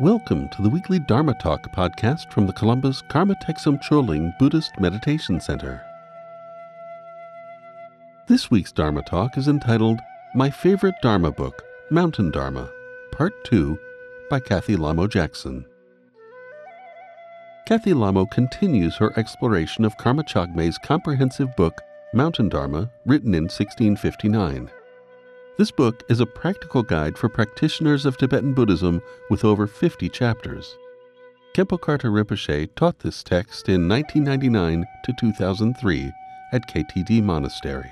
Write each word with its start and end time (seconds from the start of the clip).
Welcome 0.00 0.48
to 0.50 0.62
the 0.62 0.68
weekly 0.68 1.00
Dharma 1.00 1.34
Talk 1.34 1.72
podcast 1.72 2.30
from 2.30 2.46
the 2.46 2.52
Columbus 2.52 3.02
Karma 3.08 3.34
Thegsum 3.34 3.82
Choling 3.82 4.32
Buddhist 4.38 4.78
Meditation 4.78 5.40
Center. 5.40 5.84
This 8.28 8.48
week's 8.48 8.70
Dharma 8.70 9.02
Talk 9.02 9.36
is 9.36 9.48
entitled 9.48 9.98
My 10.36 10.50
Favorite 10.50 10.94
Dharma 11.02 11.32
Book, 11.32 11.64
Mountain 11.90 12.30
Dharma, 12.30 12.70
Part 13.10 13.32
2 13.46 13.76
by 14.30 14.38
Kathy 14.38 14.76
Lamo 14.76 15.08
Jackson. 15.08 15.66
Kathy 17.66 17.92
Lamo 17.92 18.24
continues 18.24 18.94
her 18.98 19.12
exploration 19.18 19.84
of 19.84 19.96
Karma 19.96 20.22
Chagme's 20.22 20.78
comprehensive 20.78 21.56
book, 21.56 21.80
Mountain 22.14 22.50
Dharma, 22.50 22.88
written 23.04 23.34
in 23.34 23.48
1659. 23.48 24.70
This 25.58 25.70
book 25.72 26.04
is 26.08 26.20
a 26.20 26.26
practical 26.26 26.84
guide 26.84 27.18
for 27.18 27.28
practitioners 27.28 28.06
of 28.06 28.16
Tibetan 28.16 28.54
Buddhism 28.54 29.02
with 29.28 29.44
over 29.44 29.66
50 29.66 30.08
chapters. 30.08 30.78
Khenpo 31.52 31.80
Karthar 31.80 32.12
Rinpoche 32.12 32.72
taught 32.76 33.00
this 33.00 33.24
text 33.24 33.68
in 33.68 33.88
1999 33.88 34.86
to 35.02 35.12
2003 35.18 36.12
at 36.52 36.68
KTD 36.68 37.20
Monastery. 37.24 37.90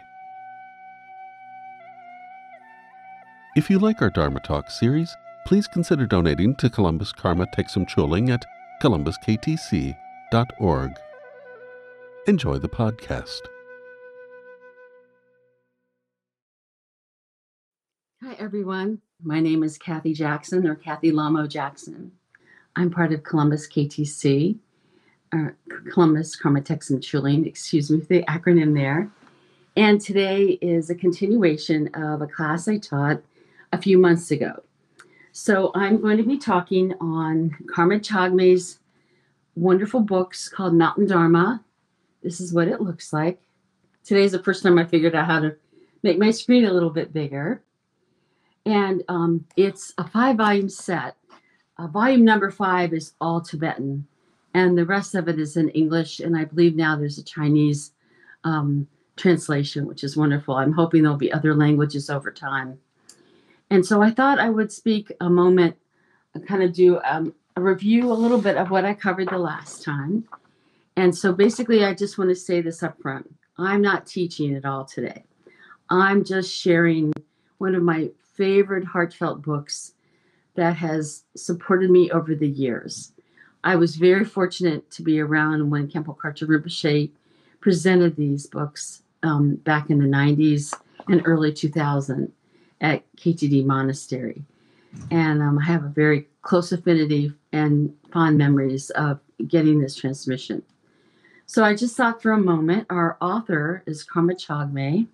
If 3.57 3.69
you 3.69 3.81
like 3.81 4.01
our 4.01 4.11
Dharma 4.11 4.39
Talk 4.39 4.71
series, 4.71 5.17
please 5.45 5.67
consider 5.67 6.07
donating 6.07 6.55
to 6.57 6.71
Columbus 6.71 7.11
Karma 7.11 7.49
Thegsum 7.49 7.89
Choling 7.89 8.31
at 8.31 8.45
columbusktc.org. 8.81 10.93
Enjoy 12.29 12.59
the 12.59 12.69
podcast. 12.69 13.41
Hi, 18.25 18.33
everyone. 18.39 19.03
My 19.23 19.41
name 19.41 19.63
is 19.63 19.77
Kathy 19.77 20.15
Jackson 20.15 20.67
or 20.67 20.75
Kathy 20.75 21.13
Lamo 21.13 21.47
Jackson. 21.47 22.11
I'm 22.75 22.91
part 22.91 23.13
of 23.13 23.23
Columbus 23.23 23.69
KTC, 23.69 24.57
or 25.35 25.55
Columbus 25.93 26.35
Karma 26.35 26.63
Thegsum 26.63 26.99
Choling, 27.03 27.47
excuse 27.47 27.91
me 27.91 28.01
for 28.01 28.07
the 28.07 28.23
acronym 28.23 28.75
there. 28.75 29.11
And 29.77 30.01
today 30.01 30.59
is 30.63 30.89
a 30.89 30.95
continuation 30.95 31.91
of 31.93 32.23
a 32.23 32.27
class 32.27 32.69
I 32.69 32.79
taught 32.79 33.21
a 33.73 33.83
few 33.83 33.99
months 33.99 34.31
ago. 34.31 34.63
So 35.33 35.71
I'm 35.75 36.01
going 36.01 36.17
to 36.17 36.23
be 36.23 36.39
talking 36.39 36.95
on 37.03 37.55
Karma 37.71 38.01
Chagme's 38.01 38.79
wonderful 39.57 40.01
books 40.01 40.49
called 40.49 40.73
Mountain 40.73 41.09
Dharma. 41.09 41.63
This 42.23 42.41
is 42.41 42.55
what 42.55 42.69
it 42.69 42.81
looks 42.81 43.13
like. 43.13 43.43
Today's 44.05 44.33
the 44.33 44.43
first 44.43 44.63
time 44.63 44.79
I 44.79 44.87
figured 44.87 45.15
out 45.15 45.27
how 45.27 45.41
to 45.41 45.55
make 46.03 46.19
my 46.19 46.31
screen 46.31 46.65
a 46.65 46.73
little 46.73 46.89
bit 46.89 47.13
bigger 47.13 47.61
and 48.67 49.05
um, 49.09 49.45
it's 49.57 49.95
a 49.97 50.07
five 50.07 50.37
volume 50.37 50.69
set. 50.69 51.17
Uh, 51.79 51.87
volume 51.87 52.25
number 52.25 52.51
five 52.51 52.93
is 52.93 53.13
all 53.21 53.41
Tibetan, 53.41 54.07
and 54.53 54.77
the 54.77 54.85
rest 54.85 55.15
of 55.15 55.29
it 55.29 55.39
is 55.39 55.57
in 55.57 55.69
English. 55.71 56.21
And 56.21 56.37
I 56.37 56.45
believe 56.45 56.75
now 56.75 56.97
there's 56.97 57.19
a 57.19 57.25
Chinese 57.25 57.93
um, 58.45 58.89
translation, 59.17 59.87
which 59.87 60.03
is 60.03 60.17
wonderful. 60.17 60.57
I'm 60.57 60.73
hoping 60.73 61.03
there'll 61.03 61.17
be 61.17 61.33
other 61.33 61.55
languages 61.55 62.11
over 62.11 62.31
time. 62.31 62.79
And 63.71 63.87
so 63.87 64.03
I 64.03 64.11
thought 64.11 64.39
I 64.39 64.51
would 64.51 64.73
speak 64.73 65.13
a 65.21 65.31
moment, 65.31 65.77
uh, 66.35 66.41
kind 66.41 66.63
of 66.63 66.73
do 66.73 67.01
um, 67.05 67.35
a 67.57 67.61
review 67.61 68.11
a 68.11 68.15
little 68.15 68.41
bit 68.41 68.57
of 68.57 68.71
what 68.71 68.85
I 68.85 68.95
covered 68.95 69.29
the 69.29 69.39
last 69.39 69.85
time. 69.85 70.25
And 70.97 71.17
so 71.17 71.33
basically, 71.33 71.85
I 71.85 71.95
just 71.95 72.19
want 72.19 72.31
to 72.31 72.37
say 72.37 72.61
this 72.61 72.83
up 72.83 73.01
front 73.01 73.33
I'm 73.59 73.81
not 73.81 74.07
teaching 74.07 74.55
at 74.55 74.65
all 74.65 74.85
today. 74.85 75.25
I'm 75.89 76.25
just 76.25 76.53
sharing 76.53 77.13
one 77.59 77.75
of 77.75 77.83
my 77.83 78.11
favorite 78.37 78.85
heartfelt 78.85 79.43
books 79.43 79.93
that 80.55 80.77
has 80.77 81.25
supported 81.35 81.91
me 81.91 82.11
over 82.11 82.35
the 82.35 82.49
years. 82.49 83.13
I 83.65 83.77
was 83.77 83.97
very 83.97 84.25
fortunate 84.25 84.91
to 84.93 85.03
be 85.03 85.21
around 85.21 85.71
when 85.71 85.89
Khenpo 85.89 86.17
Karthar 86.17 86.49
Rinpoche 86.49 87.11
presented 87.61 88.17
these 88.17 88.47
books 88.47 89.03
um, 89.23 89.57
back 89.57 89.91
in 89.91 89.99
the 89.99 90.07
90s 90.07 90.73
and 91.09 91.23
early 91.25 91.53
2000 91.53 92.33
at 92.81 93.03
KTD 93.17 93.65
Monastery. 93.65 94.43
And 95.11 95.43
um, 95.43 95.59
I 95.59 95.65
have 95.65 95.85
a 95.85 95.89
very 95.89 96.29
close 96.43 96.73
affinity 96.73 97.33
and 97.53 97.93
fond 98.13 98.39
memories 98.39 98.91
of 98.91 99.21
getting 99.49 99.81
this 99.81 99.97
transmission. 99.97 100.63
So 101.47 101.65
I 101.65 101.75
just 101.75 101.97
thought 101.97 102.23
for 102.23 102.33
a 102.33 102.39
moment, 102.39 102.87
our 102.91 103.17
author 103.21 103.83
is 103.87 104.03
Karma 104.03 104.35
Chagme. 104.35 105.07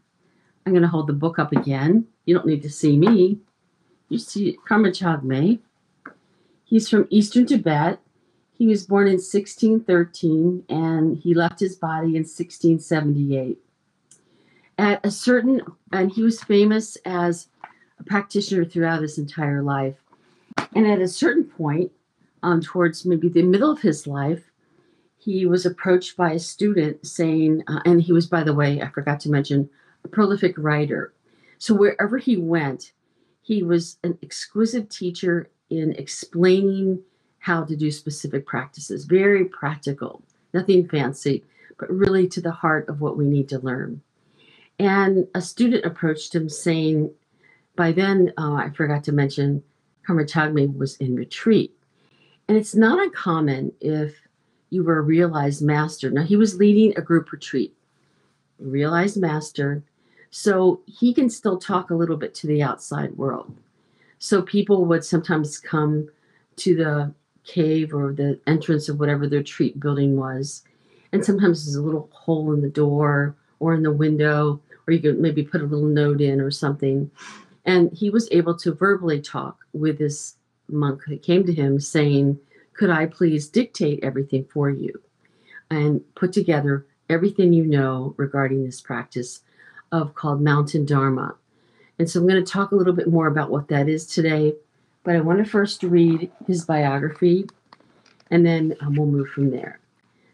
I'm 0.65 0.73
going 0.73 0.83
to 0.83 0.89
hold 0.89 1.07
the 1.07 1.13
book 1.13 1.39
up 1.39 1.53
again. 1.53 2.07
You 2.25 2.35
don't 2.35 2.47
need 2.47 2.63
to 2.63 2.71
see 2.71 2.97
me. 2.97 3.39
You 4.09 4.19
see 4.19 4.59
Karma 4.67 4.91
Chagme. 4.91 5.61
He's 6.65 6.89
from 6.89 7.07
Eastern 7.11 7.47
Tibet. 7.47 7.99
He 8.53 8.67
was 8.67 8.87
born 8.87 9.07
in 9.07 9.15
1613 9.15 10.65
and 10.69 11.19
he 11.19 11.35
left 11.35 11.61
his 11.61 11.77
body 11.77 12.09
in 12.17 12.25
1678. 12.25 13.59
At 14.79 15.05
a 15.05 15.11
certain, 15.11 15.61
and 15.93 16.11
he 16.11 16.23
was 16.23 16.43
famous 16.43 16.97
as 17.05 17.49
a 17.99 18.05
practitioner 18.05 18.65
throughout 18.65 19.03
his 19.03 19.19
entire 19.19 19.63
life. 19.63 19.97
And 20.75 20.87
at 20.87 21.01
a 21.01 21.09
certain 21.09 21.45
point, 21.45 21.93
um, 22.43 22.61
towards 22.61 23.05
maybe 23.05 23.29
the 23.29 23.43
middle 23.43 23.71
of 23.71 23.81
his 23.81 24.07
life, 24.07 24.43
he 25.19 25.47
was 25.47 25.65
approached 25.67 26.17
by 26.17 26.33
a 26.33 26.39
student 26.39 27.07
saying, 27.07 27.63
uh, 27.69 27.81
and 27.85 28.03
he 28.03 28.13
was, 28.13 28.27
by 28.27 28.43
the 28.43 28.55
way, 28.55 28.83
I 28.83 28.89
forgot 28.89 29.21
to 29.21 29.31
mention, 29.31 29.71
a 30.05 30.09
prolific 30.09 30.55
writer. 30.59 31.13
So 31.63 31.75
wherever 31.75 32.19
he 32.19 32.37
went, 32.37 32.91
he 33.41 33.63
was 33.63 33.97
an 34.03 34.19
exquisite 34.21 34.91
teacher 34.91 35.49
in 35.71 35.93
explaining 35.93 37.05
how 37.39 37.63
to 37.63 37.77
do 37.77 37.89
specific 37.93 38.47
practices, 38.47 39.05
very 39.05 39.45
practical, 39.45 40.25
nothing 40.53 40.89
fancy, 40.89 41.45
but 41.79 41.89
really 41.89 42.27
to 42.31 42.41
the 42.41 42.51
heart 42.51 42.89
of 42.89 43.01
what 43.01 43.17
we 43.17 43.27
need 43.27 43.49
to 43.51 43.61
learn. 43.61 44.03
And 44.81 45.29
a 45.37 45.41
student 45.41 45.85
approached 45.85 46.35
him 46.35 46.49
saying, 46.49 47.13
by 47.77 47.93
then, 47.93 48.33
uh, 48.37 48.55
I 48.55 48.71
forgot 48.71 49.05
to 49.05 49.13
mention, 49.13 49.63
Karma 50.05 50.25
Chagme 50.25 50.77
was 50.77 50.97
in 50.97 51.15
retreat. 51.15 51.73
And 52.49 52.59
it's 52.59 52.75
not 52.75 53.01
uncommon 53.01 53.71
if 53.81 54.17
you 54.71 54.83
were 54.83 54.99
a 54.99 55.03
realized 55.03 55.63
master. 55.63 56.11
Now, 56.11 56.25
he 56.25 56.35
was 56.35 56.57
leading 56.57 56.99
a 56.99 57.03
group 57.03 57.31
retreat, 57.31 57.73
realized 58.59 59.17
master, 59.17 59.85
so 60.33 60.81
he 60.87 61.13
can 61.13 61.29
still 61.29 61.59
talk 61.59 61.91
a 61.91 61.95
little 61.95 62.17
bit 62.17 62.35
to 62.35 62.47
the 62.47 62.63
outside 62.63 63.13
world. 63.19 63.55
So 64.19 64.41
people 64.41 64.87
would 64.87 65.05
sometimes 65.05 65.59
come 65.59 66.09
to 66.57 66.75
the 66.75 67.13
cave 67.45 67.93
or 67.93 68.15
the 68.15 68.41
entrance 68.47 68.89
of 68.89 68.99
whatever 68.99 69.29
their 69.29 69.43
treat 69.43 69.79
building 69.79 70.17
was. 70.17 70.63
And 71.13 71.23
sometimes 71.23 71.67
there's 71.67 71.77
a 71.77 71.83
little 71.83 72.09
hole 72.13 72.55
in 72.55 72.63
the 72.63 72.71
door 72.71 73.37
or 73.61 73.75
in 73.75 73.83
the 73.83 73.93
window, 73.93 74.59
or 74.87 74.95
you 74.95 75.01
could 75.01 75.21
maybe 75.21 75.43
put 75.43 75.61
a 75.61 75.67
little 75.67 75.87
note 75.87 76.23
in 76.23 76.41
or 76.41 76.51
something. 76.51 77.11
And 77.67 77.93
he 77.93 78.09
was 78.09 78.27
able 78.33 78.57
to 78.57 78.73
verbally 78.73 79.21
talk 79.21 79.59
with 79.75 79.99
this 79.99 80.37
monk 80.67 81.03
that 81.09 81.23
came 81.23 81.45
to 81.45 81.53
him 81.53 81.79
saying, 81.79 82.39
Could 82.73 82.89
I 82.89 83.05
please 83.05 83.49
dictate 83.49 84.03
everything 84.03 84.47
for 84.51 84.71
you 84.71 84.99
and 85.71 86.03
put 86.15 86.33
together 86.33 86.87
everything 87.11 87.53
you 87.53 87.67
know 87.67 88.15
regarding 88.17 88.65
this 88.65 88.81
practice 88.81 89.41
of 89.93 90.15
called 90.15 90.41
Mountain 90.41 90.87
Dharma. 90.87 91.37
And 91.99 92.11
so 92.11 92.19
I'm 92.19 92.27
going 92.27 92.43
to 92.43 92.51
talk 92.51 92.73
a 92.73 92.75
little 92.75 92.95
bit 92.95 93.09
more 93.09 93.29
about 93.29 93.51
what 93.51 93.69
that 93.69 93.89
is 93.89 94.07
today. 94.07 94.55
But 95.05 95.17
I 95.17 95.21
want 95.21 95.39
to 95.39 95.49
first 95.49 95.83
read 95.83 96.31
his 96.47 96.65
biography 96.65 97.47
and 98.31 98.47
then 98.47 98.75
um, 98.81 98.95
we'll 98.95 99.07
move 99.07 99.29
from 99.29 99.51
there. 99.51 99.79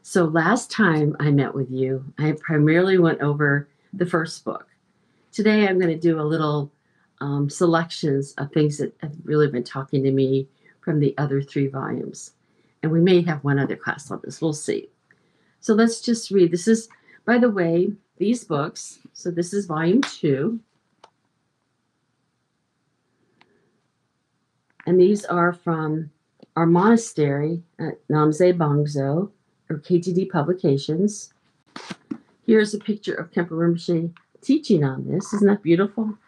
So 0.02 0.24
last 0.24 0.70
time 0.70 1.16
I 1.20 1.30
met 1.30 1.54
with 1.54 1.70
you, 1.70 2.04
I 2.18 2.32
primarily 2.40 2.98
went 2.98 3.20
over 3.20 3.68
the 3.92 4.06
first 4.06 4.44
book. 4.44 4.68
Today 5.32 5.66
I'm 5.66 5.78
going 5.78 5.92
to 5.92 6.00
do 6.00 6.20
a 6.20 6.22
little 6.22 6.72
um, 7.20 7.50
selections 7.50 8.32
of 8.38 8.52
things 8.52 8.78
that 8.78 8.94
have 9.02 9.14
really 9.24 9.48
been 9.48 9.64
talking 9.64 10.02
to 10.04 10.12
me 10.12 10.48
from 10.80 11.00
the 11.00 11.14
other 11.18 11.42
three 11.42 11.66
volumes. 11.66 12.32
And 12.82 12.92
we 12.92 13.00
may 13.00 13.20
have 13.22 13.42
one 13.44 13.58
other 13.58 13.76
class 13.76 14.10
on 14.10 14.20
this. 14.22 14.40
We'll 14.40 14.52
see. 14.52 14.88
So 15.60 15.74
let's 15.74 16.00
just 16.00 16.30
read. 16.30 16.52
This 16.52 16.68
is, 16.68 16.88
by 17.26 17.38
the 17.38 17.50
way, 17.50 17.92
these 18.18 18.44
books. 18.44 18.98
So 19.12 19.30
this 19.30 19.52
is 19.52 19.66
volume 19.66 20.02
two. 20.02 20.60
And 24.86 25.00
these 25.00 25.24
are 25.24 25.52
from 25.52 26.10
our 26.56 26.66
monastery 26.66 27.62
at 27.78 28.06
Namse 28.08 28.56
Bangdzo 28.56 29.30
or 29.70 29.78
KTD 29.78 30.30
Publications. 30.30 31.32
Here's 32.46 32.74
a 32.74 32.78
picture 32.78 33.14
of 33.14 33.30
Khenpo 33.30 33.50
Rinpoche 33.50 34.12
teaching 34.40 34.84
on 34.84 35.06
this. 35.06 35.32
Isn't 35.34 35.46
that 35.46 35.62
beautiful? 35.62 36.18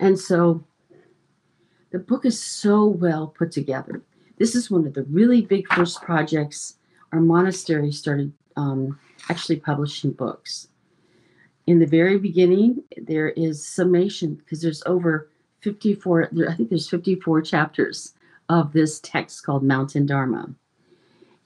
And 0.00 0.18
so 0.18 0.64
the 1.90 1.98
book 1.98 2.24
is 2.24 2.42
so 2.42 2.86
well 2.86 3.28
put 3.28 3.52
together. 3.52 4.02
This 4.38 4.54
is 4.54 4.70
one 4.70 4.86
of 4.86 4.94
the 4.94 5.04
really 5.04 5.42
big 5.42 5.72
first 5.72 6.02
projects 6.02 6.78
our 7.12 7.20
monastery 7.20 7.92
started 7.92 8.32
um, 8.56 8.98
actually 9.28 9.56
publishing 9.56 10.12
books. 10.12 10.68
In 11.66 11.78
the 11.78 11.86
very 11.86 12.18
beginning, 12.18 12.82
there 12.96 13.28
is 13.28 13.66
summation 13.66 14.34
because 14.34 14.60
there's 14.60 14.82
over 14.86 15.30
54, 15.60 16.28
there, 16.32 16.50
I 16.50 16.54
think 16.54 16.68
there's 16.68 16.88
54 16.88 17.40
chapters 17.42 18.12
of 18.50 18.72
this 18.72 19.00
text 19.00 19.44
called 19.44 19.62
Mountain 19.62 20.06
Dharma. 20.06 20.54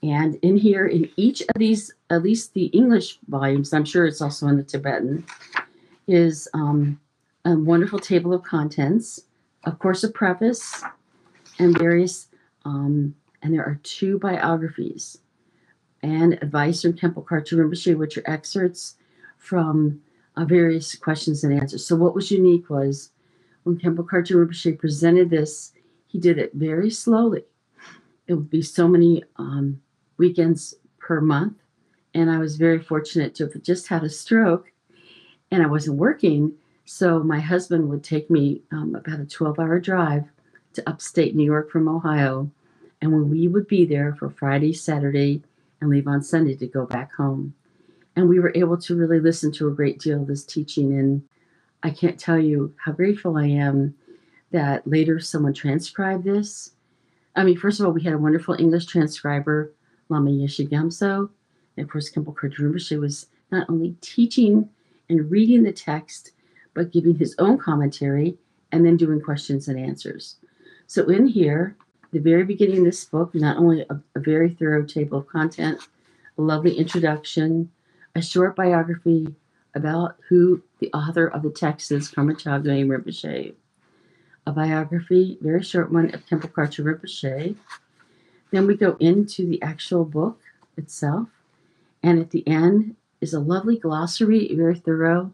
And 0.03 0.35
in 0.41 0.57
here, 0.57 0.85
in 0.85 1.09
each 1.15 1.41
of 1.41 1.55
these, 1.55 1.93
at 2.09 2.23
least 2.23 2.53
the 2.53 2.65
English 2.67 3.19
volumes, 3.27 3.73
I'm 3.73 3.85
sure 3.85 4.05
it's 4.05 4.21
also 4.21 4.47
in 4.47 4.57
the 4.57 4.63
Tibetan, 4.63 5.25
is 6.07 6.47
um, 6.53 6.99
a 7.45 7.55
wonderful 7.55 7.99
table 7.99 8.33
of 8.33 8.43
contents, 8.43 9.21
of 9.65 9.79
course, 9.79 10.03
a 10.03 10.09
preface, 10.09 10.83
and 11.59 11.77
various, 11.77 12.27
um, 12.65 13.15
and 13.41 13.53
there 13.53 13.63
are 13.63 13.79
two 13.83 14.19
biographies 14.19 15.19
and 16.01 16.33
advice 16.41 16.81
from 16.81 16.93
Khenpo 16.93 17.23
Karthar 17.23 17.59
Rinpoche, 17.59 17.97
which 17.97 18.17
are 18.17 18.29
excerpts 18.29 18.95
from 19.37 20.01
uh, 20.35 20.45
various 20.45 20.95
questions 20.95 21.43
and 21.43 21.53
answers. 21.53 21.85
So, 21.85 21.95
what 21.95 22.15
was 22.15 22.31
unique 22.31 22.69
was 22.69 23.11
when 23.63 23.77
Khenpo 23.77 24.05
Karthar 24.05 24.45
Rinpoche 24.45 24.77
presented 24.77 25.29
this, 25.29 25.73
he 26.07 26.19
did 26.19 26.37
it 26.37 26.53
very 26.53 26.89
slowly. 26.89 27.43
It 28.27 28.33
would 28.33 28.49
be 28.49 28.61
so 28.61 28.87
many 28.87 29.23
um, 29.37 29.81
weekends 30.17 30.75
per 30.99 31.21
month. 31.21 31.57
And 32.13 32.29
I 32.29 32.37
was 32.37 32.57
very 32.57 32.79
fortunate 32.79 33.35
to 33.35 33.47
have 33.47 33.61
just 33.63 33.87
had 33.87 34.03
a 34.03 34.09
stroke 34.09 34.71
and 35.51 35.63
I 35.63 35.67
wasn't 35.67 35.97
working. 35.97 36.53
So 36.85 37.21
my 37.21 37.39
husband 37.39 37.89
would 37.89 38.03
take 38.03 38.29
me 38.29 38.61
um, 38.71 38.95
about 38.95 39.19
a 39.19 39.25
12 39.25 39.59
hour 39.59 39.79
drive 39.79 40.25
to 40.73 40.87
upstate 40.89 41.35
New 41.35 41.43
York 41.43 41.71
from 41.71 41.87
Ohio. 41.87 42.51
And 43.01 43.11
when 43.11 43.29
we 43.29 43.47
would 43.47 43.67
be 43.67 43.85
there 43.85 44.15
for 44.15 44.29
Friday, 44.29 44.73
Saturday, 44.73 45.43
and 45.81 45.89
leave 45.89 46.07
on 46.07 46.21
Sunday 46.21 46.55
to 46.55 46.67
go 46.67 46.85
back 46.85 47.13
home. 47.13 47.53
And 48.15 48.27
we 48.27 48.39
were 48.39 48.51
able 48.55 48.77
to 48.77 48.95
really 48.95 49.19
listen 49.19 49.51
to 49.53 49.67
a 49.67 49.73
great 49.73 49.99
deal 49.99 50.21
of 50.21 50.27
this 50.27 50.43
teaching. 50.43 50.97
And 50.97 51.23
I 51.83 51.89
can't 51.89 52.19
tell 52.19 52.39
you 52.39 52.73
how 52.77 52.91
grateful 52.91 53.37
I 53.37 53.45
am 53.45 53.95
that 54.51 54.85
later 54.87 55.19
someone 55.19 55.53
transcribed 55.53 56.23
this. 56.23 56.71
I 57.35 57.43
mean, 57.43 57.57
first 57.57 57.79
of 57.79 57.85
all, 57.85 57.91
we 57.91 58.03
had 58.03 58.13
a 58.13 58.17
wonderful 58.17 58.55
English 58.59 58.87
transcriber 58.87 59.71
Lama 60.09 60.31
Yeshe 60.31 60.67
Gyamtso. 60.67 61.29
And 61.77 61.83
of 61.85 61.89
course, 61.89 62.09
Karthar 62.11 62.33
Rinpoche 62.35 62.99
was 62.99 63.27
not 63.51 63.69
only 63.69 63.95
teaching 64.01 64.69
and 65.09 65.31
reading 65.31 65.63
the 65.63 65.71
text, 65.71 66.31
but 66.73 66.91
giving 66.91 67.15
his 67.15 67.35
own 67.39 67.57
commentary 67.57 68.37
and 68.71 68.85
then 68.85 68.97
doing 68.97 69.21
questions 69.21 69.67
and 69.67 69.79
answers. 69.79 70.35
So 70.87 71.07
in 71.09 71.27
here, 71.27 71.75
the 72.11 72.19
very 72.19 72.43
beginning 72.43 72.79
of 72.79 72.85
this 72.85 73.05
book, 73.05 73.35
not 73.35 73.57
only 73.57 73.85
a, 73.89 73.99
a 74.15 74.19
very 74.19 74.49
thorough 74.49 74.85
table 74.85 75.19
of 75.19 75.27
content, 75.27 75.87
a 76.37 76.41
lovely 76.41 76.77
introduction, 76.77 77.71
a 78.15 78.21
short 78.21 78.55
biography 78.55 79.35
about 79.75 80.15
who 80.27 80.61
the 80.79 80.91
author 80.93 81.27
of 81.27 81.43
the 81.43 81.51
text 81.51 81.91
is, 81.91 82.09
Karma 82.09 82.33
Chagme 82.33 82.87
Rinpoche, 82.87 83.53
a 84.47 84.51
biography, 84.51 85.37
very 85.41 85.63
short 85.63 85.91
one, 85.91 86.13
of 86.13 86.25
Khenpo 86.25 86.51
Karthar 86.51 86.83
Rinpoche, 86.83 87.55
then 88.51 88.65
we 88.65 88.75
go 88.75 88.97
into 88.99 89.45
the 89.45 89.61
actual 89.61 90.05
book 90.05 90.39
itself. 90.77 91.27
And 92.01 92.19
at 92.19 92.31
the 92.31 92.47
end 92.47 92.95
is 93.21 93.33
a 93.33 93.39
lovely 93.39 93.77
glossary, 93.77 94.49
very 94.55 94.75
thorough, 94.75 95.33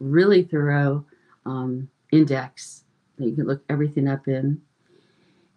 really 0.00 0.44
thorough 0.44 1.04
um, 1.44 1.90
index 2.10 2.84
that 3.18 3.26
you 3.26 3.34
can 3.34 3.46
look 3.46 3.62
everything 3.68 4.08
up 4.08 4.26
in. 4.28 4.62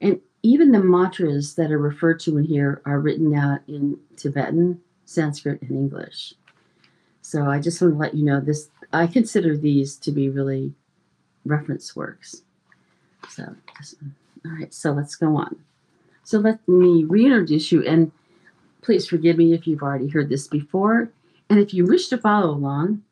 And 0.02 0.20
even 0.48 0.72
the 0.72 0.80
mantras 0.80 1.56
that 1.56 1.72
are 1.72 1.78
referred 1.78 2.22
to 2.22 2.38
in 2.38 2.46
here 2.46 2.82
are 2.86 3.02
written 3.02 3.36
out 3.36 3.60
in 3.68 4.00
Tibetan, 4.16 4.80
Sanskrit, 5.04 5.62
and 5.62 5.72
English. 5.72 6.34
So 7.22 7.48
I 7.48 7.60
just 7.60 7.82
want 7.82 7.96
to 7.96 8.00
let 8.00 8.14
you 8.14 8.24
know 8.24 8.40
this. 8.40 8.70
I 8.94 9.08
consider 9.08 9.58
these 9.58 9.98
to 9.98 10.12
be 10.12 10.30
really 10.30 10.74
reference 11.46 11.98
works. 11.98 12.44
So, 13.30 13.44
all 13.44 14.52
right, 14.52 14.74
so 14.74 14.94
let's 14.94 15.16
go 15.16 15.36
on. 15.36 15.58
So 16.24 16.40
let 16.40 16.66
me 16.66 17.04
reintroduce 17.04 17.74
you, 17.74 17.86
and 17.86 18.10
please 18.82 19.06
forgive 19.06 19.38
me 19.38 19.54
if 19.54 19.68
you've 19.68 19.84
already 19.84 20.08
heard 20.08 20.30
this 20.30 20.48
before. 20.48 21.10
And 21.50 21.60
if 21.60 21.74
you 21.74 21.86
wish 21.86 22.08
to 22.08 22.18
follow 22.18 22.52
along, 22.52 23.04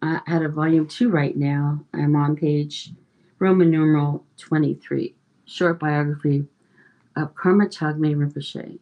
uh, 0.00 0.20
at 0.28 0.42
a 0.42 0.48
volume 0.48 0.86
two 0.86 1.10
right 1.10 1.36
now, 1.36 1.84
I'm 1.92 2.14
on 2.14 2.36
page 2.36 2.92
Roman 3.40 3.68
numeral 3.68 4.24
23, 4.36 5.12
short 5.44 5.80
biography 5.80 6.46
of 7.18 7.34
Karma 7.34 7.66
Chagme 7.66 8.14
Rinpoche. 8.14 8.78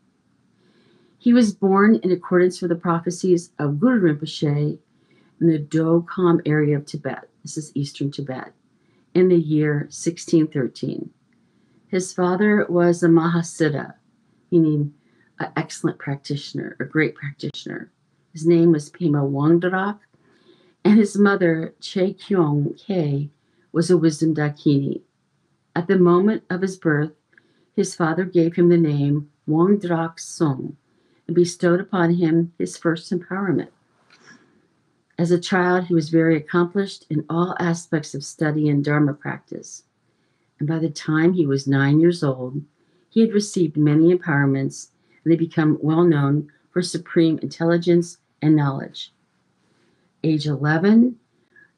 He 1.19 1.33
was 1.33 1.55
born 1.55 1.97
in 1.97 2.13
accordance 2.13 2.61
with 2.61 2.69
the 2.69 2.77
prophecies 2.77 3.51
of 3.59 3.81
Guru 3.81 4.15
Rinpoche 4.15 4.79
in 5.41 5.47
the 5.47 5.59
Do 5.59 6.07
Kham 6.15 6.43
area 6.45 6.77
of 6.77 6.85
Tibet. 6.85 7.31
This 7.43 7.57
is 7.57 7.73
eastern 7.75 8.11
Tibet, 8.11 8.53
in 9.15 9.29
the 9.29 9.39
year 9.39 9.89
1613. 9.89 11.11
His 11.89 12.13
father 12.13 12.67
was 12.69 13.03
a 13.03 13.09
Mahasiddha, 13.09 13.95
meaning 14.51 14.93
an 15.39 15.53
excellent 15.57 15.99
practitioner, 15.99 16.77
a 16.79 16.85
great 16.85 17.15
practitioner. 17.15 17.91
His 18.33 18.47
name 18.47 18.73
was 18.73 18.91
Pema 18.91 19.29
Wangdarak, 19.29 19.99
and 20.85 20.99
his 20.99 21.17
mother, 21.17 21.75
Che 21.81 22.13
Kyung 22.13 22.75
Ke, 22.75 23.31
was 23.73 23.91
a 23.91 23.97
wisdom 23.97 24.35
dakini. 24.35 25.01
At 25.75 25.87
the 25.89 25.99
moment 25.99 26.45
of 26.51 26.61
his 26.61 26.77
birth, 26.77 27.13
his 27.77 27.95
father 27.95 28.25
gave 28.25 28.57
him 28.57 28.69
the 28.69 28.77
name 28.77 29.31
Wangdrak 29.47 30.19
Sung 30.19 30.77
and 31.29 31.37
bestowed 31.37 31.81
upon 31.81 32.15
him 32.15 32.53
his 32.59 32.77
first 32.77 33.13
empowerment. 33.13 33.69
As 35.19 35.31
a 35.31 35.39
child, 35.39 35.85
he 35.85 35.95
was 35.95 36.09
very 36.09 36.37
accomplished 36.37 37.07
in 37.09 37.25
all 37.31 37.55
aspects 37.61 38.15
of 38.15 38.25
study 38.25 38.69
and 38.69 38.85
Dharma 38.85 39.15
practice 39.15 39.85
and 40.59 40.69
by 40.69 40.79
the 40.79 40.91
time 40.91 41.35
he 41.35 41.47
was 41.47 41.67
nine 41.67 42.01
years 42.01 42.23
old, 42.23 42.63
he 43.11 43.21
had 43.21 43.33
received 43.33 43.77
many 43.77 44.15
empowerments 44.15 44.89
and 45.25 45.33
had 45.33 45.39
become 45.39 45.79
well 45.81 46.05
known 46.05 46.51
for 46.71 46.83
supreme 46.83 47.39
intelligence 47.39 48.19
and 48.43 48.57
knowledge. 48.57 49.13
Age 50.25 50.47
11, 50.47 51.17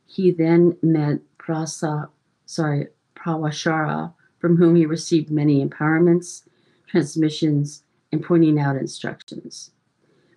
he 0.06 0.30
then 0.30 0.76
met 0.82 1.20
Prasa, 1.38 2.08
sorry, 2.46 2.88
Prawashara, 3.16 4.12
from 4.38 4.56
whom 4.56 4.76
he 4.76 4.86
received 4.86 5.30
many 5.30 5.64
empowerments, 5.64 6.42
transmissions, 6.86 7.82
and 8.12 8.22
pointing 8.22 8.58
out 8.58 8.76
instructions. 8.76 9.72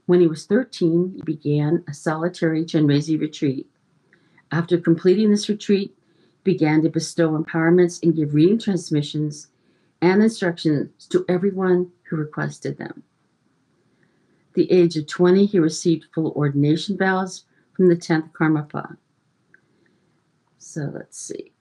When 0.06 0.20
he 0.20 0.28
was 0.28 0.46
13, 0.46 1.14
he 1.16 1.22
began 1.22 1.84
a 1.88 1.94
solitary 1.94 2.66
Chenrezi 2.66 3.20
retreat. 3.20 3.68
After 4.52 4.78
completing 4.78 5.30
this 5.30 5.48
retreat, 5.48 5.96
began 6.44 6.82
to 6.82 6.90
bestow 6.90 7.32
empowerments 7.32 8.02
and 8.04 8.16
give 8.16 8.34
reading 8.34 8.60
transmissions 8.60 9.48
and 10.02 10.22
instructions 10.24 11.08
to 11.08 11.24
everyone 11.30 11.92
who 12.04 12.16
requested 12.16 12.78
them. 12.78 13.04
At 14.50 14.56
the 14.56 14.72
age 14.72 14.98
of 14.98 15.08
20, 15.08 15.46
he 15.46 15.60
received 15.60 16.08
full 16.14 16.32
ordination 16.32 16.98
vows 16.98 17.46
from 17.74 17.88
the 17.88 17.96
10th 17.96 18.32
Karmapa. 18.32 18.98
So 20.58 20.92
let's 20.94 21.18
see, 21.20 21.54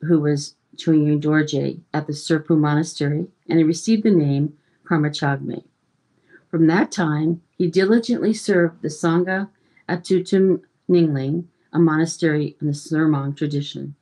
who 0.00 0.20
was 0.20 0.54
Choying 0.78 1.20
Dorje 1.20 1.80
at 1.92 2.06
the 2.06 2.12
Tsurphu 2.12 2.56
Monastery, 2.56 3.26
and 3.48 3.58
he 3.58 3.64
received 3.64 4.04
the 4.04 4.10
name 4.10 4.56
Karma 4.84 5.10
Chagme. 5.10 5.64
From 6.50 6.66
that 6.68 6.92
time, 6.92 7.42
he 7.56 7.68
diligently 7.68 8.32
served 8.32 8.80
the 8.80 8.88
Sangha 8.88 9.50
at 9.88 10.04
Tutum 10.04 10.62
Ningling, 10.88 11.48
a 11.72 11.78
monastery 11.78 12.56
in 12.60 12.68
the 12.68 12.72
Surmang 12.72 13.36
tradition. 13.36 13.96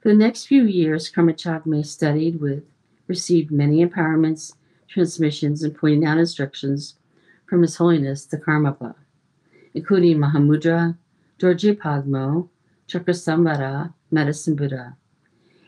For 0.00 0.08
the 0.08 0.14
next 0.14 0.46
few 0.46 0.64
years, 0.64 1.08
Karma 1.08 1.32
Chagme 1.32 1.86
studied 1.86 2.40
with, 2.40 2.64
received 3.06 3.50
many 3.50 3.84
empowerments, 3.84 4.54
transmissions, 4.88 5.62
and 5.62 5.74
pointing 5.74 6.04
out 6.04 6.18
instructions 6.18 6.96
from 7.46 7.62
His 7.62 7.76
Holiness 7.76 8.26
the 8.26 8.36
Karmapa, 8.36 8.94
including 9.72 10.18
Mahamudra, 10.18 10.98
Dorje 11.38 11.76
Pagmo, 11.76 12.48
Chakrasambhara, 12.88 13.94
Medicine 14.10 14.56
Buddha. 14.56 14.96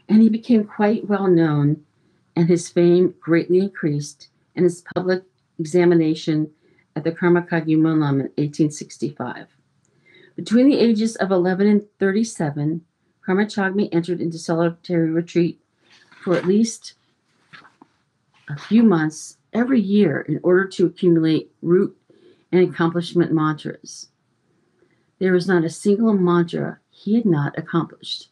And 0.08 0.22
he 0.22 0.28
became 0.28 0.64
quite 0.64 1.08
well 1.08 1.26
known, 1.26 1.84
and 2.34 2.48
his 2.48 2.68
fame 2.68 3.14
greatly 3.20 3.58
increased 3.58 4.28
in 4.54 4.64
his 4.64 4.84
public 4.94 5.24
examination 5.58 6.50
at 6.94 7.04
the 7.04 7.12
Karma 7.12 7.42
Kagyu 7.42 7.78
Monlam 7.78 8.20
in 8.20 8.30
1865. 8.36 9.46
Between 10.36 10.68
the 10.68 10.78
ages 10.78 11.16
of 11.16 11.30
11 11.30 11.66
and 11.66 11.82
37, 11.98 12.82
Karma 13.24 13.46
Chagme 13.46 13.88
entered 13.90 14.20
into 14.20 14.38
solitary 14.38 15.10
retreat 15.10 15.60
for 16.22 16.36
at 16.36 16.46
least 16.46 16.94
a 18.48 18.56
few 18.56 18.82
months 18.82 19.38
every 19.52 19.80
year 19.80 20.20
in 20.20 20.38
order 20.42 20.66
to 20.66 20.86
accumulate 20.86 21.50
root 21.62 21.96
and 22.52 22.68
accomplishment 22.68 23.32
mantras. 23.32 24.08
There 25.18 25.32
was 25.32 25.48
not 25.48 25.64
a 25.64 25.70
single 25.70 26.12
mantra 26.12 26.78
he 26.90 27.14
had 27.14 27.24
not 27.24 27.58
accomplished. 27.58 28.28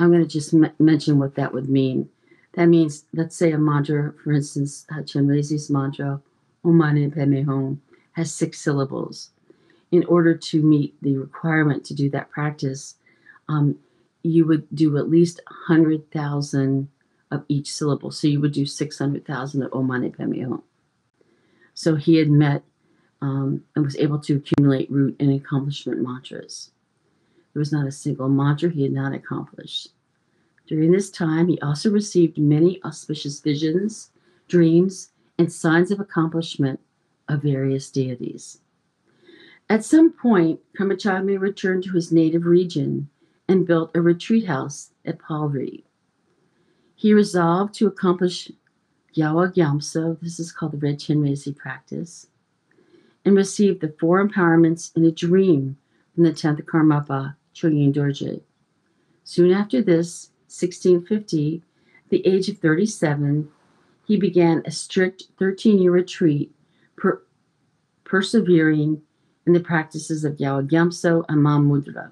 I'm 0.00 0.10
going 0.10 0.22
to 0.22 0.28
just 0.28 0.54
m- 0.54 0.72
mention 0.78 1.18
what 1.18 1.34
that 1.34 1.52
would 1.52 1.68
mean. 1.68 2.08
That 2.54 2.66
means, 2.66 3.04
let's 3.12 3.36
say 3.36 3.52
a 3.52 3.58
mantra, 3.58 4.14
for 4.24 4.32
instance, 4.32 4.86
uh, 4.90 5.02
Chenrezi's 5.02 5.68
mantra, 5.68 6.22
Om 6.64 6.78
Mani 6.78 7.10
Padme 7.10 7.42
Hum, 7.42 7.82
has 8.12 8.32
six 8.34 8.58
syllables. 8.58 9.30
In 9.92 10.04
order 10.06 10.34
to 10.34 10.62
meet 10.62 10.94
the 11.02 11.18
requirement 11.18 11.84
to 11.84 11.94
do 11.94 12.08
that 12.10 12.30
practice, 12.30 12.94
um, 13.48 13.78
you 14.22 14.46
would 14.46 14.66
do 14.74 14.96
at 14.96 15.10
least 15.10 15.40
100,000 15.68 16.88
of 17.30 17.44
each 17.48 17.70
syllable. 17.70 18.10
So 18.10 18.26
you 18.26 18.40
would 18.40 18.52
do 18.52 18.64
600,000 18.64 19.62
of 19.62 19.70
Omane 19.72 20.16
Pemio. 20.16 20.62
So 21.74 21.96
he 21.96 22.16
had 22.16 22.30
met 22.30 22.62
um, 23.20 23.64
and 23.76 23.84
was 23.84 23.96
able 23.96 24.18
to 24.20 24.36
accumulate 24.36 24.90
root 24.90 25.16
and 25.20 25.30
accomplishment 25.30 26.00
mantras. 26.00 26.70
There 27.52 27.60
was 27.60 27.72
not 27.72 27.86
a 27.86 27.92
single 27.92 28.28
mantra 28.28 28.70
he 28.70 28.82
had 28.82 28.92
not 28.92 29.14
accomplished. 29.14 29.88
During 30.66 30.92
this 30.92 31.10
time, 31.10 31.48
he 31.48 31.58
also 31.60 31.90
received 31.90 32.38
many 32.38 32.80
auspicious 32.84 33.40
visions, 33.40 34.10
dreams, 34.46 35.10
and 35.36 35.52
signs 35.52 35.90
of 35.90 35.98
accomplishment 35.98 36.78
of 37.28 37.42
various 37.42 37.90
deities. 37.90 38.60
At 39.68 39.84
some 39.84 40.12
point, 40.12 40.60
Karmachagme 40.78 41.40
returned 41.40 41.84
to 41.84 41.92
his 41.92 42.12
native 42.12 42.44
region 42.44 43.08
and 43.48 43.66
built 43.66 43.90
a 43.94 44.00
retreat 44.00 44.46
house 44.46 44.90
at 45.04 45.18
Palri. 45.18 45.84
He 46.94 47.14
resolved 47.14 47.74
to 47.74 47.86
accomplish 47.86 48.50
Gyawa 49.16 49.52
Gyamtso, 49.52 50.20
this 50.20 50.38
is 50.38 50.52
called 50.52 50.72
the 50.72 50.78
Red 50.78 51.00
Chenrezig 51.00 51.56
practice, 51.56 52.28
and 53.24 53.34
received 53.34 53.80
the 53.80 53.94
four 53.98 54.24
empowerments 54.24 54.96
in 54.96 55.04
a 55.04 55.10
dream 55.10 55.76
from 56.14 56.24
the 56.24 56.32
10th 56.32 56.62
Karmapa, 56.64 57.34
Chogyam 57.60 57.92
Dorje. 57.92 58.40
Soon 59.24 59.52
after 59.52 59.82
this, 59.82 60.30
1650, 60.48 61.62
at 62.04 62.10
the 62.10 62.26
age 62.26 62.48
of 62.48 62.58
37, 62.58 63.48
he 64.06 64.16
began 64.16 64.62
a 64.64 64.70
strict 64.70 65.24
13 65.38 65.78
year 65.78 65.92
retreat, 65.92 66.52
per- 66.96 67.22
persevering 68.04 69.02
in 69.46 69.52
the 69.52 69.60
practices 69.60 70.24
of 70.24 70.36
Gyawa 70.36 70.68
Gyamtso 70.68 71.24
and 71.28 71.40
Mahamudra. 71.40 72.10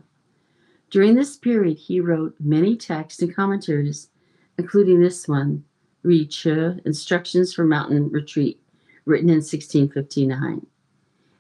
During 0.91 1.15
this 1.15 1.37
period, 1.37 1.77
he 1.77 2.01
wrote 2.01 2.35
many 2.39 2.77
texts 2.77 3.21
and 3.21 3.35
commentaries, 3.35 4.09
including 4.57 5.01
this 5.01 5.29
one, 5.29 5.65
Ri 6.03 6.27
Chu, 6.27 6.79
Instructions 6.85 7.53
for 7.53 7.65
Mountain 7.65 8.11
Retreat, 8.11 8.61
written 9.05 9.29
in 9.29 9.37
1659. 9.37 10.67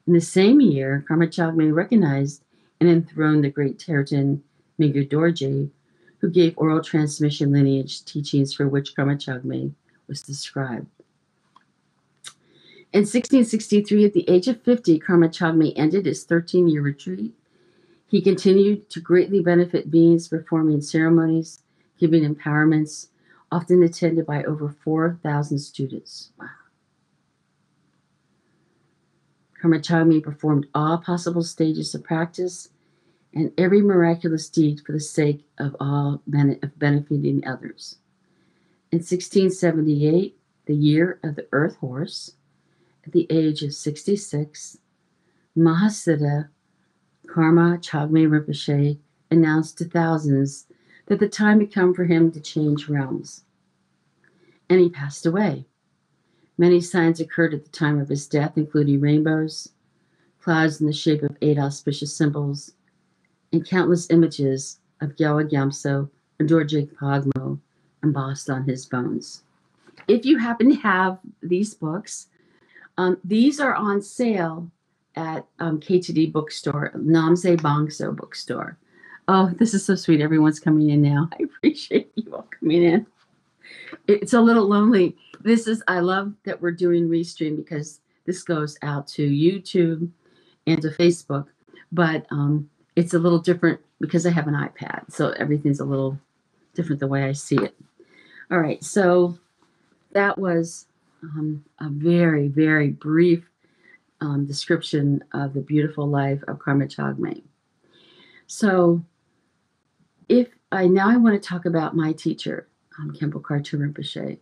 In 0.07 0.12
the 0.12 0.21
same 0.21 0.61
year, 0.61 1.05
Karmachagme 1.09 1.73
recognized 1.73 2.43
and 2.81 2.89
enthroned 2.89 3.45
the 3.45 3.51
great 3.51 3.79
Terten 3.79 4.41
Mingyur 4.79 5.09
Dorje, 5.09 5.71
who 6.19 6.31
gave 6.31 6.55
oral 6.57 6.83
transmission 6.83 7.53
lineage 7.53 8.05
teachings 8.05 8.53
for 8.53 8.69
which 8.69 8.95
Karmachagme 8.95 9.73
was 10.07 10.23
described. 10.23 10.87
In 12.93 13.01
1663, 13.01 14.07
at 14.07 14.13
the 14.15 14.29
age 14.31 14.49
of 14.49 14.63
50, 14.63 14.99
Karmachagme 15.01 15.73
ended 15.77 16.07
his 16.07 16.25
13 16.25 16.69
year 16.69 16.83
retreat. 16.83 17.35
He 18.07 18.23
continued 18.23 18.89
to 18.91 19.01
greatly 19.01 19.41
benefit 19.41 19.91
beings 19.91 20.29
performing 20.29 20.81
ceremonies, 20.81 21.63
giving 21.99 22.23
empowerments, 22.23 23.09
often 23.53 23.83
attended 23.83 24.25
by 24.25 24.43
over 24.45 24.75
4,000 24.83 25.59
students. 25.59 26.31
Wow. 26.41 26.47
Karmachagme 29.61 30.23
performed 30.23 30.67
all 30.75 30.99
possible 30.99 31.43
stages 31.43 31.95
of 31.95 32.05
practice 32.05 32.69
and 33.35 33.53
every 33.59 33.83
miraculous 33.83 34.49
deed 34.49 34.81
for 34.81 34.93
the 34.93 35.00
sake 35.00 35.45
of 35.59 35.77
all 35.81 36.23
of 36.25 36.79
benefiting 36.79 37.47
others. 37.47 37.99
In 38.91 38.99
1678, 38.99 40.38
the 40.67 40.75
year 40.75 41.19
of 41.23 41.37
the 41.37 41.47
earth 41.53 41.77
horse, 41.77 42.33
at 43.05 43.12
the 43.12 43.27
age 43.31 43.62
of 43.62 43.75
66, 43.75 44.79
Mahasiddha 45.57 46.49
Karma 47.27 47.79
Chagme 47.79 48.29
Rinpoche 48.29 48.99
announced 49.31 49.79
to 49.79 49.85
thousands 49.85 50.67
that 51.07 51.21
the 51.21 51.29
time 51.29 51.61
had 51.61 51.73
come 51.73 51.95
for 51.95 52.05
him 52.05 52.31
to 52.33 52.41
change 52.41 52.88
realms. 52.88 53.45
And 54.69 54.81
he 54.81 54.88
passed 54.88 55.27
away. 55.27 55.68
Many 56.59 56.81
signs 56.81 57.21
occurred 57.21 57.55
at 57.55 57.65
the 57.65 57.71
time 57.71 58.00
of 58.00 58.09
his 58.09 58.27
death, 58.27 58.55
including 58.57 59.00
rainbows, 59.00 59.71
clouds 60.41 60.81
in 60.81 60.88
the 60.88 60.93
shape 60.93 61.23
of 61.23 61.37
eight 61.41 61.59
auspicious 61.59 62.15
symbols, 62.15 62.73
and 63.53 63.67
countless 63.67 64.11
images 64.11 64.81
of 65.00 65.17
Gyawa 65.17 65.49
Gyamtso 65.49 66.11
and 66.38 66.49
Dorje 66.49 66.93
Pagmo 66.95 67.59
embossed 68.03 68.50
on 68.50 68.65
his 68.65 68.87
bones. 68.87 69.45
If 70.09 70.25
you 70.25 70.38
happen 70.38 70.71
to 70.71 70.81
have 70.81 71.19
these 71.43 71.75
books, 71.75 72.27
um, 72.97 73.19
these 73.25 73.61
are 73.61 73.75
on 73.75 74.03
sale 74.03 74.71
at 75.15 75.47
um, 75.61 75.81
KTD 75.81 76.33
bookstore, 76.33 76.93
Namse 76.97 77.57
Bangdzo 77.57 78.15
bookstore. 78.15 78.77
Oh, 79.29 79.53
this 79.59 79.75
is 79.75 79.85
so 79.85 79.95
sweet. 79.95 80.21
Everyone's 80.21 80.61
coming 80.61 80.91
in 80.91 81.03
now. 81.03 81.29
I 81.38 81.45
appreciate 81.45 82.11
you 82.17 82.35
all 82.35 82.49
coming 82.59 82.83
in. 82.83 83.07
It's 84.07 84.33
a 84.33 84.41
little 84.41 84.67
lonely. 84.67 85.17
This 85.41 85.67
is, 85.67 85.83
I 85.89 86.01
love 86.01 86.33
that 86.45 86.61
we're 86.61 86.73
doing 86.73 87.09
Restream 87.09 87.57
because 87.57 88.01
this 88.27 88.43
goes 88.43 88.77
out 88.83 89.07
to 89.09 89.29
YouTube 89.29 90.09
and 90.67 90.83
to 90.83 90.89
Facebook, 90.91 91.47
but 91.93 92.27
um, 92.31 92.69
it's 92.97 93.15
a 93.15 93.19
little 93.19 93.39
different 93.39 93.81
because 94.01 94.27
I 94.27 94.31
have 94.31 94.49
an 94.49 94.55
iPad. 94.55 95.11
So 95.11 95.31
everything's 95.31 95.81
a 95.81 95.85
little 95.85 96.19
different 96.75 97.01
the 97.01 97.07
way 97.07 97.25
I 97.25 97.33
see 97.33 97.57
it. 97.57 97.75
All 98.51 98.59
right. 98.59 98.83
So 98.83 99.39
that 100.13 100.39
was 100.39 100.87
um, 101.23 101.65
a 101.81 101.89
very, 101.89 102.49
very 102.49 102.91
brief 102.91 103.49
um, 104.21 104.47
description 104.47 105.23
of 105.33 105.55
the 105.55 105.61
beautiful 105.61 106.07
life 106.09 106.43
of 106.49 106.59
Karmachagme. 106.59 107.43
So, 108.47 109.05
if 110.29 110.49
I 110.73 110.87
now 110.87 111.09
I 111.09 111.17
want 111.17 111.41
to 111.41 111.49
talk 111.49 111.65
about 111.65 111.97
my 111.97 112.13
teacher, 112.13 112.67
um, 112.99 113.12
Khenpo 113.12 113.40
Karthar 113.40 113.78
Rinpoche. 113.78 114.38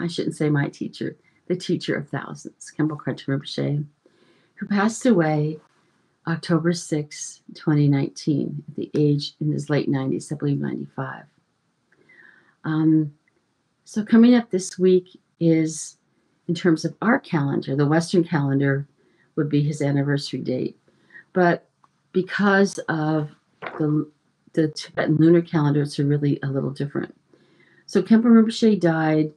I 0.00 0.06
shouldn't 0.06 0.36
say 0.36 0.48
my 0.48 0.68
teacher, 0.68 1.16
the 1.46 1.56
teacher 1.56 1.96
of 1.96 2.08
thousands, 2.08 2.72
Khenpo 2.76 2.96
Karthar 2.96 3.38
Rinpoche, 3.38 3.84
who 4.54 4.66
passed 4.66 5.06
away 5.06 5.58
October 6.26 6.72
6, 6.72 7.40
2019, 7.54 8.64
at 8.68 8.76
the 8.76 8.90
age 8.94 9.34
in 9.40 9.52
his 9.52 9.70
late 9.70 9.88
90s, 9.88 10.32
I 10.32 10.36
believe 10.36 10.60
95. 10.60 11.24
Um, 12.64 13.14
so, 13.84 14.04
coming 14.04 14.34
up 14.34 14.50
this 14.50 14.78
week 14.78 15.18
is 15.40 15.96
in 16.48 16.54
terms 16.54 16.84
of 16.84 16.94
our 17.00 17.18
calendar, 17.18 17.74
the 17.76 17.86
Western 17.86 18.24
calendar 18.24 18.86
would 19.36 19.48
be 19.48 19.62
his 19.62 19.80
anniversary 19.80 20.40
date. 20.40 20.76
But 21.32 21.68
because 22.12 22.78
of 22.88 23.30
the, 23.78 24.10
the 24.52 24.68
Tibetan 24.68 25.16
lunar 25.16 25.42
calendar, 25.42 25.82
it's 25.82 25.98
really 25.98 26.38
a 26.42 26.48
little 26.48 26.70
different. 26.70 27.14
So 27.88 28.02
Khenpo 28.02 28.26
Rinpoche 28.26 28.78
died 28.78 29.32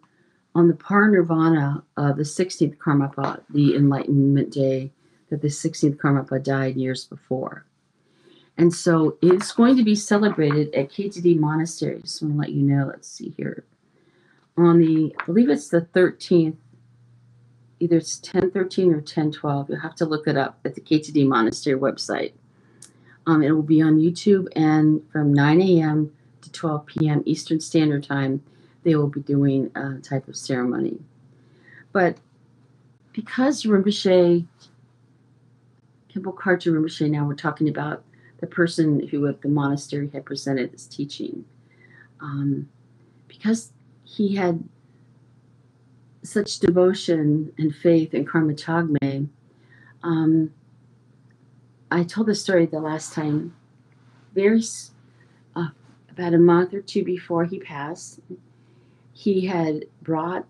on 0.54 0.68
the 0.68 0.74
Parinirvana 0.74 1.82
of 1.96 2.18
the 2.18 2.24
16th 2.24 2.78
Karmapa, 2.78 3.42
the 3.50 3.76
Enlightenment 3.76 4.52
Day 4.52 4.92
that 5.30 5.42
the 5.42 5.48
16th 5.48 5.96
Karmapa 5.96 6.44
died 6.44 6.76
years 6.76 7.06
before. 7.06 7.66
And 8.58 8.74
so 8.74 9.18
it's 9.22 9.54
going 9.54 9.78
to 9.78 9.84
be 9.84 9.96
celebrated 9.96 10.76
at 10.76 10.92
KTD 10.92 11.40
Monastery. 11.40 12.02
Just 12.02 12.22
I'm 12.22 12.34
to 12.34 12.38
let 12.38 12.52
you 12.52 12.62
know. 12.62 12.88
Let's 12.88 13.08
see 13.08 13.34
here. 13.38 13.64
On 14.58 14.80
the, 14.80 15.16
I 15.18 15.26
believe 15.26 15.50
it's 15.50 15.70
the 15.70 15.82
13th 15.82 16.58
either 17.82 17.98
it's 17.98 18.20
1013 18.20 18.92
or 18.92 18.98
1012. 18.98 19.70
You'll 19.70 19.80
have 19.80 19.96
to 19.96 20.06
look 20.06 20.28
it 20.28 20.38
up 20.38 20.60
at 20.64 20.76
the 20.76 20.82
KTD 20.82 21.28
Monastery 21.28 21.80
website. 21.80 22.34
Um, 23.26 23.42
it 23.42 23.52
will 23.52 23.64
be 23.64 23.82
on 23.82 23.98
YouTube, 23.98 24.48
and 24.56 25.02
from 25.12 25.34
9 25.34 25.62
a.m. 25.62 26.12
to 26.42 26.52
12 26.52 26.86
p.m. 26.86 27.24
Eastern 27.26 27.60
Standard 27.60 28.04
Time, 28.04 28.44
they 28.84 28.96
will 28.96 29.08
be 29.08 29.22
doing 29.22 29.72
a 29.76 29.96
type 30.00 30.28
of 30.28 30.36
ceremony. 30.36 31.00
But 31.92 32.18
because 33.14 33.64
Rinpoche, 33.64 34.46
Khenpo 36.14 36.36
Karthar 36.36 36.74
Rinpoche, 36.74 37.10
now 37.10 37.26
we're 37.26 37.36
talking 37.36 37.70
about 37.70 38.04
the 38.40 38.48
person 38.48 39.08
who 39.08 39.28
at 39.28 39.42
the 39.42 39.50
monastery 39.50 40.10
had 40.14 40.26
presented 40.26 40.72
this 40.72 40.88
teaching, 40.88 41.46
um, 42.20 42.68
because 43.28 43.72
he 44.04 44.36
had 44.36 44.64
such 46.24 46.60
devotion 46.60 47.52
and 47.58 47.76
faith 47.76 48.14
in 48.14 48.26
Karmachagme. 48.26 49.28
Um, 50.04 50.52
I 51.90 52.04
told 52.04 52.28
the 52.28 52.36
story 52.36 52.66
the 52.66 52.80
last 52.80 53.14
time, 53.14 53.54
very 54.34 54.62
about 56.22 56.36
a 56.36 56.38
month 56.38 56.72
or 56.72 56.82
two 56.82 57.04
before 57.04 57.46
he 57.46 57.58
passed. 57.58 58.20
He 59.12 59.48
had 59.48 59.86
brought 60.04 60.46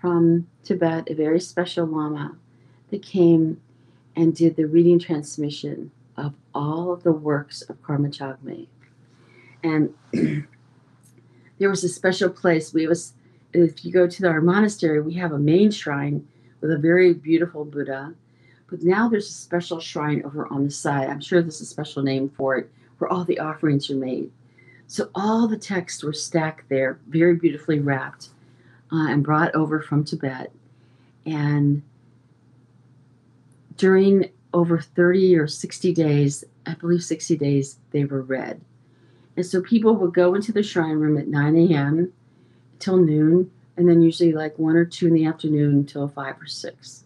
from 0.00 0.46
Tibet 0.62 1.10
a 1.10 1.14
very 1.14 1.40
special 1.40 1.84
lama 1.84 2.36
that 2.90 3.02
came 3.02 3.60
and 4.14 4.36
did 4.36 4.54
the 4.54 4.66
reading 4.66 5.00
transmission 5.00 5.90
of 6.16 6.32
all 6.54 6.92
of 6.92 7.02
the 7.02 7.12
works 7.12 7.62
of 7.62 7.82
Karma 7.82 8.08
Karmachagme. 8.08 8.68
And 9.64 9.92
there 11.58 11.70
was 11.70 11.82
a 11.82 11.88
special 11.88 12.30
place. 12.30 12.72
We 12.72 12.86
was 12.86 13.12
if 13.52 13.84
you 13.84 13.92
go 13.92 14.06
to 14.06 14.28
our 14.28 14.40
monastery, 14.40 15.00
we 15.00 15.14
have 15.14 15.32
a 15.32 15.38
main 15.38 15.72
shrine 15.72 16.26
with 16.60 16.70
a 16.70 16.78
very 16.78 17.14
beautiful 17.14 17.64
Buddha. 17.64 18.14
But 18.70 18.82
now 18.82 19.08
there's 19.08 19.28
a 19.28 19.32
special 19.32 19.80
shrine 19.80 20.22
over 20.24 20.46
on 20.52 20.64
the 20.64 20.70
side. 20.70 21.08
I'm 21.08 21.20
sure 21.20 21.42
there's 21.42 21.60
a 21.60 21.66
special 21.66 22.04
name 22.04 22.28
for 22.28 22.56
it 22.56 22.70
where 22.98 23.10
all 23.10 23.24
the 23.24 23.40
offerings 23.40 23.90
are 23.90 23.96
made. 23.96 24.30
So 24.88 25.10
all 25.14 25.48
the 25.48 25.56
texts 25.56 26.02
were 26.02 26.12
stacked 26.12 26.68
there, 26.68 26.98
very 27.08 27.34
beautifully 27.34 27.80
wrapped, 27.80 28.28
uh, 28.92 29.08
and 29.08 29.24
brought 29.24 29.54
over 29.54 29.80
from 29.80 30.04
Tibet. 30.04 30.52
And 31.24 31.82
during 33.76 34.30
over 34.54 34.78
30 34.78 35.36
or 35.36 35.48
60 35.48 35.92
days, 35.92 36.44
I 36.66 36.74
believe 36.74 37.02
60 37.02 37.36
days, 37.36 37.78
they 37.90 38.04
were 38.04 38.22
read. 38.22 38.60
And 39.36 39.44
so 39.44 39.60
people 39.60 39.96
would 39.96 40.14
go 40.14 40.34
into 40.34 40.52
the 40.52 40.62
shrine 40.62 40.98
room 40.98 41.18
at 41.18 41.28
9 41.28 41.56
a.m. 41.56 42.12
till 42.78 42.96
noon, 42.96 43.50
and 43.76 43.88
then 43.88 44.00
usually 44.00 44.32
like 44.32 44.58
1 44.58 44.76
or 44.76 44.84
2 44.84 45.08
in 45.08 45.14
the 45.14 45.26
afternoon 45.26 45.74
until 45.74 46.08
5 46.08 46.40
or 46.40 46.46
6, 46.46 47.04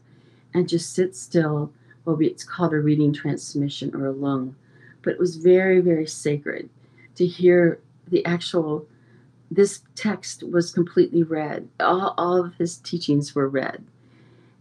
and 0.54 0.68
just 0.68 0.94
sit 0.94 1.16
still. 1.16 1.72
Well, 2.04 2.18
it's 2.20 2.44
called 2.44 2.72
a 2.72 2.78
reading 2.78 3.12
transmission 3.12 3.94
or 3.94 4.06
a 4.06 4.12
lung, 4.12 4.54
but 5.02 5.14
it 5.14 5.18
was 5.18 5.36
very, 5.36 5.80
very 5.80 6.06
sacred 6.06 6.70
to 7.20 7.26
hear 7.26 7.78
the 8.08 8.24
actual. 8.24 8.86
This 9.50 9.82
text 9.94 10.42
was 10.42 10.72
completely 10.72 11.22
read. 11.22 11.68
All, 11.80 12.14
all 12.16 12.42
of 12.44 12.54
his 12.54 12.78
teachings 12.78 13.34
were 13.34 13.48
read, 13.48 13.84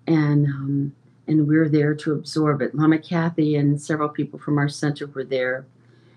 and 0.07 0.45
um, 0.47 0.95
and 1.27 1.47
we 1.47 1.57
were 1.57 1.69
there 1.69 1.95
to 1.95 2.11
absorb 2.11 2.61
it. 2.61 2.75
Lama 2.75 2.97
Kathy 2.97 3.55
and 3.55 3.81
several 3.81 4.09
people 4.09 4.39
from 4.39 4.57
our 4.57 4.67
center 4.67 5.07
were 5.07 5.23
there. 5.23 5.65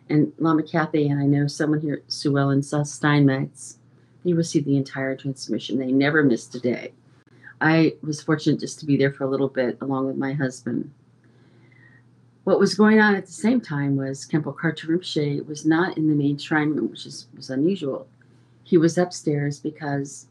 And 0.09 0.33
Lama 0.39 0.63
Kathy 0.63 1.09
and 1.09 1.21
I 1.21 1.27
know 1.27 1.47
someone 1.47 1.81
here, 1.81 2.03
Sue 2.09 2.37
Ellen 2.37 2.63
Steinmetz, 2.63 3.79
they 4.25 4.33
received 4.33 4.67
the 4.67 4.77
entire 4.77 5.15
transmission. 5.15 5.79
They 5.79 5.93
never 5.93 6.25
missed 6.25 6.55
a 6.55 6.61
day. 6.61 6.93
I 7.61 7.95
was 8.03 8.23
fortunate 8.23 8.59
just 8.59 8.81
to 8.81 8.87
be 8.87 8.97
there 8.97 9.13
for 9.13 9.25
a 9.25 9.31
little 9.31 9.49
bit 9.49 9.79
along 9.81 10.07
with 10.07 10.17
my 10.17 10.33
husband. 10.33 10.91
What 12.45 12.59
was 12.59 12.75
going 12.75 13.01
on 13.01 13.15
at 13.15 13.27
the 13.27 13.33
same 13.33 13.61
time 13.61 13.97
was 13.97 14.27
Khenpo 14.27 14.55
Karthar 14.57 14.89
Rinpoche 14.89 15.47
was 15.47 15.65
not 15.65 15.97
in 15.97 16.09
the 16.09 16.15
main 16.15 16.37
shrine 16.39 16.71
room, 16.71 16.91
which 16.91 17.07
is, 17.07 17.29
was 17.37 17.51
unusual. 17.51 18.09
He 18.65 18.77
was 18.77 18.99
upstairs 18.99 19.61
because 19.61 20.27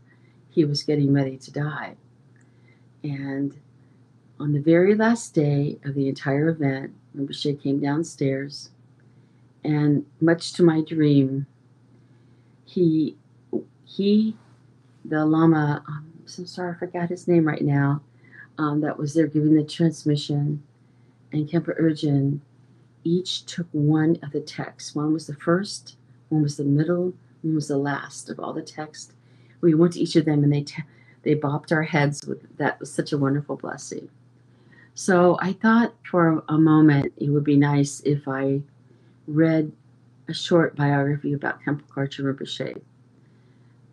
he 0.50 0.65
was 0.65 0.84
getting 0.84 1.13
ready 1.13 1.38
to 1.38 1.51
die. 1.51 1.96
And 3.03 3.58
on 4.41 4.51
the 4.51 4.60
very 4.60 4.94
last 4.94 5.34
day 5.34 5.80
of 5.86 5.96
the 5.96 6.10
entire 6.10 6.50
event, 6.50 6.94
Rinpoche 7.15 7.62
came 7.62 7.80
downstairs, 7.80 8.72
and 9.63 10.06
much 10.20 10.53
to 10.53 10.63
my 10.63 10.82
dream, 10.82 11.46
he 12.65 13.15
he 13.86 14.36
the 15.03 15.25
lama 15.25 15.84
I'm 15.88 16.12
so 16.25 16.46
sorry 16.46 16.74
I 16.74 16.80
forgot 16.80 17.10
his 17.10 17.27
name 17.27 17.46
right 17.46 17.63
now 17.63 18.01
um, 18.58 18.82
that 18.82 18.98
was 18.98 19.13
there 19.13 19.27
giving 19.27 19.56
the 19.56 19.63
transmission 19.63 20.63
and 21.32 21.48
Khenpo 21.50 21.80
Urgyen 21.80 22.40
each 23.04 23.46
took 23.46 23.68
one 23.72 24.18
of 24.24 24.32
the 24.32 24.42
texts. 24.42 24.96
One 24.96 25.14
was 25.14 25.28
the 25.28 25.36
first, 25.36 25.98
one 26.30 26.44
was 26.44 26.58
the 26.58 26.64
middle, 26.64 27.14
one 27.42 27.56
was 27.56 27.68
the 27.68 27.78
last 27.78 28.30
of 28.30 28.40
all 28.40 28.54
the 28.54 28.62
text. 28.62 29.14
We 29.62 29.74
went 29.74 29.94
to 29.94 30.00
each 30.00 30.16
of 30.16 30.26
them 30.26 30.44
and 30.44 30.54
they 30.54 30.66
they 31.24 31.36
bopped 31.36 31.72
our 31.72 31.84
heads 31.84 32.26
with 32.26 32.58
that 32.58 32.80
was 32.80 32.92
such 32.92 33.12
a 33.12 33.18
wonderful 33.18 33.56
blessing. 33.56 34.10
So 34.96 35.38
I 35.42 35.54
thought 35.54 35.94
for 36.04 36.44
a 36.50 36.58
moment 36.58 37.14
it 37.18 37.30
would 37.30 37.44
be 37.44 37.58
nice 37.58 38.02
if 38.02 38.28
I 38.28 38.62
read 39.28 39.72
a 40.28 40.34
short 40.34 40.76
biography 40.76 41.34
about 41.34 41.62
Khenpo 41.64 41.84
Karthar 41.88 42.34
Rinpoche. 42.34 42.82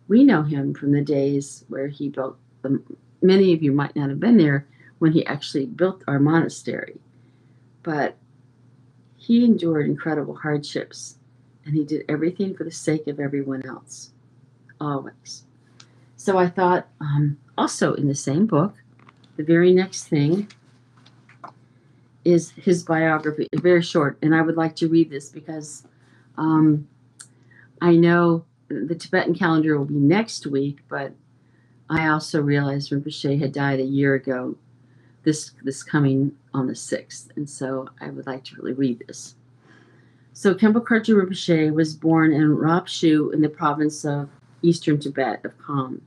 We 0.07 0.23
know 0.23 0.43
him 0.43 0.73
from 0.73 0.91
the 0.91 1.01
days 1.01 1.65
where 1.67 1.87
he 1.87 2.09
built 2.09 2.37
the, 2.61 2.81
many 3.21 3.53
of 3.53 3.61
you 3.63 3.71
might 3.71 3.95
not 3.95 4.09
have 4.09 4.19
been 4.19 4.37
there 4.37 4.67
when 4.99 5.11
he 5.11 5.25
actually 5.25 5.65
built 5.67 6.03
our 6.07 6.19
monastery. 6.19 6.99
But 7.89 8.17
he 9.17 9.43
endured 9.43 9.87
incredible 9.87 10.35
hardships 10.35 11.17
and 11.65 11.73
he 11.73 11.83
did 11.83 12.05
everything 12.07 12.53
for 12.55 12.63
the 12.63 12.71
sake 12.71 13.07
of 13.07 13.19
everyone 13.19 13.65
else, 13.65 14.11
always. 14.79 15.45
So 16.15 16.37
I 16.37 16.49
thought, 16.49 16.87
um, 17.01 17.39
also 17.57 17.95
in 17.95 18.07
the 18.07 18.13
same 18.13 18.45
book, 18.45 18.75
the 19.37 19.43
very 19.43 19.73
next 19.73 20.03
thing 20.03 20.49
is 22.23 22.51
his 22.51 22.83
biography, 22.83 23.47
very 23.55 23.81
short, 23.81 24.19
and 24.21 24.35
I 24.35 24.43
would 24.43 24.55
like 24.55 24.75
to 24.75 24.87
read 24.87 25.09
this 25.09 25.29
because 25.29 25.87
um, 26.37 26.87
I 27.81 27.95
know 27.95 28.45
the 28.67 28.93
Tibetan 28.93 29.33
calendar 29.33 29.79
will 29.79 29.85
be 29.85 29.95
next 29.95 30.45
week, 30.45 30.81
but 30.89 31.13
I 31.89 32.07
also 32.07 32.39
realized 32.39 32.91
Rinpoche 32.91 33.41
had 33.41 33.51
died 33.51 33.79
a 33.79 33.83
year 33.83 34.13
ago, 34.13 34.57
this 35.23 35.51
this 35.63 35.83
coming 35.83 36.31
on 36.53 36.67
the 36.67 36.75
sixth, 36.75 37.31
and 37.35 37.49
so 37.49 37.89
I 38.01 38.09
would 38.09 38.27
like 38.27 38.43
to 38.45 38.55
really 38.55 38.73
read 38.73 39.03
this. 39.07 39.35
So 40.33 40.53
Khenpo 40.53 40.83
Karthar 40.83 41.21
Rinpoche 41.21 41.73
was 41.73 41.95
born 41.95 42.31
in 42.31 42.55
Rapshu 42.55 43.33
in 43.33 43.41
the 43.41 43.49
province 43.49 44.05
of 44.05 44.29
eastern 44.61 44.99
Tibet 44.99 45.43
of 45.43 45.53
Kham. 45.65 46.01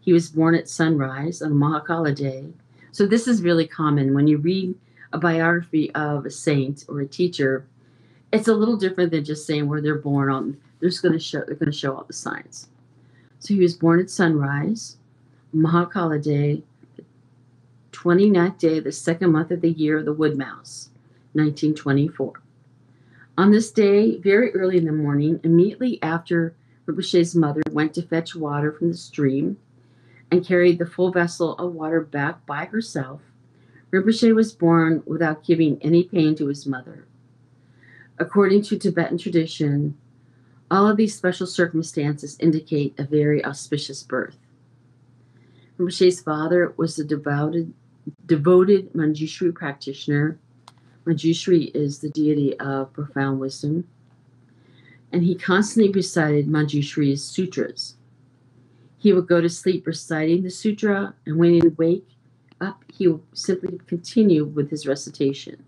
He 0.00 0.12
was 0.12 0.30
born 0.30 0.54
at 0.54 0.68
sunrise 0.68 1.42
on 1.42 1.52
Mahakala 1.52 2.14
Day. 2.14 2.52
So 2.90 3.06
this 3.06 3.26
is 3.26 3.42
really 3.42 3.66
common 3.66 4.14
when 4.14 4.26
you 4.26 4.38
read 4.38 4.74
a 5.12 5.18
biography 5.18 5.94
of 5.94 6.26
a 6.26 6.30
saint 6.30 6.84
or 6.88 7.00
a 7.00 7.06
teacher, 7.06 7.66
it's 8.32 8.48
a 8.48 8.54
little 8.54 8.76
different 8.76 9.10
than 9.10 9.24
just 9.24 9.46
saying 9.46 9.68
where 9.68 9.80
they're 9.80 9.94
born 9.96 10.30
on. 10.30 10.56
They're 10.80 10.90
just 10.90 11.02
going 11.02 11.12
to 11.12 11.20
show. 11.20 11.42
They're 11.46 11.54
going 11.54 11.70
to 11.70 11.78
show 11.78 11.94
all 11.94 12.04
the 12.04 12.12
signs. 12.12 12.68
So 13.38 13.54
he 13.54 13.60
was 13.60 13.74
born 13.74 14.00
at 14.00 14.10
sunrise, 14.10 14.96
Mahakala 15.54 16.22
Day, 16.22 16.62
29th 17.92 18.58
day 18.58 18.78
of 18.78 18.84
the 18.84 18.92
second 18.92 19.30
month 19.30 19.50
of 19.50 19.60
the 19.60 19.70
year 19.70 19.98
of 19.98 20.04
the 20.04 20.12
wood 20.12 20.36
mouse, 20.36 20.90
1924. 21.34 22.42
On 23.38 23.50
this 23.50 23.70
day, 23.70 24.18
very 24.18 24.52
early 24.54 24.76
in 24.76 24.84
the 24.84 24.92
morning, 24.92 25.40
immediately 25.42 26.02
after 26.02 26.54
Rinpoche's 26.86 27.34
mother 27.34 27.62
went 27.70 27.94
to 27.94 28.02
fetch 28.02 28.34
water 28.34 28.72
from 28.72 28.90
the 28.90 28.96
stream 28.96 29.56
and 30.30 30.44
carried 30.44 30.78
the 30.78 30.86
full 30.86 31.12
vessel 31.12 31.54
of 31.56 31.74
water 31.74 32.00
back 32.00 32.44
by 32.46 32.64
herself, 32.64 33.20
Rinpoche 33.90 34.34
was 34.34 34.52
born 34.52 35.02
without 35.06 35.44
giving 35.44 35.78
any 35.82 36.02
pain 36.02 36.34
to 36.36 36.46
his 36.46 36.66
mother. 36.66 37.06
According 38.18 38.62
to 38.62 38.78
Tibetan 38.78 39.18
tradition, 39.18 39.96
all 40.70 40.88
of 40.88 40.96
these 40.96 41.14
special 41.14 41.46
circumstances 41.46 42.36
indicate 42.40 42.94
a 42.98 43.04
very 43.04 43.44
auspicious 43.44 44.02
birth. 44.02 44.38
Rinpoche's 45.78 46.20
father 46.20 46.72
was 46.76 46.98
a 46.98 47.04
devoted, 47.04 47.72
devoted 48.26 48.92
Manjushri 48.92 49.54
practitioner. 49.54 50.38
Manjushri 51.06 51.74
is 51.74 51.98
the 51.98 52.10
deity 52.10 52.58
of 52.58 52.92
profound 52.92 53.40
wisdom. 53.40 53.86
And 55.12 55.22
he 55.22 55.34
constantly 55.34 55.92
recited 55.92 56.48
Manjushri's 56.48 57.22
sutras. 57.22 57.96
He 58.98 59.12
would 59.12 59.26
go 59.26 59.40
to 59.40 59.48
sleep 59.48 59.86
reciting 59.86 60.42
the 60.42 60.50
sutra, 60.50 61.14
and 61.26 61.36
when 61.36 61.54
he 61.54 61.68
wake, 61.76 62.08
up, 62.60 62.84
he 62.92 63.08
would 63.08 63.22
simply 63.34 63.78
continue 63.86 64.44
with 64.44 64.70
his 64.70 64.86
recitation. 64.86 65.64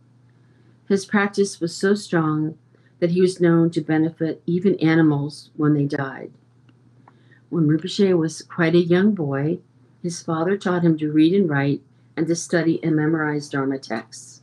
His 0.88 1.04
practice 1.04 1.60
was 1.60 1.76
so 1.76 1.94
strong 1.94 2.56
that 3.00 3.10
he 3.10 3.20
was 3.20 3.40
known 3.40 3.70
to 3.70 3.80
benefit 3.80 4.42
even 4.46 4.76
animals 4.76 5.50
when 5.56 5.74
they 5.74 5.86
died. 5.86 6.32
When 7.50 7.66
Rinpoche 7.66 8.16
was 8.16 8.42
quite 8.42 8.74
a 8.74 8.78
young 8.78 9.14
boy, 9.14 9.58
his 10.02 10.22
father 10.22 10.56
taught 10.56 10.84
him 10.84 10.96
to 10.98 11.10
read 11.10 11.34
and 11.34 11.48
write 11.48 11.82
and 12.16 12.26
to 12.26 12.36
study 12.36 12.82
and 12.82 12.94
memorize 12.94 13.48
Dharma 13.48 13.78
texts. 13.78 14.42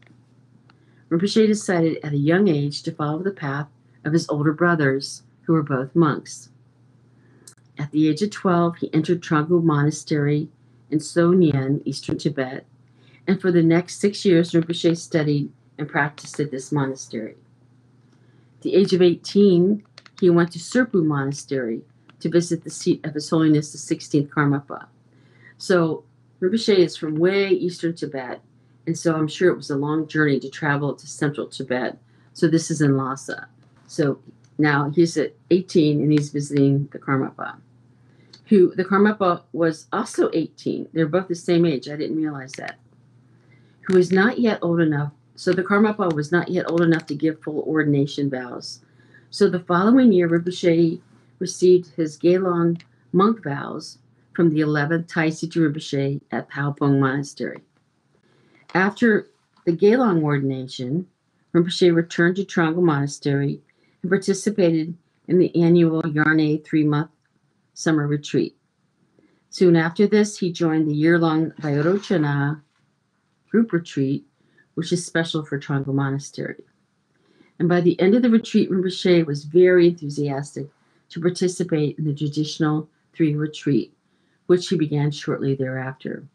Rinpoche 1.10 1.48
decided 1.48 2.00
at 2.04 2.14
a 2.14 2.18
young 2.18 2.48
age 2.48 2.84
to 2.84 2.92
follow 2.92 3.22
the 3.22 3.32
path 3.32 3.68
of 4.06 4.14
his 4.14 4.28
older 4.30 4.54
brothers, 4.54 5.24
who 5.44 5.54
were 5.54 5.64
both 5.64 5.96
monks. 5.96 6.50
At 7.78 7.92
the 7.92 8.08
age 8.08 8.22
of 8.22 8.30
12, 8.30 8.78
he 8.78 8.94
entered 8.94 9.22
Trungpa 9.22 9.64
Monastery 9.64 10.50
in 10.90 11.00
So 11.00 11.34
eastern 11.34 12.18
Tibet, 12.18 12.66
and 13.28 13.42
for 13.42 13.52
the 13.52 13.64
next 13.64 14.00
six 14.00 14.26
years, 14.26 14.52
Rinpoche 14.52 14.98
studied 14.98 15.52
and 15.78 15.88
practiced 15.88 16.40
at 16.40 16.52
this 16.52 16.72
monastery. 16.72 17.36
At 18.58 18.62
the 18.62 18.76
age 18.76 18.94
of 18.94 19.02
18, 19.02 19.84
he 20.20 20.30
went 20.30 20.52
to 20.52 20.60
Tsurphu 20.60 21.04
Monastery 21.04 21.82
to 22.20 22.30
visit 22.30 22.64
the 22.64 22.70
seat 22.70 23.04
of 23.06 23.16
His 23.16 23.30
Holiness 23.30 23.72
the 23.72 23.78
16th 23.78 24.30
Karmapa. 24.30 24.86
So 25.58 26.04
Rinpoche 26.42 26.76
is 26.76 26.98
from 26.98 27.16
way 27.16 27.50
eastern 27.50 27.94
Tibet, 27.94 28.42
and 28.88 28.98
so 28.98 29.16
I'm 29.16 29.28
sure 29.28 29.52
it 29.52 29.58
was 29.58 29.70
a 29.70 29.78
long 29.78 30.08
journey 30.08 30.40
to 30.40 30.50
travel 30.50 30.94
to 30.94 31.08
central 31.08 31.48
Tibet. 31.48 31.98
So 32.34 32.48
this 32.48 32.72
is 32.72 32.82
in 32.82 32.98
Lhasa. 32.98 33.48
So 33.88 34.20
now 34.58 34.90
he's 34.90 35.18
at 35.18 35.34
18 35.52 36.02
and 36.02 36.12
he's 36.12 36.30
visiting 36.30 36.88
the 36.92 37.00
Karmapa 37.00 37.58
who 38.52 38.76
the 38.76 38.84
Karmapa 38.84 39.44
was 39.54 39.88
also 39.94 40.30
18. 40.34 40.90
They're 40.92 41.08
both 41.08 41.30
the 41.30 41.36
same 41.36 41.66
age. 41.66 41.88
I 41.88 41.96
didn't 41.96 42.18
realize 42.18 42.52
that. 42.54 42.76
Who 43.84 43.98
is 43.98 44.12
not 44.12 44.40
yet 44.40 44.60
old 44.62 44.82
enough. 44.82 45.14
So 45.36 45.54
the 45.54 45.64
Karmapa 45.64 46.14
was 46.14 46.34
not 46.34 46.50
yet 46.50 46.70
old 46.70 46.82
enough 46.82 47.06
to 47.06 47.16
give 47.16 47.42
full 47.42 47.62
ordination 47.62 48.30
vows. 48.30 48.82
So 49.30 49.50
the 49.50 49.62
following 49.62 50.12
year, 50.12 50.28
Rinpoche 50.28 51.00
received 51.40 51.96
his 51.96 52.20
Gelong 52.20 52.82
monk 53.14 53.42
vows 53.42 54.00
from 54.34 54.50
the 54.50 54.62
11th 54.62 55.08
Tai 55.08 55.30
Situ 55.30 55.68
Rinpoche 55.68 56.22
at 56.32 56.50
Palpung 56.50 57.00
Monastery. 57.00 57.62
After 58.74 59.28
the 59.66 59.74
Gelong 59.74 60.24
ordination, 60.24 61.08
Rinpoche 61.54 61.94
returned 61.94 62.38
to 62.38 62.46
Trungpa 62.46 62.82
Monastery 62.82 63.62
and 64.02 64.12
participated 64.12 64.96
in 65.28 65.38
the 65.38 65.56
annual 65.62 66.02
Yarnay 66.04 66.64
three 66.64 66.84
month 66.84 67.12
summer 67.74 68.08
retreat. 68.08 68.56
Soon 69.50 69.76
after 69.76 70.08
this, 70.08 70.38
he 70.38 70.52
joined 70.52 70.88
the 70.88 70.96
year 70.96 71.20
long 71.20 71.52
Vairochana 71.62 72.62
group 73.50 73.74
retreat, 73.74 74.26
which 74.76 74.94
is 74.94 75.06
special 75.06 75.44
for 75.44 75.60
Trungpa 75.60 75.94
Monastery. 75.94 76.64
And 77.60 77.68
by 77.68 77.82
the 77.82 78.00
end 78.00 78.16
of 78.16 78.22
the 78.22 78.30
retreat, 78.30 78.72
Rinpoche 78.72 79.26
was 79.26 79.44
very 79.44 79.88
enthusiastic 79.88 80.68
to 81.10 81.20
participate 81.20 82.00
in 82.00 82.06
the 82.06 82.16
traditional 82.16 82.90
three 83.14 83.36
retreat, 83.36 83.94
which 84.48 84.68
he 84.68 84.78
began 84.78 85.12
shortly 85.12 85.56
thereafter. 85.56 86.28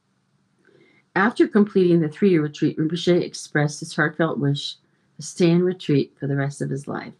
After 1.14 1.48
completing 1.48 2.00
the 2.00 2.08
three 2.08 2.30
year 2.30 2.42
retreat, 2.42 2.76
Rinpoche 2.76 3.22
expressed 3.22 3.80
his 3.80 3.94
heartfelt 3.94 4.38
wish 4.38 4.76
to 5.16 5.22
stay 5.22 5.50
in 5.50 5.62
retreat 5.62 6.14
for 6.18 6.26
the 6.26 6.36
rest 6.36 6.60
of 6.60 6.70
his 6.70 6.86
life. 6.86 7.14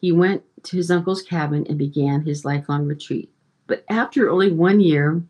He 0.00 0.12
went 0.12 0.42
to 0.64 0.76
his 0.76 0.90
uncle's 0.90 1.22
cabin 1.22 1.66
and 1.68 1.78
began 1.78 2.22
his 2.22 2.44
lifelong 2.44 2.86
retreat. 2.86 3.30
But 3.66 3.84
after 3.88 4.30
only 4.30 4.50
one 4.50 4.80
year, 4.80 5.22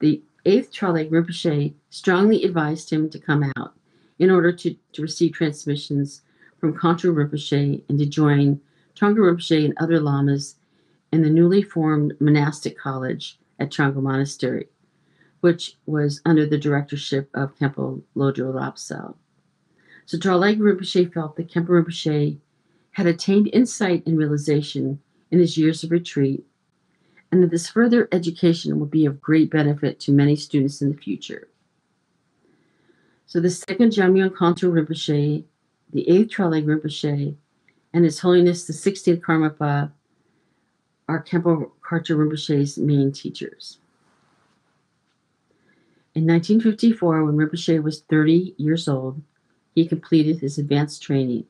the 0.00 0.22
eighth 0.44 0.72
Traleg 0.72 1.10
Rinpoche 1.10 1.74
strongly 1.90 2.44
advised 2.44 2.90
him 2.90 3.08
to 3.10 3.18
come 3.18 3.52
out 3.56 3.74
in 4.18 4.30
order 4.30 4.52
to, 4.52 4.74
to 4.92 5.02
receive 5.02 5.32
transmissions 5.32 6.22
from 6.58 6.74
Khantrul 6.74 7.14
Rinpoche 7.14 7.82
and 7.88 7.98
to 7.98 8.06
join 8.06 8.60
Trungpa 8.96 9.18
Rinpoche 9.18 9.64
and 9.64 9.74
other 9.78 10.00
lamas 10.00 10.56
in 11.16 11.22
the 11.22 11.30
newly 11.30 11.62
formed 11.62 12.12
monastic 12.20 12.78
college 12.78 13.38
at 13.58 13.70
Trungpa 13.70 14.02
Monastery, 14.02 14.68
which 15.40 15.78
was 15.86 16.20
under 16.26 16.44
the 16.44 16.58
directorship 16.58 17.30
of 17.32 17.56
Kempo 17.56 18.02
Lodro 18.14 18.52
Lopsal. 18.52 19.16
So 20.04 20.18
Traleg 20.18 20.58
Rinpoche 20.58 21.10
felt 21.10 21.36
that 21.36 21.48
Khenpo 21.48 21.68
Rinpoche 21.68 22.36
had 22.90 23.06
attained 23.06 23.48
insight 23.54 24.04
and 24.04 24.18
realization 24.18 25.00
in 25.30 25.38
his 25.38 25.56
years 25.56 25.82
of 25.82 25.90
retreat, 25.90 26.44
and 27.32 27.42
that 27.42 27.50
this 27.50 27.66
further 27.66 28.08
education 28.12 28.78
would 28.78 28.90
be 28.90 29.06
of 29.06 29.22
great 29.22 29.50
benefit 29.50 29.98
to 30.00 30.12
many 30.12 30.36
students 30.36 30.82
in 30.82 30.92
the 30.92 30.98
future. 30.98 31.48
So 33.24 33.40
the 33.40 33.48
second 33.48 33.92
Jamyang 33.92 34.34
Khantrul 34.34 34.72
Rinpoche, 34.72 35.44
the 35.94 36.08
eighth 36.10 36.28
Traleg 36.28 36.66
Rinpoche, 36.66 37.34
and 37.94 38.04
His 38.04 38.18
Holiness 38.18 38.66
the 38.66 38.74
16th 38.74 39.22
Karmapa 39.22 39.92
are 41.08 41.22
Khenpo 41.22 41.70
Karthar 41.80 42.16
Rinpoche's 42.16 42.78
main 42.78 43.12
teachers. 43.12 43.78
In 46.14 46.26
1954, 46.26 47.24
when 47.24 47.36
Rinpoche 47.36 47.82
was 47.82 48.00
30 48.00 48.54
years 48.56 48.88
old, 48.88 49.22
he 49.74 49.86
completed 49.86 50.40
his 50.40 50.58
advanced 50.58 51.02
training. 51.02 51.44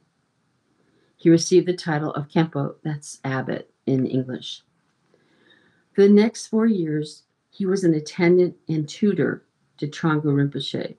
He 1.16 1.30
received 1.30 1.66
the 1.66 1.76
title 1.76 2.12
of 2.12 2.28
Khenpo, 2.28 2.74
that's 2.82 3.20
abbot 3.24 3.70
in 3.86 4.06
English. 4.06 4.62
For 5.92 6.02
the 6.02 6.12
next 6.12 6.48
four 6.48 6.66
years, 6.66 7.22
he 7.50 7.64
was 7.64 7.84
an 7.84 7.94
attendant 7.94 8.56
and 8.68 8.88
tutor 8.88 9.44
to 9.78 9.86
Trungpa 9.86 10.24
Rinpoche. 10.24 10.96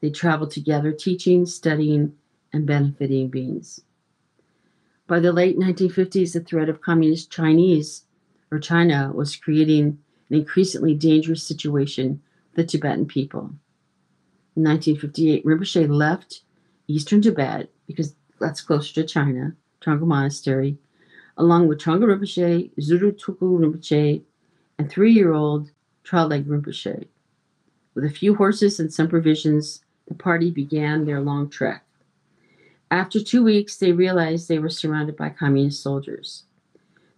They 0.00 0.10
traveled 0.10 0.50
together, 0.50 0.90
teaching, 0.92 1.46
studying, 1.46 2.14
and 2.52 2.66
benefiting 2.66 3.28
beings. 3.28 3.80
By 5.08 5.20
the 5.20 5.32
late 5.32 5.58
1950s, 5.58 6.34
the 6.34 6.40
threat 6.40 6.68
of 6.68 6.82
communist 6.82 7.30
Chinese 7.30 8.04
or 8.52 8.58
China 8.58 9.10
was 9.14 9.36
creating 9.36 9.98
an 10.28 10.36
increasingly 10.36 10.94
dangerous 10.94 11.42
situation 11.42 12.20
for 12.52 12.60
the 12.60 12.68
Tibetan 12.68 13.06
people. 13.06 13.50
In 14.54 14.64
1958, 14.64 15.46
Rinpoche 15.46 15.88
left 15.88 16.42
eastern 16.88 17.22
Tibet 17.22 17.70
because 17.86 18.14
that's 18.38 18.60
closer 18.60 18.92
to 18.94 19.04
China, 19.04 19.54
Trungpa 19.80 20.06
Monastery, 20.06 20.76
along 21.38 21.68
with 21.68 21.78
Trungpa 21.78 22.04
Rinpoche, 22.04 22.70
Zuru 22.78 23.18
Tulku 23.18 23.58
Rinpoche, 23.58 24.22
and 24.78 24.90
three 24.90 25.12
year 25.12 25.32
old 25.32 25.70
Traleg 26.04 26.44
Rinpoche. 26.44 27.06
With 27.94 28.04
a 28.04 28.10
few 28.10 28.34
horses 28.34 28.78
and 28.78 28.92
some 28.92 29.08
provisions, 29.08 29.80
the 30.06 30.14
party 30.14 30.50
began 30.50 31.06
their 31.06 31.22
long 31.22 31.48
trek. 31.48 31.82
After 32.90 33.22
two 33.22 33.44
weeks, 33.44 33.76
they 33.76 33.92
realized 33.92 34.48
they 34.48 34.58
were 34.58 34.70
surrounded 34.70 35.16
by 35.16 35.30
communist 35.30 35.82
soldiers. 35.82 36.44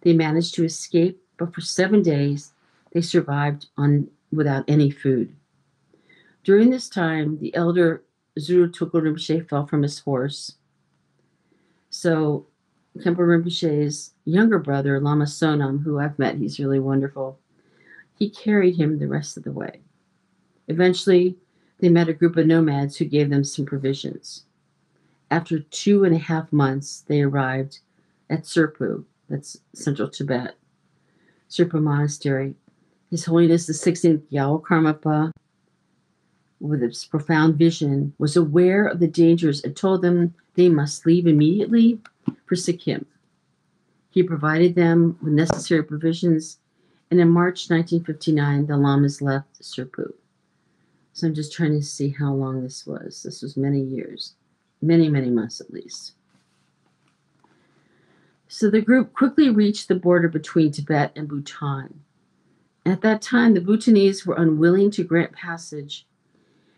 They 0.01 0.13
managed 0.13 0.55
to 0.55 0.65
escape, 0.65 1.21
but 1.37 1.53
for 1.53 1.61
seven 1.61 2.01
days, 2.01 2.53
they 2.91 3.01
survived 3.01 3.67
on 3.77 4.09
without 4.31 4.65
any 4.67 4.91
food. 4.91 5.33
During 6.43 6.69
this 6.69 6.89
time, 6.89 7.37
the 7.39 7.55
elder 7.55 8.03
Zuru 8.39 8.69
Tulku 8.69 9.01
Rinpoche 9.01 9.47
fell 9.47 9.67
from 9.67 9.83
his 9.83 9.99
horse 9.99 10.55
so 11.91 12.47
Khenpo 12.97 13.19
Rinpoche's 13.19 14.11
younger 14.25 14.57
brother, 14.57 14.99
Lama 14.99 15.25
Sonam, 15.25 15.83
who 15.83 15.99
I've 15.99 16.17
met, 16.17 16.37
he's 16.37 16.59
really 16.59 16.79
wonderful, 16.79 17.37
he 18.17 18.29
carried 18.29 18.77
him 18.77 18.97
the 18.97 19.07
rest 19.07 19.37
of 19.37 19.43
the 19.43 19.51
way. 19.51 19.81
Eventually, 20.67 21.37
they 21.79 21.89
met 21.89 22.09
a 22.09 22.13
group 22.13 22.37
of 22.37 22.47
nomads 22.47 22.95
who 22.95 23.05
gave 23.05 23.29
them 23.29 23.43
some 23.43 23.65
provisions. 23.65 24.45
After 25.31 25.59
two 25.59 26.03
and 26.03 26.13
a 26.13 26.19
half 26.19 26.51
months, 26.51 27.05
they 27.07 27.21
arrived 27.21 27.79
at 28.29 28.43
Tsurphu, 28.43 29.05
that's 29.29 29.57
central 29.73 30.09
Tibet, 30.09 30.55
Tsurphu 31.49 31.81
Monastery. 31.81 32.55
His 33.09 33.25
Holiness 33.25 33.65
the 33.65 33.73
16th 33.73 34.23
Gyalwa 34.29 34.61
Karmapa, 34.61 35.31
with 36.59 36.81
his 36.81 37.05
profound 37.05 37.55
vision, 37.55 38.13
was 38.17 38.35
aware 38.35 38.85
of 38.85 38.99
the 38.99 39.07
dangers 39.07 39.63
and 39.63 39.75
told 39.75 40.01
them 40.01 40.33
they 40.55 40.67
must 40.67 41.05
leave 41.05 41.25
immediately 41.25 42.01
for 42.45 42.57
Sikkim. 42.57 43.05
He 44.09 44.23
provided 44.23 44.75
them 44.75 45.17
with 45.21 45.31
necessary 45.31 45.83
provisions, 45.83 46.57
and 47.09 47.21
in 47.21 47.29
March 47.29 47.69
1959, 47.69 48.67
the 48.67 48.75
Lamas 48.75 49.21
left 49.21 49.61
Tsurphu. 49.61 50.11
So 51.13 51.27
I'm 51.27 51.33
just 51.33 51.53
trying 51.53 51.71
to 51.79 51.81
see 51.81 52.09
how 52.09 52.33
long 52.33 52.63
this 52.63 52.85
was. 52.85 53.23
This 53.23 53.41
was 53.41 53.55
many 53.55 53.81
years, 53.81 54.35
many, 54.81 55.09
many 55.09 55.29
months 55.29 55.61
at 55.61 55.71
least. 55.71 56.13
So 58.47 58.69
the 58.69 58.81
group 58.81 59.13
quickly 59.13 59.49
reached 59.49 59.87
the 59.87 59.95
border 59.95 60.27
between 60.27 60.71
Tibet 60.71 61.13
and 61.15 61.27
Bhutan. 61.27 62.01
At 62.85 63.01
that 63.01 63.21
time, 63.21 63.53
the 63.53 63.61
Bhutanese 63.61 64.25
were 64.25 64.35
unwilling 64.35 64.91
to 64.91 65.03
grant 65.03 65.31
passage, 65.31 66.05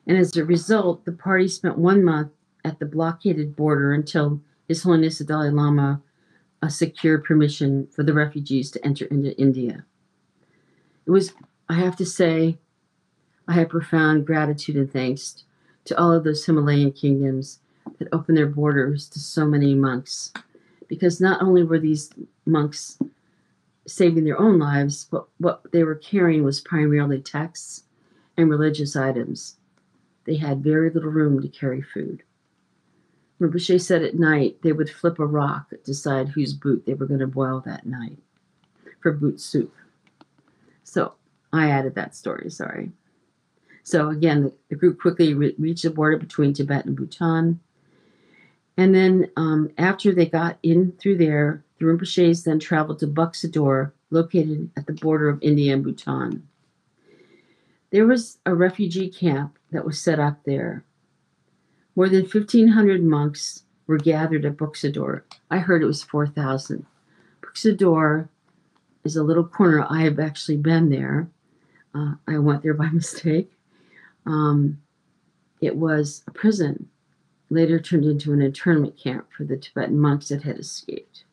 and 0.05 0.17
as 0.17 0.35
a 0.35 0.45
result, 0.45 1.05
the 1.05 1.11
party 1.11 1.47
spent 1.47 1.77
one 1.77 2.03
month 2.03 2.31
at 2.63 2.79
the 2.79 2.85
blockaded 2.85 3.55
border 3.55 3.93
until 3.93 4.41
His 4.67 4.83
Holiness 4.83 5.17
the 5.17 5.23
Dalai 5.23 5.49
Lama 5.49 6.01
uh, 6.61 6.67
secured 6.67 7.23
permission 7.23 7.87
for 7.87 8.03
the 8.03 8.13
refugees 8.13 8.69
to 8.71 8.85
enter 8.85 9.05
into 9.05 9.37
India. 9.39 9.85
It 11.05 11.11
was, 11.11 11.33
I 11.69 11.73
have 11.73 11.95
to 11.97 12.05
say, 12.05 12.59
I 13.47 13.53
have 13.53 13.69
profound 13.69 14.25
gratitude 14.25 14.75
and 14.75 14.91
thanks 14.91 15.43
to 15.85 15.97
all 15.99 16.13
of 16.13 16.23
those 16.23 16.45
Himalayan 16.45 16.91
kingdoms 16.91 17.59
that 17.99 18.07
opened 18.11 18.37
their 18.37 18.47
borders 18.47 19.07
to 19.09 19.19
so 19.19 19.45
many 19.45 19.75
monks. 19.75 20.31
Because 20.87 21.21
not 21.21 21.41
only 21.41 21.63
were 21.63 21.79
these 21.79 22.11
monks 22.45 22.99
saving 23.87 24.23
their 24.23 24.39
own 24.39 24.59
lives, 24.59 25.07
but 25.09 25.27
what 25.39 25.61
they 25.71 25.83
were 25.83 25.95
carrying 25.95 26.43
was 26.43 26.61
primarily 26.61 27.21
texts 27.21 27.83
and 28.37 28.49
religious 28.49 28.95
items. 28.95 29.57
They 30.25 30.35
had 30.35 30.63
very 30.63 30.89
little 30.89 31.09
room 31.09 31.41
to 31.41 31.47
carry 31.47 31.81
food. 31.81 32.23
Rinpoche 33.39 33.81
said 33.81 34.03
at 34.03 34.19
night 34.19 34.57
they 34.61 34.71
would 34.71 34.89
flip 34.89 35.19
a 35.19 35.25
rock 35.25 35.73
decide 35.83 36.29
whose 36.29 36.53
boot 36.53 36.85
they 36.85 36.93
were 36.93 37.05
going 37.07 37.19
to 37.19 37.27
boil 37.27 37.61
that 37.65 37.85
night 37.85 38.17
for 39.01 39.11
boot 39.11 39.41
soup. 39.41 39.73
So 40.83 41.13
I 41.51 41.69
added 41.69 41.95
that 41.95 42.15
story, 42.15 42.49
sorry. 42.49 42.91
So 43.83 44.09
again, 44.09 44.43
the, 44.43 44.53
the 44.69 44.75
group 44.75 44.99
quickly 44.99 45.33
re- 45.33 45.55
reached 45.59 45.83
the 45.83 45.89
border 45.89 46.17
between 46.17 46.53
Tibet 46.53 46.85
and 46.85 46.95
Bhutan. 46.95 47.59
And 48.77 48.93
then 48.93 49.29
um, 49.37 49.69
after 49.77 50.13
they 50.13 50.25
got 50.25 50.57
in 50.63 50.93
through 50.93 51.17
there, 51.17 51.63
the 51.77 51.85
Rinpoches 51.85 52.43
then 52.43 52.59
traveled 52.59 52.99
to 52.99 53.07
Buxador, 53.07 53.91
located 54.09 54.69
at 54.75 54.87
the 54.87 54.93
border 54.93 55.29
of 55.29 55.41
India 55.41 55.73
and 55.73 55.83
Bhutan. 55.83 56.47
There 57.91 58.07
was 58.07 58.39
a 58.45 58.55
refugee 58.55 59.09
camp 59.09 59.59
that 59.71 59.85
was 59.85 59.99
set 59.99 60.19
up 60.19 60.43
there 60.45 60.83
more 61.95 62.09
than 62.09 62.23
1,500 62.23 63.03
monks 63.03 63.63
were 63.87 63.97
gathered 63.97 64.45
at 64.45 64.57
Buxador. 64.57 65.21
I 65.51 65.59
heard 65.59 65.83
it 65.83 65.87
was 65.87 66.03
4,000. 66.03 66.85
Buxador 67.41 68.29
is 69.03 69.15
a 69.15 69.23
little 69.23 69.43
corner. 69.43 69.85
I 69.89 70.01
have 70.03 70.19
actually 70.19 70.57
been 70.57 70.89
there. 70.89 71.27
Uh, 71.93 72.13
I 72.27 72.39
went 72.39 72.63
there 72.63 72.73
by 72.73 72.89
mistake. 72.91 73.51
Um, 74.25 74.81
it 75.61 75.75
was 75.75 76.23
a 76.27 76.31
prison, 76.31 76.89
later 77.53 77.79
turned 77.79 78.05
into 78.05 78.33
an 78.33 78.41
internment 78.41 78.97
camp 78.97 79.27
for 79.35 79.43
the 79.43 79.57
Tibetan 79.57 79.99
monks 79.99 80.29
that 80.29 80.43
had 80.43 80.59
escaped. 80.59 81.23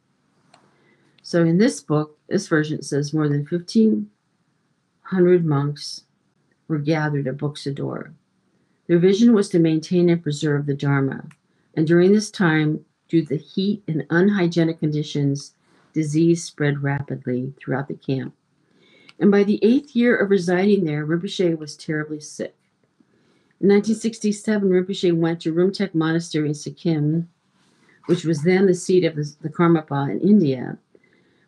So 1.22 1.44
in 1.44 1.58
this 1.58 1.80
book, 1.80 2.18
this 2.28 2.48
version 2.48 2.82
says 2.82 3.14
more 3.14 3.28
than 3.28 3.46
1,500 3.48 5.44
monks 5.44 6.04
were 6.68 6.78
gathered 6.78 7.26
at 7.28 7.36
Buxador. 7.36 8.12
Their 8.86 8.98
vision 8.98 9.34
was 9.34 9.48
to 9.50 9.58
maintain 9.58 10.08
and 10.08 10.22
preserve 10.22 10.66
the 10.66 10.74
Dharma. 10.74 11.28
And 11.74 11.86
during 11.86 12.12
this 12.12 12.30
time, 12.30 12.84
Due 13.10 13.22
to 13.22 13.28
the 13.28 13.36
heat 13.36 13.82
and 13.88 14.06
unhygienic 14.08 14.78
conditions, 14.78 15.54
disease 15.92 16.44
spread 16.44 16.84
rapidly 16.84 17.52
throughout 17.58 17.88
the 17.88 17.94
camp. 17.94 18.32
And 19.18 19.32
by 19.32 19.42
the 19.42 19.58
eighth 19.64 19.96
year 19.96 20.16
of 20.16 20.30
residing 20.30 20.84
there, 20.84 21.04
Rinpoche 21.04 21.58
was 21.58 21.76
terribly 21.76 22.20
sick. 22.20 22.54
In 23.60 23.68
1967, 23.68 24.70
Rinpoche 24.70 25.14
went 25.14 25.40
to 25.42 25.52
Rumtek 25.52 25.94
Monastery 25.94 26.48
in 26.48 26.54
Sikkim, 26.54 27.28
which 28.06 28.24
was 28.24 28.42
then 28.42 28.64
the 28.64 28.74
seat 28.74 29.04
of 29.04 29.16
the, 29.16 29.34
the 29.42 29.50
Karmapa 29.50 30.10
in 30.10 30.18
India, 30.20 30.78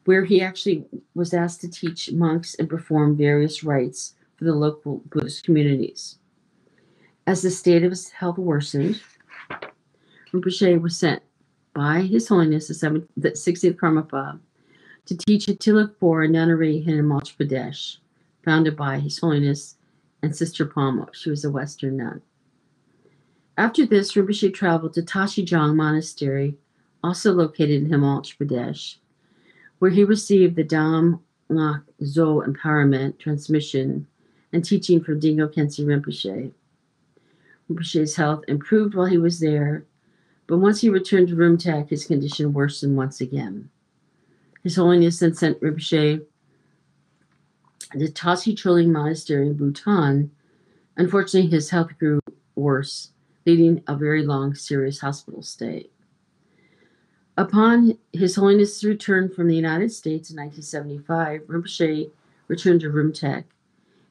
where 0.05 0.27
he 0.27 0.43
actually 0.43 0.85
was 1.15 1.33
asked 1.33 1.63
to 1.63 1.71
teach 1.71 2.13
monks 2.13 2.55
and 2.57 2.69
perform 2.69 3.17
various 3.17 3.65
rites 3.65 4.15
for 4.37 4.45
the 4.45 4.55
local 4.55 5.03
Buddhist 5.07 5.45
communities. 5.45 6.19
As 7.27 7.41
the 7.41 7.51
state 7.51 7.83
of 7.83 7.91
his 7.91 8.11
health 8.11 8.37
worsened, 8.37 9.01
Rinpoche 10.35 10.83
was 10.83 10.99
sent 10.99 11.23
by 11.73 12.03
His 12.03 12.29
Holiness 12.29 12.69
the, 12.69 13.07
60th 13.17 13.77
Karmapa 13.77 14.39
to 15.07 15.17
teach 15.17 15.49
at 15.49 15.61
Tilokpur 15.61 16.29
nunnery 16.29 16.85
in 16.87 16.99
Himachal 16.99 17.37
Pradesh, 17.39 17.97
founded 18.45 18.77
by 18.77 18.99
His 18.99 19.19
Holiness 19.19 19.77
and 20.23 20.35
Sister 20.35 20.65
Palmo. 20.65 21.09
She 21.13 21.31
was 21.31 21.45
a 21.45 21.51
Western 21.51 21.97
nun. 21.97 22.23
After 23.59 23.85
this, 23.85 24.13
Rinpoche 24.13 24.55
traveled 24.55 24.95
to 24.95 25.03
Tashijong 25.03 25.75
Monastery, 25.75 26.57
also 27.05 27.33
located 27.33 27.83
in 27.83 27.91
Himachal 27.91 28.37
Pradesh, 28.37 28.97
where 29.79 29.91
he 29.91 30.05
received 30.05 30.57
the 30.57 30.65
Dam 30.65 31.21
Lak 31.49 31.83
Zo 32.05 32.41
empowerment 32.41 33.19
transmission 33.19 34.07
and 34.53 34.65
teaching 34.65 35.03
from 35.03 35.21
Dilgo 35.21 35.53
Khyentse 35.53 35.85
Rinpoche. 35.85 36.53
Rinpoche's 37.71 38.17
health 38.17 38.45
improved 38.49 38.95
while 38.95 39.07
he 39.07 39.19
was 39.19 39.41
there, 39.41 39.85
but 40.47 40.59
once 40.59 40.81
he 40.81 40.89
returned 40.89 41.29
to 41.29 41.37
Rumtek, 41.37 41.89
his 41.89 42.07
condition 42.07 42.53
worsened 42.53 42.97
once 42.97 43.21
again. 43.21 43.69
His 44.63 44.77
Holiness 44.77 45.19
then 45.19 45.35
sent 45.35 45.61
Rinpoche 45.61 46.25
to 47.99 48.11
Tashi 48.11 48.55
Choling 48.55 48.93
Monastery 48.93 49.47
in 49.47 49.55
Bhutan. 49.55 50.31
Unfortunately, 50.97 51.51
his 51.51 51.71
health 51.71 51.99
grew 51.99 52.21
worse, 52.55 53.11
leading 53.47 53.83
a 53.87 53.97
very 53.97 54.25
long, 54.25 54.55
serious 54.55 55.01
hospital 55.01 55.43
stay. 55.43 55.91
Upon 57.37 57.97
His 58.13 58.37
Holiness' 58.37 58.85
return 58.85 59.31
from 59.31 59.49
the 59.49 59.57
United 59.57 59.91
States 59.91 60.31
in 60.31 60.37
1975, 60.37 61.43
Rinpoche 61.47 62.11
returned 62.49 62.83
to 62.83 62.91
Rumtek. 62.91 63.45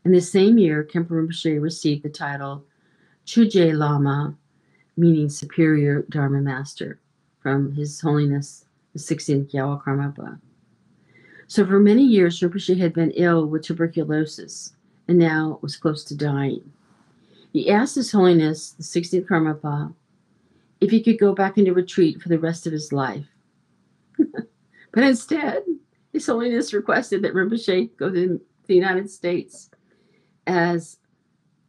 In 0.04 0.12
the 0.12 0.22
same 0.22 0.58
year, 0.58 0.84
Khenpo 0.84 1.10
Rinpoche 1.12 1.62
received 1.62 2.02
the 2.02 2.10
title 2.10 2.66
Chuje 3.28 3.78
Lama, 3.78 4.36
meaning 4.98 5.30
Superior 5.30 6.02
Dharma 6.10 6.42
Master, 6.42 7.00
from 7.40 7.74
His 7.74 8.02
Holiness 8.02 8.66
the 8.94 9.00
16th 9.00 9.52
Gyalwa 9.52 9.84
Karmapa. 9.84 10.40
So 11.52 11.66
for 11.66 11.82
many 11.82 12.06
years, 12.06 12.40
Rinpoche 12.40 12.78
had 12.78 12.94
been 12.94 13.12
ill 13.12 13.46
with 13.46 13.64
tuberculosis 13.64 14.72
and 15.10 15.18
now 15.18 15.60
was 15.62 15.76
close 15.76 16.06
to 16.06 16.16
dying. 16.16 16.72
He 17.52 17.70
asked 17.70 17.96
His 17.96 18.10
Holiness, 18.10 18.70
the 18.70 18.84
16th 18.84 19.28
Karmapa, 19.28 19.94
if 20.80 20.90
he 20.92 21.04
could 21.04 21.20
go 21.20 21.36
back 21.36 21.58
into 21.58 21.74
retreat 21.74 22.22
for 22.22 22.30
the 22.30 22.40
rest 22.40 22.68
of 22.68 22.72
his 22.72 22.94
life. 22.94 23.26
but 24.18 25.04
instead, 25.04 25.64
His 26.14 26.26
Holiness 26.26 26.72
requested 26.72 27.22
that 27.24 27.34
Rinpoche 27.34 27.98
go 27.98 28.10
to 28.10 28.40
the 28.68 28.74
United 28.74 29.10
States 29.10 29.70
as 30.48 31.00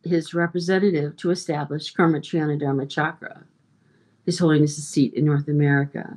his 0.05 0.33
representative 0.33 1.16
to 1.16 1.31
establish 1.33 1.92
Karma 1.92 2.21
Dharma 2.21 2.87
Chakra, 2.87 3.42
His 4.27 4.38
Holiness's 4.38 4.87
seat 4.87 5.14
in 5.14 5.25
North 5.25 5.49
America. 5.49 6.16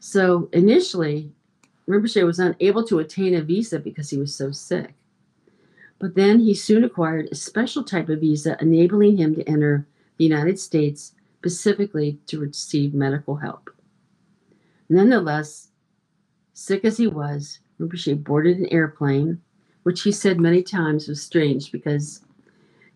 So 0.00 0.50
initially, 0.52 1.32
Rinpoche 1.88 2.24
was 2.24 2.38
unable 2.38 2.84
to 2.84 2.98
attain 2.98 3.34
a 3.34 3.42
visa 3.42 3.78
because 3.78 4.10
he 4.10 4.18
was 4.18 4.34
so 4.34 4.52
sick. 4.52 4.94
But 5.98 6.14
then 6.14 6.40
he 6.40 6.54
soon 6.54 6.84
acquired 6.84 7.28
a 7.30 7.34
special 7.34 7.84
type 7.84 8.08
of 8.08 8.20
visa 8.20 8.56
enabling 8.60 9.16
him 9.16 9.34
to 9.34 9.48
enter 9.48 9.86
the 10.16 10.24
United 10.24 10.58
States 10.58 11.14
specifically 11.38 12.18
to 12.26 12.38
receive 12.38 12.94
medical 12.94 13.36
help. 13.36 13.70
Nonetheless, 14.88 15.68
sick 16.52 16.84
as 16.84 16.98
he 16.98 17.06
was, 17.06 17.60
Rinpoche 17.80 18.22
boarded 18.22 18.58
an 18.58 18.66
airplane, 18.66 19.40
which 19.82 20.02
he 20.02 20.12
said 20.12 20.40
many 20.40 20.62
times 20.62 21.08
was 21.08 21.22
strange 21.22 21.72
because, 21.72 22.20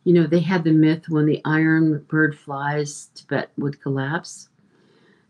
you 0.04 0.12
know, 0.12 0.26
they 0.26 0.40
had 0.40 0.62
the 0.62 0.72
myth 0.72 1.08
when 1.08 1.26
the 1.26 1.42
iron 1.44 2.04
bird 2.08 2.38
flies, 2.38 3.10
Tibet 3.14 3.50
would 3.56 3.80
collapse. 3.80 4.48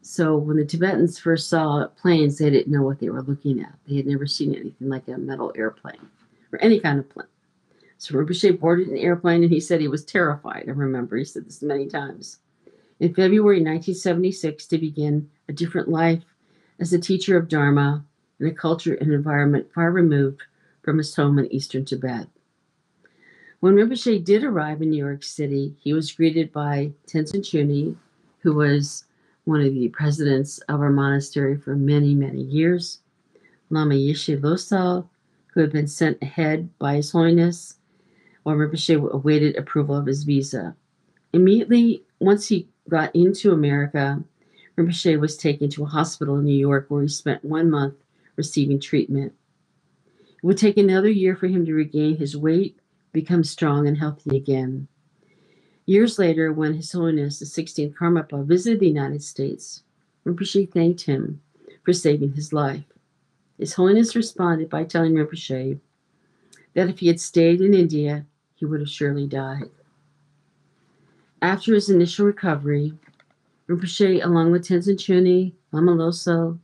So 0.06 0.36
when 0.36 0.56
the 0.56 0.64
Tibetans 0.64 1.18
first 1.18 1.48
saw 1.48 1.88
planes, 1.88 2.38
they 2.38 2.48
didn't 2.48 2.72
know 2.72 2.84
what 2.84 3.00
they 3.00 3.08
were 3.08 3.22
looking 3.22 3.60
at. 3.60 3.74
They 3.88 3.96
had 3.96 4.06
never 4.06 4.24
seen 4.24 4.54
anything 4.54 4.88
like 4.88 5.08
a 5.08 5.18
metal 5.18 5.52
airplane 5.56 6.08
or 6.52 6.62
any 6.62 6.78
kind 6.78 7.00
of 7.00 7.10
plane. 7.10 7.26
So 7.98 8.14
Rinpoche 8.14 8.60
boarded 8.60 8.86
an 8.86 8.98
airplane 8.98 9.42
and 9.42 9.50
he 9.50 9.58
said 9.58 9.80
he 9.80 9.88
was 9.88 10.04
terrified. 10.04 10.66
I 10.68 10.70
remember 10.70 11.16
he 11.16 11.24
said 11.24 11.44
this 11.44 11.60
many 11.60 11.88
times. 11.88 12.38
In 13.00 13.14
February 13.14 13.56
1976, 13.56 14.66
to 14.68 14.78
begin 14.78 15.28
a 15.48 15.52
different 15.52 15.88
life 15.88 16.22
as 16.78 16.92
a 16.92 17.00
teacher 17.00 17.36
of 17.36 17.48
Dharma 17.48 18.04
in 18.38 18.46
a 18.46 18.52
culture 18.52 18.94
and 18.94 19.12
environment 19.12 19.72
far 19.74 19.90
removed 19.90 20.40
from 20.82 20.98
his 20.98 21.16
home 21.16 21.40
in 21.40 21.52
eastern 21.52 21.84
Tibet. 21.84 22.28
When 23.58 23.74
Rinpoche 23.74 24.24
did 24.24 24.44
arrive 24.44 24.82
in 24.82 24.90
New 24.90 25.04
York 25.04 25.24
City, 25.24 25.74
he 25.80 25.92
was 25.92 26.12
greeted 26.12 26.52
by 26.52 26.92
Tenzin 27.08 27.40
Chuni, 27.40 27.96
who 28.38 28.54
was 28.54 29.05
one 29.46 29.60
of 29.60 29.72
the 29.72 29.88
presidents 29.88 30.58
of 30.68 30.80
our 30.80 30.90
monastery 30.90 31.56
for 31.56 31.76
many, 31.76 32.14
many 32.14 32.42
years, 32.42 32.98
Lama 33.70 33.94
Yeshe 33.94 34.38
Losal, 34.40 35.08
who 35.54 35.60
had 35.60 35.70
been 35.70 35.86
sent 35.86 36.20
ahead 36.20 36.68
by 36.80 36.96
His 36.96 37.12
Holiness, 37.12 37.76
while 38.42 38.56
Rinpoche 38.56 39.10
awaited 39.12 39.56
approval 39.56 39.96
of 39.96 40.06
his 40.06 40.24
visa. 40.24 40.74
Immediately, 41.32 42.02
once 42.18 42.48
he 42.48 42.68
got 42.88 43.14
into 43.14 43.52
America, 43.52 44.22
Rinpoche 44.76 45.18
was 45.18 45.36
taken 45.36 45.70
to 45.70 45.84
a 45.84 45.86
hospital 45.86 46.38
in 46.38 46.44
New 46.44 46.58
York 46.58 46.86
where 46.88 47.02
he 47.02 47.08
spent 47.08 47.44
one 47.44 47.70
month 47.70 47.94
receiving 48.34 48.80
treatment. 48.80 49.32
It 50.28 50.44
would 50.44 50.58
take 50.58 50.76
another 50.76 51.08
year 51.08 51.36
for 51.36 51.46
him 51.46 51.64
to 51.66 51.72
regain 51.72 52.16
his 52.16 52.36
weight, 52.36 52.78
become 53.12 53.44
strong 53.44 53.86
and 53.86 53.96
healthy 53.96 54.36
again. 54.36 54.88
Years 55.88 56.18
later, 56.18 56.52
when 56.52 56.74
His 56.74 56.90
Holiness 56.90 57.38
the 57.38 57.44
16th 57.44 57.94
Karmapa 57.94 58.44
visited 58.44 58.80
the 58.80 58.88
United 58.88 59.22
States, 59.22 59.84
Rinpoche 60.24 60.68
thanked 60.72 61.02
him 61.02 61.40
for 61.84 61.92
saving 61.92 62.32
his 62.32 62.52
life. 62.52 62.82
His 63.56 63.74
Holiness 63.74 64.16
responded 64.16 64.68
by 64.68 64.82
telling 64.82 65.14
Rinpoche 65.14 65.78
that 66.74 66.88
if 66.88 66.98
he 66.98 67.06
had 67.06 67.20
stayed 67.20 67.60
in 67.60 67.72
India, 67.72 68.26
he 68.56 68.64
would 68.64 68.80
have 68.80 68.88
surely 68.88 69.28
died. 69.28 69.70
After 71.40 71.72
his 71.72 71.88
initial 71.88 72.26
recovery, 72.26 72.92
Rinpoche, 73.68 74.24
along 74.24 74.50
with 74.50 74.66
Tenzin 74.66 74.96
Chuni, 74.96 75.52
Lama 75.70 75.92
Loso, 75.92 76.58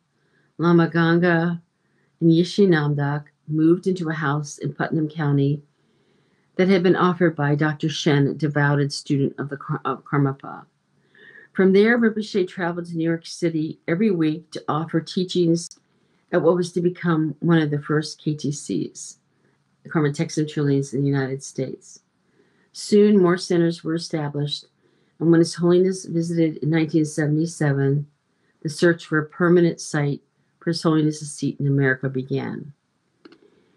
Lama 0.58 0.88
Ganga, 0.88 1.62
and 2.20 2.30
Yeshe 2.30 2.66
Namdak, 2.66 3.26
moved 3.46 3.86
into 3.86 4.08
a 4.08 4.14
house 4.14 4.58
in 4.58 4.74
Putnam 4.74 5.08
County 5.08 5.62
that 6.56 6.68
had 6.68 6.82
been 6.82 6.96
offered 6.96 7.34
by 7.34 7.54
Dr. 7.54 7.88
Shen, 7.88 8.26
a 8.26 8.34
devoted 8.34 8.92
student 8.92 9.34
of 9.38 9.48
the 9.48 9.58
of 9.84 10.04
Karmapa. 10.04 10.66
From 11.52 11.72
there, 11.72 11.98
Rinpoche 11.98 12.48
traveled 12.48 12.86
to 12.86 12.96
New 12.96 13.04
York 13.04 13.26
City 13.26 13.78
every 13.86 14.10
week 14.10 14.50
to 14.52 14.64
offer 14.68 15.00
teachings 15.00 15.68
at 16.30 16.40
what 16.42 16.56
was 16.56 16.72
to 16.72 16.80
become 16.80 17.36
one 17.40 17.58
of 17.58 17.70
the 17.70 17.80
first 17.80 18.22
KTCs, 18.24 19.16
the 19.82 19.88
Karma 19.90 20.10
Thegsum 20.10 20.46
Cholings 20.46 20.94
in 20.94 21.02
the 21.02 21.08
United 21.08 21.42
States. 21.42 22.00
Soon, 22.72 23.20
more 23.20 23.36
centers 23.36 23.84
were 23.84 23.94
established, 23.94 24.64
and 25.20 25.30
when 25.30 25.40
His 25.40 25.54
Holiness 25.54 26.06
visited 26.06 26.56
in 26.62 26.70
1977, 26.70 28.06
the 28.62 28.68
search 28.68 29.04
for 29.04 29.18
a 29.18 29.26
permanent 29.26 29.80
site 29.80 30.22
for 30.58 30.70
His 30.70 30.82
Holiness's 30.82 31.32
seat 31.32 31.60
in 31.60 31.66
America 31.66 32.08
began. 32.08 32.72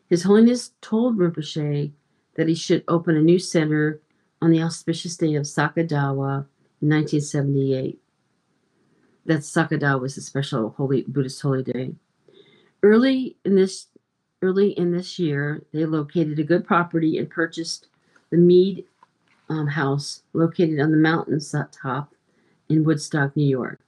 His 0.08 0.24
Holiness 0.24 0.72
told 0.82 1.18
Rinpoche 1.18 1.92
that 2.36 2.48
he 2.48 2.56
should 2.56 2.84
open 2.88 3.16
a 3.16 3.22
new 3.22 3.40
center 3.40 4.00
on 4.42 4.52
the 4.52 4.62
auspicious 4.62 5.18
day 5.18 5.36
of 5.36 5.44
Sakadawa 5.44 6.46
in 6.82 6.90
1978. 6.90 8.00
That 9.26 9.40
Sakadawa 9.40 10.02
was 10.02 10.18
a 10.18 10.22
special 10.22 10.70
holy 10.78 11.04
Buddhist 11.08 11.42
holy 11.42 11.64
day. 11.64 11.94
Early 12.84 13.38
in 13.44 13.56
this 13.56 13.88
early 14.42 14.72
in 14.78 14.92
this 14.92 15.18
year, 15.18 15.64
they 15.74 15.86
located 15.86 16.38
a 16.38 16.44
good 16.44 16.66
property 16.66 17.18
and 17.18 17.30
purchased 17.30 17.88
the 18.30 18.38
Mead 18.38 18.86
um, 19.50 19.68
House, 19.68 20.22
located 20.34 20.80
on 20.80 20.92
the 20.92 20.98
mountain 20.98 21.40
top 21.72 22.14
in 22.70 22.84
Woodstock, 22.84 23.36
New 23.36 23.48
York. 23.48 23.80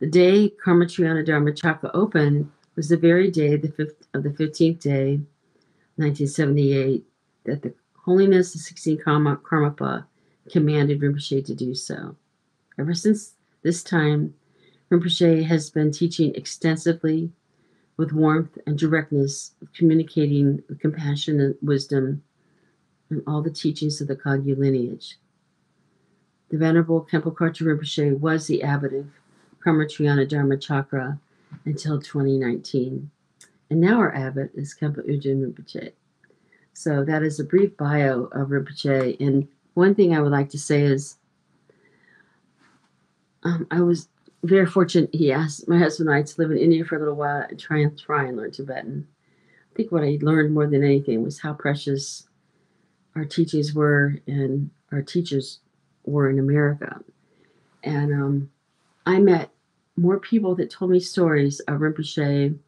The 0.00 0.06
day 0.06 0.50
Karma 0.50 0.86
Triyana 0.86 1.24
Dharma 1.24 1.52
Chakra 1.52 1.90
opened 1.94 2.50
was 2.76 2.88
the 2.88 2.96
very 2.96 3.30
day 3.30 3.56
the 3.56 3.68
fifth, 3.68 4.06
of 4.14 4.22
the 4.22 4.30
15th 4.30 4.80
day, 4.80 5.20
1978, 5.96 7.04
that 7.44 7.62
the 7.62 7.74
holiness 7.96 8.54
of 8.54 8.60
16 8.60 8.98
Karma, 8.98 9.36
Karmapa 9.36 10.04
commanded 10.50 11.00
Rinpoche 11.00 11.44
to 11.44 11.54
do 11.54 11.74
so. 11.74 12.16
Ever 12.78 12.94
since 12.94 13.34
this 13.62 13.82
time, 13.82 14.34
Rinpoche 14.90 15.44
has 15.44 15.70
been 15.70 15.92
teaching 15.92 16.34
extensively 16.34 17.30
with 17.96 18.12
warmth 18.12 18.56
and 18.66 18.78
directness, 18.78 19.52
communicating 19.74 20.62
with 20.68 20.80
compassion 20.80 21.40
and 21.40 21.54
wisdom 21.62 22.22
and 23.10 23.22
all 23.26 23.42
the 23.42 23.50
teachings 23.50 24.00
of 24.00 24.08
the 24.08 24.16
Kagyu 24.16 24.56
lineage. 24.56 25.18
The 26.48 26.58
Venerable 26.58 27.06
Khenpo 27.10 27.34
Karthar 27.34 27.66
Rinpoche 27.66 28.18
was 28.18 28.46
the 28.46 28.62
abbot 28.62 28.94
of 28.94 29.06
Karma 29.62 29.84
Triyana 29.84 30.28
Dharma 30.28 30.56
Chakra 30.56 31.18
until 31.64 32.00
2019. 32.00 33.10
And 33.68 33.80
now 33.80 33.98
our 33.98 34.14
abbot 34.14 34.50
is 34.54 34.74
Khenpo 34.74 35.06
Ujun 35.08 35.44
Rinpoche. 35.44 35.92
So 36.80 37.04
that 37.04 37.22
is 37.22 37.38
a 37.38 37.44
brief 37.44 37.76
bio 37.76 38.24
of 38.32 38.48
Rinpoche. 38.48 39.20
And 39.20 39.46
one 39.74 39.94
thing 39.94 40.14
I 40.14 40.22
would 40.22 40.32
like 40.32 40.48
to 40.48 40.58
say 40.58 40.80
is 40.80 41.18
um, 43.42 43.66
I 43.70 43.82
was 43.82 44.08
very 44.44 44.64
fortunate. 44.64 45.10
He 45.12 45.30
asked 45.30 45.68
my 45.68 45.76
husband 45.76 46.08
and 46.08 46.16
I 46.16 46.22
to 46.22 46.40
live 46.40 46.50
in 46.50 46.56
India 46.56 46.82
for 46.82 46.96
a 46.96 46.98
little 46.98 47.16
while 47.16 47.44
and 47.46 47.60
try 47.60 47.80
and 47.80 47.98
try 47.98 48.24
and 48.24 48.38
learn 48.38 48.52
Tibetan. 48.52 49.06
I 49.70 49.76
think 49.76 49.92
what 49.92 50.04
I 50.04 50.18
learned 50.22 50.54
more 50.54 50.66
than 50.66 50.82
anything 50.82 51.22
was 51.22 51.38
how 51.38 51.52
precious 51.52 52.26
our 53.14 53.26
teachings 53.26 53.74
were 53.74 54.16
and 54.26 54.70
our 54.90 55.02
teachers 55.02 55.60
were 56.06 56.30
in 56.30 56.38
America. 56.38 56.98
And 57.84 58.10
um, 58.10 58.50
I 59.04 59.18
met 59.18 59.50
more 59.98 60.18
people 60.18 60.54
that 60.54 60.70
told 60.70 60.92
me 60.92 61.00
stories 61.00 61.60
of 61.60 61.80
Rinpoche 61.80 62.58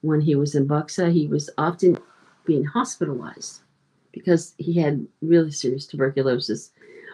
when 0.00 0.22
he 0.22 0.34
was 0.34 0.54
in 0.54 0.66
Buxa. 0.66 1.12
He 1.12 1.26
was 1.26 1.50
often 1.58 1.98
being 2.44 2.64
hospitalized 2.64 3.62
because 4.12 4.54
he 4.58 4.74
had 4.74 5.06
really 5.22 5.50
serious 5.50 5.86
tuberculosis. 5.86 6.70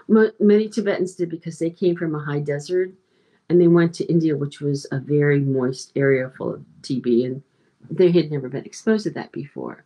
Many 0.08 0.68
Tibetans 0.68 1.14
did 1.14 1.30
because 1.30 1.58
they 1.58 1.70
came 1.70 1.96
from 1.96 2.14
a 2.14 2.24
high 2.24 2.40
desert 2.40 2.92
and 3.48 3.60
they 3.60 3.68
went 3.68 3.94
to 3.94 4.04
India, 4.06 4.36
which 4.36 4.60
was 4.60 4.86
a 4.92 4.98
very 4.98 5.40
moist 5.40 5.92
area 5.96 6.30
full 6.36 6.54
of 6.54 6.64
TB, 6.82 7.26
and 7.26 7.42
they 7.90 8.12
had 8.12 8.30
never 8.30 8.48
been 8.48 8.64
exposed 8.64 9.04
to 9.04 9.10
that 9.10 9.32
before. 9.32 9.84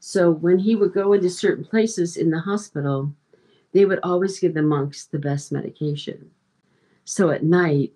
So 0.00 0.30
when 0.30 0.58
he 0.58 0.76
would 0.76 0.92
go 0.92 1.14
into 1.14 1.30
certain 1.30 1.64
places 1.64 2.16
in 2.16 2.30
the 2.30 2.40
hospital, 2.40 3.14
they 3.72 3.86
would 3.86 4.00
always 4.02 4.38
give 4.38 4.52
the 4.52 4.62
monks 4.62 5.06
the 5.06 5.18
best 5.18 5.50
medication. 5.50 6.30
So 7.04 7.30
at 7.30 7.42
night, 7.42 7.92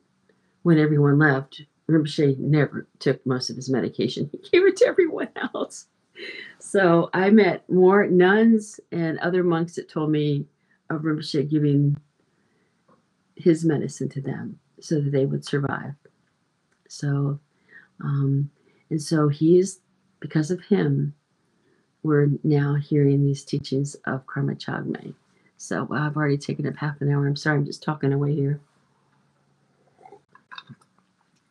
when 0.63 0.79
everyone 0.79 1.19
left, 1.19 1.63
Rinpoche 1.89 2.39
never 2.39 2.87
took 2.99 3.25
most 3.27 3.51
of 3.51 3.57
his 3.57 3.71
medication. 3.71 4.31
He 4.33 4.39
gave 4.51 4.67
it 4.67 4.77
to 4.79 4.87
everyone 4.87 5.29
else. 5.37 5.87
So 6.59 7.11
I 7.15 7.31
met 7.31 7.69
more 7.71 8.07
nuns 8.07 8.81
and 8.93 9.19
other 9.21 9.43
monks 9.43 9.77
that 9.77 9.89
told 9.89 10.11
me 10.11 10.47
of 10.91 11.03
Rinpoche 11.03 11.49
giving 11.49 11.97
his 13.37 13.65
medicine 13.65 14.09
to 14.11 14.21
them 14.21 14.59
so 14.81 15.01
that 15.01 15.11
they 15.11 15.27
would 15.27 15.45
survive. 15.45 15.95
So, 16.89 17.39
um, 18.03 18.51
and 18.91 19.01
so 19.01 19.29
he's, 19.29 19.81
because 20.21 20.51
of 20.51 20.61
him, 20.63 21.15
we're 22.03 22.29
now 22.45 22.75
hearing 22.75 23.25
these 23.25 23.45
teachings 23.45 23.95
of 24.07 24.27
Karma 24.27 24.55
Chagme. 24.55 25.15
So 25.57 25.89
I've 25.91 26.17
already 26.17 26.39
taken 26.39 26.67
up 26.67 26.77
half 26.77 27.01
an 27.01 27.11
hour. 27.13 27.27
I'm 27.27 27.37
sorry, 27.37 27.59
I'm 27.59 27.67
just 27.67 27.83
talking 27.83 28.13
away 28.13 28.35
here. 28.35 28.61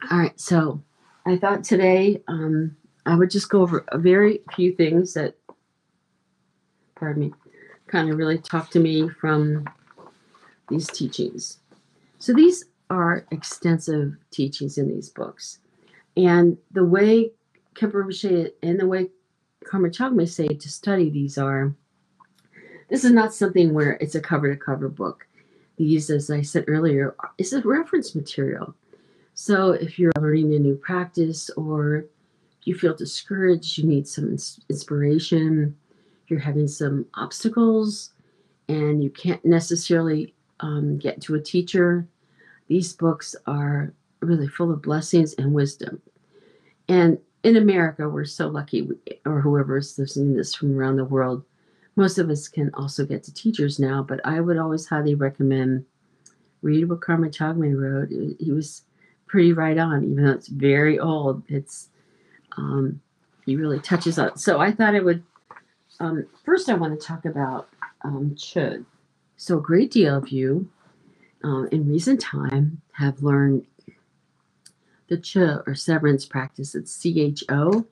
All 0.10 0.18
right, 0.18 0.40
so 0.40 0.82
I 1.26 1.38
thought 1.38 1.64
today 1.64 2.22
um, 2.28 2.76
I 3.08 3.16
would 3.16 3.32
just 3.32 3.50
go 3.50 3.62
over 3.62 3.86
a 3.88 3.98
very 3.98 4.42
few 4.54 4.74
things 4.74 5.14
that, 5.14 5.36
pardon 6.96 7.24
me, 7.24 7.34
kind 7.88 8.10
of 8.10 8.18
really 8.18 8.38
talk 8.38 8.70
to 8.72 8.80
me 8.80 9.08
from 9.08 9.66
these 10.70 10.88
teachings. 10.88 11.60
So 12.20 12.34
these 12.34 12.66
are 12.90 13.26
extensive 13.32 14.18
teachings 14.30 14.78
in 14.78 14.90
these 14.90 15.10
books. 15.10 15.60
And 16.18 16.58
the 16.72 16.84
way 16.84 17.32
Khenpo 17.76 17.94
Rinpoche 17.94 18.52
and 18.62 18.78
the 18.78 18.88
way 18.88 19.10
Karma 19.64 19.90
Chagme 19.90 20.28
say 20.28 20.50
to 20.50 20.70
study 20.70 21.10
these 21.10 21.38
are, 21.38 21.74
this 22.90 23.06
is 23.06 23.12
not 23.12 23.34
something 23.34 23.74
where 23.74 23.94
it's 24.02 24.16
a 24.16 24.22
cover 24.22 24.54
to 24.54 24.60
cover 24.60 24.90
book. 24.90 25.26
These, 25.78 26.10
as 26.10 26.30
I 26.30 26.42
said 26.42 26.66
earlier, 26.68 27.16
is 27.38 27.54
a 27.54 27.62
reference 27.62 28.16
material. 28.16 28.76
So 29.34 29.72
if 29.72 29.98
you're 29.98 30.12
learning 30.20 30.56
a 30.56 30.60
new 30.60 30.76
practice 30.76 31.50
or 31.52 32.06
you 32.68 32.76
feel 32.76 32.94
discouraged, 32.94 33.78
you 33.78 33.86
need 33.86 34.06
some 34.06 34.38
inspiration, 34.70 35.74
you're 36.28 36.40
having 36.40 36.68
some 36.68 37.06
obstacles, 37.14 38.12
and 38.68 39.02
you 39.02 39.10
can't 39.10 39.44
necessarily 39.46 40.34
um, 40.60 40.98
get 40.98 41.22
to 41.22 41.36
a 41.36 41.42
teacher, 41.42 42.06
these 42.68 42.92
books 42.92 43.38
are 43.46 43.94
really 44.20 44.50
full 44.50 44.70
of 44.70 44.82
blessings 44.82 45.34
and 45.36 45.54
wisdom. 45.54 46.02
And 46.90 47.18
in 47.44 47.56
America, 47.56 48.10
we're 48.10 48.26
so 48.26 48.50
lucky, 48.50 48.90
or 49.26 49.40
whoever 49.40 49.78
is 49.78 49.98
listening 49.98 50.32
to 50.32 50.38
this 50.38 50.54
from 50.54 50.78
around 50.78 50.98
the 50.98 51.06
world, 51.06 51.46
most 51.96 52.18
of 52.18 52.30
us 52.30 52.50
can 52.50 52.70
also 52.74 53.06
get 53.06 53.24
to 53.24 53.34
teachers 53.34 53.80
now. 53.80 54.04
But 54.04 54.20
I 54.26 54.42
would 54.42 54.58
always 54.58 54.88
highly 54.88 55.16
recommend 55.16 55.86
read 56.62 56.90
what 56.90 57.00
Karma 57.00 57.30
Chagme 57.30 57.80
wrote. 57.80 58.10
He 58.40 58.52
was 58.52 58.82
pretty 59.26 59.54
right 59.54 59.78
on, 59.78 60.04
even 60.04 60.26
though 60.26 60.32
it's 60.32 60.50
very 60.50 61.00
old. 61.00 61.44
It's 61.48 61.88
um, 62.58 63.02
he 63.46 63.56
really 63.56 63.80
touches 63.80 64.20
on. 64.20 64.38
So 64.38 64.60
I 64.60 64.72
thought 64.72 64.96
I 64.96 65.00
would 65.00 65.24
um, 66.00 66.26
first. 66.44 66.70
I 66.70 66.74
want 66.74 67.00
to 67.00 67.08
talk 67.08 67.26
about 67.26 67.70
um, 68.04 68.36
chud. 68.36 68.86
So 69.38 69.58
a 69.58 69.62
great 69.62 69.92
deal 69.92 70.18
of 70.18 70.30
you 70.30 70.70
uh, 71.44 71.64
in 71.66 71.90
recent 71.90 72.20
time 72.20 72.82
have 72.94 73.22
learned 73.22 73.66
the 75.08 75.18
ch 75.18 75.38
or 75.38 75.76
severance 75.76 76.26
practice. 76.26 76.76
It's 76.76 76.92
C 76.92 77.22
H 77.22 77.44
O. 77.50 77.86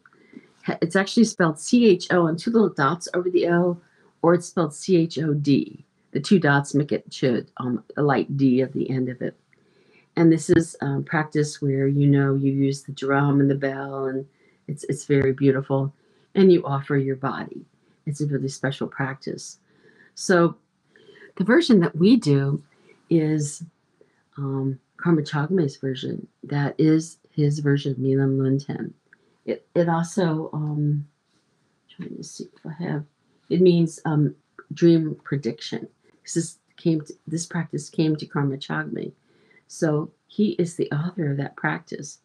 It's 0.82 0.96
actually 0.96 1.26
spelled 1.26 1.60
C 1.60 1.88
H 1.88 2.08
O 2.12 2.28
and 2.28 2.38
two 2.38 2.52
little 2.52 2.70
dots 2.70 3.08
over 3.14 3.30
the 3.30 3.48
O, 3.48 3.80
or 4.22 4.34
it's 4.34 4.48
spelled 4.48 4.74
C 4.74 4.98
H 4.98 5.20
O 5.20 5.34
D. 5.34 5.86
The 6.12 6.20
two 6.20 6.40
dots 6.40 6.74
make 6.74 6.92
it 6.92 7.10
chud, 7.10 7.48
um, 7.58 7.84
a 7.98 8.02
light 8.02 8.36
D 8.36 8.62
at 8.62 8.74
the 8.74 8.90
end 8.90 9.10
of 9.10 9.22
it. 9.22 9.38
And 10.16 10.32
this 10.32 10.50
is 10.50 10.76
um, 10.82 11.04
practice 11.04 11.62
where 11.62 11.88
you 11.88 12.08
know 12.08 12.36
you 12.36 12.52
use 12.52 12.84
the 12.84 12.94
drum 12.94 13.40
and 13.40 13.50
the 13.50 13.56
bell, 13.56 14.06
and 14.06 14.26
it's 14.68 14.84
it's 14.86 15.06
very 15.06 15.34
beautiful, 15.34 15.94
and 16.34 16.52
you 16.52 16.66
offer 16.66 16.98
your 16.98 17.16
body. 17.16 17.66
It's 18.06 18.22
a 18.22 18.28
really 18.28 18.50
special 18.50 18.88
practice. 18.88 19.60
So, 20.14 20.56
the 21.36 21.44
version 21.44 21.80
that 21.82 21.96
we 21.96 22.16
do 22.16 22.62
is 23.10 23.64
um, 24.38 24.80
Karma 24.98 25.22
Chagme's 25.22 25.78
version. 25.78 26.28
That 26.44 26.76
is 26.78 27.18
his 27.32 27.60
version 27.60 27.92
of 27.92 28.00
Milam 28.00 28.38
Lunten. 28.40 28.94
It, 29.46 29.68
it 29.76 29.90
also, 29.90 30.50
um, 30.54 31.08
trying 31.90 32.16
to 32.16 32.24
see 32.24 32.46
if 32.46 32.66
I 32.66 32.84
have, 32.84 33.04
it 33.50 33.62
means 33.62 34.00
um, 34.06 34.36
dream 34.74 35.18
prediction. 35.24 35.88
This 36.34 36.58
came 36.78 37.02
to, 37.02 37.14
this 37.28 37.46
practice 37.46 37.90
came 37.90 38.16
to 38.16 38.26
Karma 38.26 38.58
Chagme. 38.58 39.12
So 39.68 40.12
he 40.28 40.52
is 40.52 40.76
the 40.76 40.92
author 40.92 41.32
of 41.32 41.38
that 41.38 41.56
practice. 41.56 42.20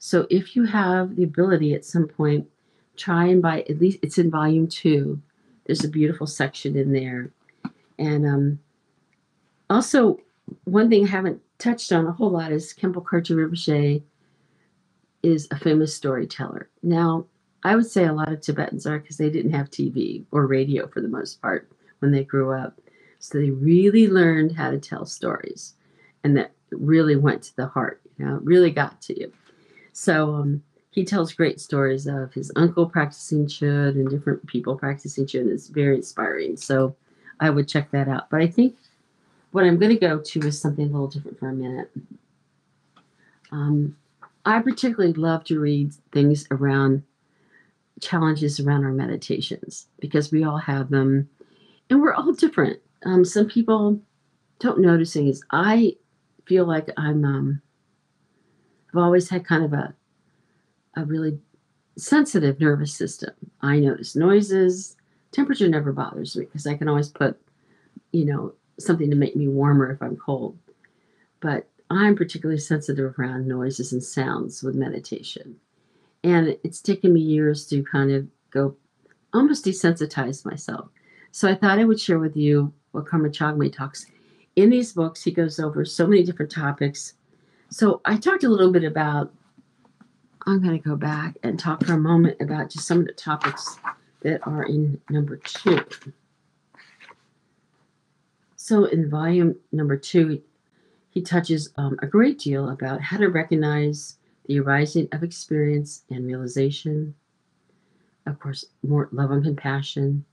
So 0.00 0.26
if 0.30 0.56
you 0.56 0.64
have 0.64 1.14
the 1.14 1.24
ability 1.24 1.74
at 1.74 1.84
some 1.84 2.08
point, 2.08 2.48
try 2.96 3.26
and 3.26 3.42
buy 3.42 3.60
at 3.68 3.78
least 3.78 3.98
it's 4.02 4.16
in 4.16 4.30
volume 4.30 4.66
two. 4.66 5.20
There's 5.66 5.84
a 5.84 5.88
beautiful 5.88 6.26
section 6.26 6.74
in 6.74 6.92
there. 6.92 7.30
And 7.98 8.26
um, 8.26 8.58
also, 9.68 10.18
one 10.64 10.88
thing 10.88 11.04
I 11.04 11.08
haven't 11.08 11.42
touched 11.58 11.92
on 11.92 12.06
a 12.06 12.12
whole 12.12 12.30
lot 12.30 12.50
is 12.50 12.72
Khenpo 12.72 13.04
Karthar 13.04 13.36
Rinpoche 13.36 14.02
is 15.22 15.46
a 15.50 15.58
famous 15.58 15.94
storyteller. 15.94 16.70
Now, 16.82 17.26
I 17.62 17.76
would 17.76 17.86
say 17.86 18.06
a 18.06 18.14
lot 18.14 18.32
of 18.32 18.40
Tibetans 18.40 18.86
are 18.86 18.98
because 18.98 19.18
they 19.18 19.28
didn't 19.28 19.52
have 19.52 19.70
TV 19.70 20.24
or 20.32 20.46
radio 20.46 20.86
for 20.86 21.02
the 21.02 21.08
most 21.08 21.42
part 21.42 21.70
when 21.98 22.10
they 22.10 22.24
grew 22.24 22.54
up. 22.54 22.80
So 23.18 23.38
they 23.38 23.50
really 23.50 24.08
learned 24.08 24.56
how 24.56 24.70
to 24.70 24.78
tell 24.78 25.04
stories 25.04 25.74
and 26.24 26.38
that 26.38 26.52
really 26.70 27.16
went 27.16 27.42
to 27.42 27.56
the 27.56 27.66
heart, 27.66 28.00
you 28.18 28.24
know, 28.24 28.40
really 28.42 28.70
got 28.70 29.02
to 29.02 29.20
you. 29.20 29.30
So 29.92 30.34
um, 30.34 30.62
he 30.90 31.04
tells 31.04 31.32
great 31.32 31.60
stories 31.60 32.06
of 32.06 32.32
his 32.32 32.50
uncle 32.56 32.86
practicing 32.86 33.46
chud 33.46 33.90
and 33.90 34.08
different 34.08 34.46
people 34.46 34.76
practicing 34.76 35.26
chud. 35.26 35.46
It's 35.46 35.68
very 35.68 35.96
inspiring. 35.96 36.56
So 36.56 36.96
I 37.38 37.50
would 37.50 37.68
check 37.68 37.90
that 37.90 38.08
out. 38.08 38.28
But 38.30 38.40
I 38.40 38.46
think 38.46 38.76
what 39.52 39.64
I'm 39.64 39.78
going 39.78 39.92
to 39.92 39.98
go 39.98 40.18
to 40.18 40.40
is 40.40 40.60
something 40.60 40.86
a 40.86 40.92
little 40.92 41.08
different 41.08 41.38
for 41.38 41.48
a 41.48 41.54
minute. 41.54 41.90
Um, 43.52 43.96
I 44.44 44.60
particularly 44.60 45.12
love 45.12 45.44
to 45.44 45.60
read 45.60 45.92
things 46.12 46.46
around 46.50 47.02
challenges 48.00 48.58
around 48.58 48.84
our 48.84 48.92
meditations 48.92 49.86
because 50.00 50.32
we 50.32 50.44
all 50.44 50.56
have 50.56 50.90
them 50.90 51.28
and 51.90 52.00
we're 52.00 52.14
all 52.14 52.32
different. 52.32 52.80
Um, 53.04 53.24
some 53.24 53.46
people 53.46 54.00
don't 54.58 54.80
notice 54.80 55.12
things. 55.12 55.42
I 55.50 55.96
feel 56.46 56.64
like 56.64 56.88
I'm, 56.96 57.24
um, 57.24 57.62
I've 58.90 59.02
always 59.02 59.28
had 59.28 59.46
kind 59.46 59.64
of 59.64 59.72
a, 59.72 59.94
a 60.96 61.04
really 61.04 61.38
sensitive 61.96 62.60
nervous 62.60 62.94
system. 62.94 63.30
I 63.60 63.78
notice 63.78 64.16
noises. 64.16 64.96
Temperature 65.32 65.68
never 65.68 65.92
bothers 65.92 66.36
me 66.36 66.44
because 66.44 66.66
I 66.66 66.76
can 66.76 66.88
always 66.88 67.08
put, 67.08 67.40
you 68.12 68.24
know, 68.24 68.52
something 68.78 69.10
to 69.10 69.16
make 69.16 69.36
me 69.36 69.48
warmer 69.48 69.90
if 69.90 70.02
I'm 70.02 70.16
cold. 70.16 70.58
But 71.40 71.68
I'm 71.90 72.16
particularly 72.16 72.60
sensitive 72.60 73.18
around 73.18 73.46
noises 73.46 73.92
and 73.92 74.02
sounds 74.02 74.62
with 74.62 74.74
meditation. 74.74 75.56
And 76.22 76.56
it's 76.64 76.80
taken 76.80 77.12
me 77.12 77.20
years 77.20 77.66
to 77.68 77.82
kind 77.84 78.12
of 78.12 78.26
go 78.50 78.76
almost 79.32 79.64
desensitize 79.64 80.44
myself. 80.44 80.88
So 81.32 81.48
I 81.48 81.54
thought 81.54 81.78
I 81.78 81.84
would 81.84 82.00
share 82.00 82.18
with 82.18 82.36
you 82.36 82.72
what 82.92 83.06
Karma 83.06 83.28
Chagme 83.28 83.72
talks. 83.72 84.06
In 84.56 84.70
these 84.70 84.92
books, 84.92 85.22
he 85.22 85.30
goes 85.30 85.60
over 85.60 85.84
so 85.84 86.06
many 86.06 86.24
different 86.24 86.50
topics. 86.50 87.14
So 87.70 88.00
I 88.04 88.16
talked 88.16 88.42
a 88.42 88.48
little 88.48 88.72
bit 88.72 88.82
about, 88.82 89.32
I'm 90.46 90.60
going 90.60 90.76
to 90.76 90.88
go 90.88 90.96
back 90.96 91.36
and 91.44 91.58
talk 91.58 91.84
for 91.84 91.92
a 91.92 91.98
moment 91.98 92.36
about 92.40 92.70
just 92.70 92.86
some 92.86 93.00
of 93.00 93.06
the 93.06 93.12
topics 93.12 93.78
that 94.22 94.44
are 94.46 94.64
in 94.64 95.00
number 95.08 95.36
two. 95.36 95.80
So 98.56 98.84
in 98.86 99.08
volume 99.08 99.54
number 99.70 99.96
two, 99.96 100.42
he 101.10 101.22
touches 101.22 101.70
um, 101.76 101.96
a 102.02 102.06
great 102.06 102.38
deal 102.38 102.70
about 102.70 103.00
how 103.00 103.18
to 103.18 103.28
recognize 103.28 104.18
the 104.46 104.58
arising 104.58 105.08
of 105.12 105.22
experience 105.22 106.02
and 106.10 106.26
realization, 106.26 107.14
of 108.26 108.38
course, 108.40 108.64
more 108.82 109.08
love 109.12 109.30
and 109.30 109.44
compassion. 109.44 110.24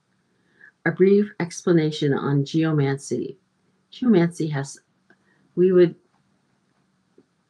A 0.86 0.92
brief 0.92 1.32
explanation 1.40 2.14
on 2.14 2.46
geomancy. 2.46 3.38
Geomancy 3.92 4.48
has, 4.48 4.80
we 5.56 5.72
would, 5.72 5.96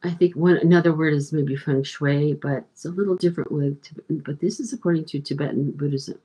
I 0.02 0.10
think 0.10 0.36
one 0.36 0.56
another 0.58 0.94
word 0.94 1.14
is 1.14 1.32
maybe 1.32 1.56
feng 1.56 1.82
shui, 1.82 2.34
but 2.34 2.64
it's 2.72 2.84
a 2.84 2.90
little 2.90 3.16
different 3.16 3.50
with, 3.50 3.78
but 4.08 4.38
this 4.40 4.60
is 4.60 4.72
according 4.72 5.06
to 5.06 5.20
Tibetan 5.20 5.72
Buddhism. 5.72 6.18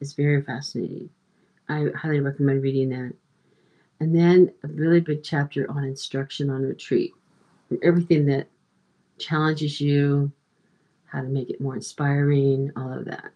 It's 0.00 0.12
very 0.12 0.40
fascinating. 0.42 1.10
I 1.68 1.86
highly 1.96 2.20
recommend 2.20 2.62
reading 2.62 2.90
that. 2.90 3.12
And 4.00 4.14
then 4.14 4.52
a 4.62 4.68
really 4.68 5.00
big 5.00 5.24
chapter 5.24 5.68
on 5.68 5.82
instruction 5.82 6.48
on 6.48 6.62
retreat. 6.62 7.12
Everything 7.82 8.26
that 8.26 8.46
challenges 9.18 9.80
you, 9.80 10.30
how 11.06 11.20
to 11.20 11.26
make 11.26 11.50
it 11.50 11.60
more 11.60 11.74
inspiring, 11.74 12.70
all 12.76 12.92
of 12.92 13.04
that. 13.06 13.32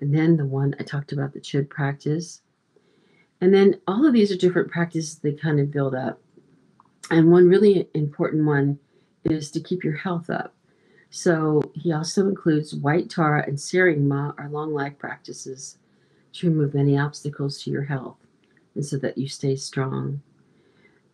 And 0.00 0.12
then 0.12 0.36
the 0.36 0.44
one 0.44 0.74
I 0.80 0.82
talked 0.82 1.12
about, 1.12 1.32
the 1.32 1.40
chud 1.40 1.68
practice. 1.68 2.40
And 3.40 3.54
then 3.54 3.80
all 3.86 4.04
of 4.04 4.12
these 4.12 4.32
are 4.32 4.36
different 4.36 4.72
practices 4.72 5.16
they 5.18 5.32
kind 5.32 5.60
of 5.60 5.70
build 5.70 5.94
up. 5.94 6.20
And 7.10 7.30
one 7.30 7.48
really 7.48 7.88
important 7.94 8.46
one 8.46 8.78
is 9.24 9.50
to 9.52 9.60
keep 9.60 9.84
your 9.84 9.96
health 9.96 10.30
up. 10.30 10.54
So 11.10 11.62
he 11.74 11.92
also 11.92 12.28
includes 12.28 12.74
white 12.74 13.08
Tara 13.08 13.44
and 13.46 13.56
Tseringma 13.56 14.34
are 14.38 14.48
long 14.48 14.74
life 14.74 14.98
practices 14.98 15.78
to 16.34 16.48
remove 16.48 16.74
any 16.74 16.98
obstacles 16.98 17.62
to 17.62 17.70
your 17.70 17.84
health 17.84 18.16
and 18.74 18.84
so 18.84 18.96
that 18.98 19.16
you 19.16 19.28
stay 19.28 19.54
strong. 19.54 20.22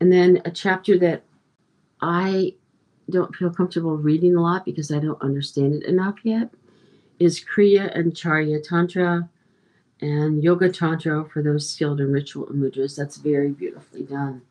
And 0.01 0.11
then 0.11 0.41
a 0.45 0.51
chapter 0.51 0.99
that 0.99 1.25
I 2.01 2.55
don't 3.11 3.35
feel 3.37 3.51
comfortable 3.51 3.97
reading 3.97 4.37
a 4.37 4.41
lot 4.41 4.65
because 4.65 4.91
I 4.91 5.01
don't 5.01 5.21
understand 5.21 5.75
it 5.75 5.83
enough 5.85 6.17
yet 6.25 6.51
is 7.19 7.45
Kriya 7.45 7.95
and 7.97 8.15
Charya 8.15 8.67
Tantra 8.67 9.29
and 10.01 10.43
Yoga 10.43 10.71
Tantra 10.71 11.25
for 11.27 11.43
those 11.43 11.69
skilled 11.69 12.01
in 12.01 12.11
ritual 12.11 12.49
and 12.49 12.63
mudras. 12.63 12.97
That's 12.97 13.19
very 13.19 13.51
beautifully 13.51 14.05
done. 14.05 14.43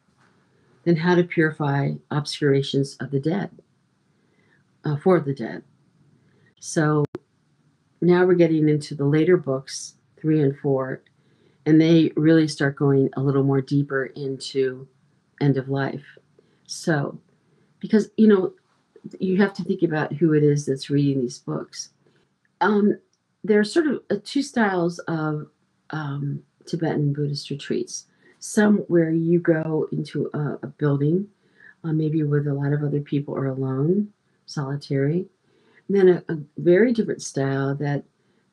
Then 0.84 0.96
how 0.96 1.16
to 1.16 1.24
purify 1.24 1.92
obscurations 2.10 2.96
of 3.00 3.12
the 3.12 3.20
dead, 3.20 3.52
uh, 4.86 4.96
for 4.98 5.20
the 5.20 5.34
dead. 5.34 5.64
So 6.60 7.06
now 8.02 8.26
we're 8.26 8.36
getting 8.36 8.70
into 8.70 8.96
the 8.96 9.06
later 9.06 9.38
books, 9.38 9.96
three 10.20 10.42
and 10.42 10.58
four, 10.58 11.02
and 11.66 11.80
they 11.80 12.12
really 12.16 12.48
start 12.48 12.76
going 12.76 13.10
a 13.16 13.22
little 13.22 13.44
more 13.44 13.62
deeper 13.62 14.06
into 14.06 14.88
end 15.42 15.58
of 15.58 15.70
life. 15.70 16.06
So, 16.66 17.20
because 17.80 18.10
you 18.18 18.28
know, 18.28 18.54
you 19.20 19.38
have 19.38 19.54
to 19.54 19.64
think 19.64 19.84
about 19.84 20.14
who 20.14 20.34
it 20.34 20.44
is 20.44 20.66
that's 20.66 20.90
reading 20.90 21.22
these 21.22 21.40
books. 21.40 21.90
Um, 22.62 22.98
there 23.44 23.60
are 23.60 23.66
sort 23.66 23.88
of 23.88 24.02
uh, 24.10 24.16
two 24.24 24.42
styles 24.42 25.00
of 25.00 25.48
um, 25.92 26.44
Tibetan 26.66 27.14
Buddhist 27.14 27.50
retreats. 27.50 28.06
Some 28.40 28.78
where 28.88 29.12
you 29.12 29.40
go 29.40 29.88
into 29.92 30.30
a, 30.34 30.60
a 30.64 30.68
building, 30.68 31.28
uh, 31.84 31.94
maybe 31.94 32.24
with 32.24 32.48
a 32.48 32.54
lot 32.54 32.74
of 32.74 32.84
other 32.84 33.02
people 33.02 33.34
or 33.34 33.48
alone, 33.48 34.10
solitary. 34.46 35.26
And 35.88 35.98
then 35.98 36.10
a, 36.10 36.34
a, 36.34 36.38
very 36.58 36.94
different 36.94 37.22
style 37.22 37.76
that 37.76 38.04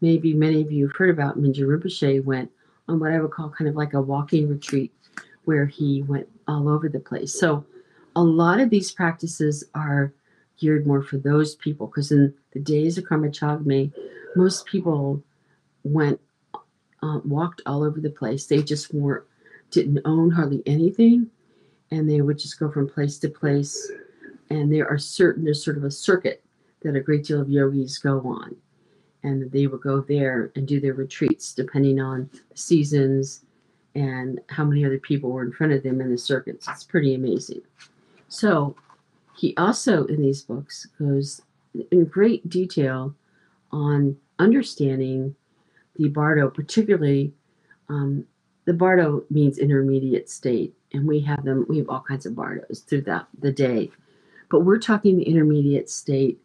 maybe 0.01 0.35
many 0.35 0.63
of 0.63 0.73
you 0.73 0.89
have 0.89 0.97
heard 0.97 1.11
about. 1.11 1.39
Mingyur 1.39 1.79
Rinpoche 1.79 2.25
went 2.25 2.51
on 2.89 2.99
what 2.99 3.13
I 3.13 3.21
would 3.21 3.31
call 3.31 3.51
kind 3.51 3.69
of 3.69 3.77
like 3.77 3.95
a 3.95 4.01
walking 4.01 4.49
retreat 4.49 4.93
where 5.45 5.67
he 5.67 6.03
went 6.03 6.29
all 6.49 6.69
over 6.69 6.89
the 6.89 7.01
place. 7.01 7.39
So 7.39 7.65
a 8.15 8.23
lot 8.23 8.61
of 8.61 8.71
these 8.71 8.91
practices 8.91 9.65
are 9.75 10.13
geared 10.59 10.87
more 10.87 11.03
for 11.03 11.19
those 11.19 11.55
people 11.55 11.87
because 11.87 12.11
in 12.11 12.35
the 12.53 12.61
days 12.61 12.99
of 12.99 13.05
Karma 13.05 13.29
Chagme, 13.29 13.93
most 14.35 14.67
people 14.67 15.23
went 15.85 16.21
uh, 17.03 17.21
walked 17.25 17.63
all 17.67 17.83
over 17.83 18.01
the 18.01 18.11
place. 18.11 18.47
They 18.47 18.63
just 18.63 18.93
weren't 18.93 19.25
didn't 19.71 20.01
own 20.05 20.31
hardly 20.31 20.63
anything, 20.67 21.31
and 21.91 22.09
they 22.09 22.21
would 22.21 22.39
just 22.39 22.59
go 22.59 22.71
from 22.71 22.89
place 22.89 23.19
to 23.19 23.29
place. 23.29 23.91
And 24.51 24.73
there 24.73 24.89
are 24.89 24.99
certain 24.99 25.45
there's 25.45 25.65
sort 25.65 25.77
of 25.77 25.85
a 25.85 25.91
circuit 25.91 26.45
that 26.83 26.95
a 26.95 27.01
great 27.01 27.25
deal 27.25 27.41
of 27.41 27.49
yogis 27.49 27.99
go 27.99 28.21
on 28.21 28.57
and 29.27 29.51
they 29.51 29.67
would 29.67 29.81
go 29.81 30.01
there 30.01 30.53
and 30.55 30.69
do 30.69 30.81
their 30.81 30.95
retreats 30.95 31.53
depending 31.53 32.01
on 32.01 32.31
the 32.33 32.57
seasons 32.57 33.45
and 33.97 34.41
how 34.49 34.65
many 34.65 34.85
other 34.85 34.99
people 34.99 35.31
were 35.31 35.45
in 35.45 35.53
front 35.53 35.73
of 35.73 35.83
them 35.83 36.01
in 36.01 36.11
the 36.11 36.19
circuits. 36.19 36.69
It's 36.69 36.85
pretty 36.85 37.15
amazing. 37.15 37.63
So 38.29 38.77
he 39.37 39.55
also 39.57 40.05
in 40.07 40.23
these 40.23 40.43
books 40.43 40.87
goes 40.99 41.43
in 41.91 42.05
great 42.05 42.49
detail 42.49 43.15
on 43.73 44.17
understanding 44.39 45.35
the 45.97 46.09
bardo, 46.09 46.49
particularly 46.49 47.33
um, 47.89 48.25
the 48.67 48.75
bardo 48.75 49.25
means 49.31 49.59
intermediate 49.59 50.29
state, 50.29 50.75
and 50.93 51.07
we 51.07 51.21
have 51.21 51.45
them. 51.45 51.65
We 51.69 51.79
have 51.79 51.89
all 51.89 52.05
kinds 52.07 52.27
of 52.27 52.37
bardos 52.37 52.81
throughout 52.81 53.29
the 53.41 53.53
day, 53.53 53.91
but 54.51 54.61
we're 54.61 54.79
talking 54.79 55.17
the 55.17 55.29
intermediate 55.29 55.89
state 55.89 56.39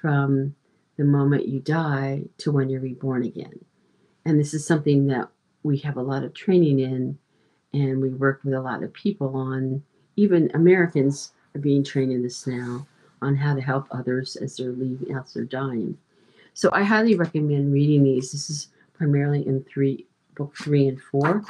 from 0.00 0.54
the 0.96 1.04
moment 1.04 1.48
you 1.48 1.60
die 1.60 2.22
to 2.38 2.50
when 2.50 2.68
you're 2.68 2.80
reborn 2.80 3.24
again. 3.24 3.64
And 4.24 4.40
this 4.40 4.54
is 4.54 4.66
something 4.66 5.06
that 5.06 5.28
we 5.62 5.76
have 5.78 5.96
a 5.96 6.02
lot 6.02 6.24
of 6.24 6.34
training 6.34 6.80
in, 6.80 7.18
and 7.72 8.00
we 8.00 8.08
work 8.08 8.40
with 8.42 8.54
a 8.54 8.60
lot 8.60 8.82
of 8.82 8.92
people 8.92 9.36
on. 9.36 9.82
Even 10.16 10.50
Americans 10.54 11.32
are 11.54 11.60
being 11.60 11.84
trained 11.84 12.12
in 12.12 12.22
this 12.22 12.46
now 12.46 12.86
on 13.20 13.36
how 13.36 13.54
to 13.54 13.60
help 13.60 13.86
others 13.90 14.36
as 14.36 14.56
they're 14.56 14.72
leaving, 14.72 15.14
as 15.14 15.34
they're 15.34 15.44
dying. 15.44 15.96
So 16.54 16.70
I 16.72 16.84
highly 16.84 17.16
recommend 17.16 17.72
reading 17.72 18.02
these. 18.04 18.32
This 18.32 18.48
is 18.48 18.68
primarily 18.94 19.46
in 19.46 19.62
three, 19.64 20.06
book 20.36 20.56
three 20.56 20.88
and 20.88 21.00
four. 21.00 21.44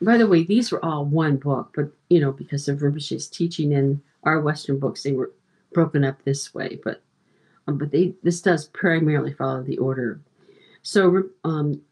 By 0.00 0.16
the 0.16 0.28
way, 0.28 0.44
these 0.44 0.70
were 0.70 0.84
all 0.84 1.04
one 1.04 1.36
book, 1.36 1.72
but 1.74 1.90
you 2.08 2.20
know, 2.20 2.32
because 2.32 2.68
of 2.68 2.78
Rinpoche's 2.78 3.28
teaching 3.28 3.72
in 3.72 4.00
our 4.22 4.40
Western 4.40 4.78
books, 4.78 5.02
they 5.02 5.12
were 5.12 5.32
broken 5.72 6.04
up 6.04 6.22
this 6.22 6.54
way. 6.54 6.78
But 6.84 7.02
um, 7.66 7.78
but 7.78 7.90
they 7.90 8.14
this 8.22 8.40
does 8.40 8.68
primarily 8.68 9.32
follow 9.32 9.62
the 9.62 9.78
order. 9.78 10.20
So 10.82 11.24
um, 11.44 11.82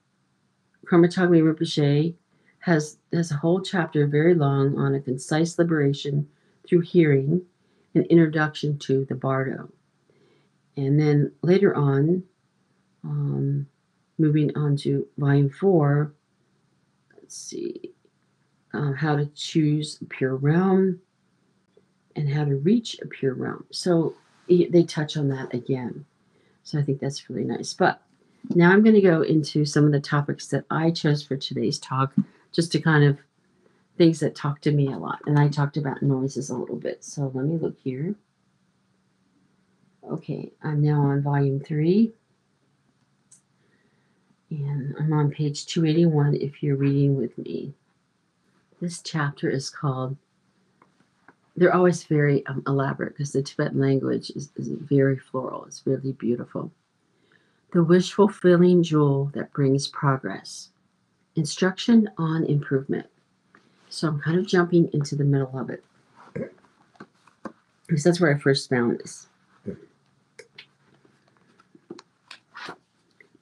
Karma 0.86 1.08
Rinpoche 1.08 2.14
has 2.60 2.98
has 3.12 3.30
a 3.30 3.36
whole 3.36 3.60
chapter, 3.60 4.06
very 4.06 4.34
long, 4.34 4.78
on 4.78 4.94
a 4.94 5.00
concise 5.00 5.58
liberation 5.58 6.28
through 6.66 6.80
hearing, 6.80 7.42
an 7.94 8.04
introduction 8.04 8.78
to 8.78 9.04
the 9.04 9.14
Bardo, 9.14 9.68
and 10.76 10.98
then 10.98 11.32
later 11.42 11.74
on, 11.74 12.22
um, 13.04 13.66
moving 14.18 14.56
on 14.56 14.76
to 14.78 15.06
volume 15.18 15.50
four. 15.50 16.12
Let's 17.14 17.36
see, 17.36 17.92
uh, 18.76 18.92
how 18.92 19.16
to 19.16 19.26
choose 19.34 19.98
a 20.02 20.04
pure 20.04 20.36
realm, 20.36 21.00
and 22.14 22.28
how 22.28 22.44
to 22.44 22.56
reach 22.56 22.98
a 23.02 23.06
pure 23.06 23.34
realm. 23.34 23.64
So 23.70 24.14
they 24.48 24.84
touch 24.84 25.16
on 25.16 25.28
that 25.28 25.52
again. 25.54 26.04
So 26.62 26.78
I 26.78 26.82
think 26.82 27.00
that's 27.00 27.28
really 27.28 27.44
nice. 27.44 27.72
But 27.74 28.02
now 28.54 28.70
I'm 28.70 28.82
going 28.82 28.94
to 28.94 29.00
go 29.00 29.22
into 29.22 29.64
some 29.64 29.84
of 29.84 29.92
the 29.92 30.00
topics 30.00 30.48
that 30.48 30.64
I 30.70 30.90
chose 30.90 31.22
for 31.22 31.36
today's 31.36 31.78
talk, 31.78 32.12
just 32.52 32.72
to 32.72 32.80
kind 32.80 33.04
of 33.04 33.18
things 33.98 34.20
that 34.20 34.34
talk 34.34 34.60
to 34.62 34.72
me 34.72 34.92
a 34.92 34.98
lot. 34.98 35.20
And 35.26 35.38
I 35.38 35.48
talked 35.48 35.76
about 35.76 36.02
noises 36.02 36.50
a 36.50 36.56
little 36.56 36.76
bit. 36.76 37.04
So 37.04 37.30
let 37.34 37.46
me 37.46 37.56
look 37.56 37.76
here. 37.82 38.14
Okay, 40.10 40.52
I'm 40.62 40.82
now 40.82 41.00
on 41.00 41.22
volume 41.22 41.60
three. 41.60 42.12
And 44.50 44.94
I'm 44.98 45.12
on 45.12 45.30
page 45.30 45.66
281 45.66 46.36
if 46.36 46.62
you're 46.62 46.76
reading 46.76 47.16
with 47.16 47.36
me. 47.38 47.74
This 48.80 49.00
chapter 49.02 49.48
is 49.48 49.70
called 49.70 50.16
they're 51.56 51.74
always 51.74 52.04
very 52.04 52.44
um, 52.46 52.62
elaborate 52.66 53.14
because 53.14 53.32
the 53.32 53.42
Tibetan 53.42 53.80
language 53.80 54.30
is, 54.30 54.50
is 54.56 54.68
very 54.68 55.16
floral. 55.16 55.64
It's 55.64 55.86
really 55.86 56.12
beautiful. 56.12 56.70
The 57.72 57.82
wish 57.82 58.12
fulfilling 58.12 58.82
jewel 58.82 59.30
that 59.34 59.52
brings 59.52 59.88
progress. 59.88 60.70
Instruction 61.34 62.08
on 62.18 62.44
improvement. 62.44 63.06
So 63.88 64.08
I'm 64.08 64.20
kind 64.20 64.38
of 64.38 64.46
jumping 64.46 64.90
into 64.92 65.16
the 65.16 65.24
middle 65.24 65.58
of 65.58 65.70
it. 65.70 65.82
Because 67.86 68.04
that's 68.04 68.20
where 68.20 68.34
I 68.34 68.38
first 68.38 68.68
found 68.68 68.98
this. 68.98 69.28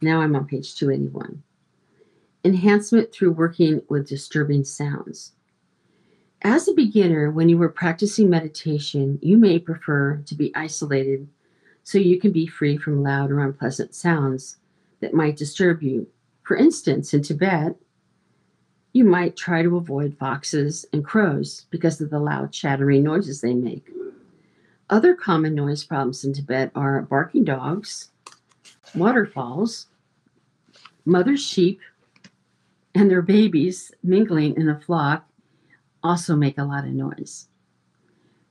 Now 0.00 0.20
I'm 0.20 0.36
on 0.36 0.46
page 0.46 0.76
281. 0.76 1.42
Enhancement 2.44 3.10
through 3.10 3.32
working 3.32 3.80
with 3.88 4.08
disturbing 4.08 4.64
sounds. 4.64 5.32
As 6.42 6.68
a 6.68 6.74
beginner, 6.74 7.30
when 7.30 7.48
you 7.48 7.56
were 7.56 7.70
practicing 7.70 8.28
meditation, 8.28 9.18
you 9.22 9.38
may 9.38 9.58
prefer 9.58 10.18
to 10.26 10.34
be 10.34 10.54
isolated 10.54 11.26
so 11.84 11.96
you 11.96 12.20
can 12.20 12.32
be 12.32 12.46
free 12.46 12.76
from 12.76 13.02
loud 13.02 13.30
or 13.30 13.40
unpleasant 13.40 13.94
sounds 13.94 14.58
that 15.00 15.14
might 15.14 15.38
disturb 15.38 15.82
you. 15.82 16.06
For 16.42 16.54
instance, 16.54 17.14
in 17.14 17.22
Tibet, 17.22 17.76
you 18.92 19.04
might 19.04 19.36
try 19.36 19.62
to 19.62 19.76
avoid 19.76 20.18
foxes 20.18 20.84
and 20.92 21.04
crows 21.04 21.66
because 21.70 22.00
of 22.00 22.10
the 22.10 22.18
loud 22.18 22.52
chattering 22.52 23.02
noises 23.02 23.40
they 23.40 23.54
make. 23.54 23.88
Other 24.90 25.14
common 25.14 25.54
noise 25.54 25.82
problems 25.82 26.24
in 26.24 26.34
Tibet 26.34 26.70
are 26.74 27.00
barking 27.02 27.44
dogs, 27.44 28.10
waterfalls, 28.94 29.86
mother 31.06 31.36
sheep, 31.38 31.80
and 32.94 33.10
their 33.10 33.22
babies 33.22 33.92
mingling 34.02 34.56
in 34.56 34.68
a 34.68 34.80
flock 34.80 35.28
also 36.02 36.36
make 36.36 36.58
a 36.58 36.64
lot 36.64 36.84
of 36.84 36.90
noise. 36.90 37.48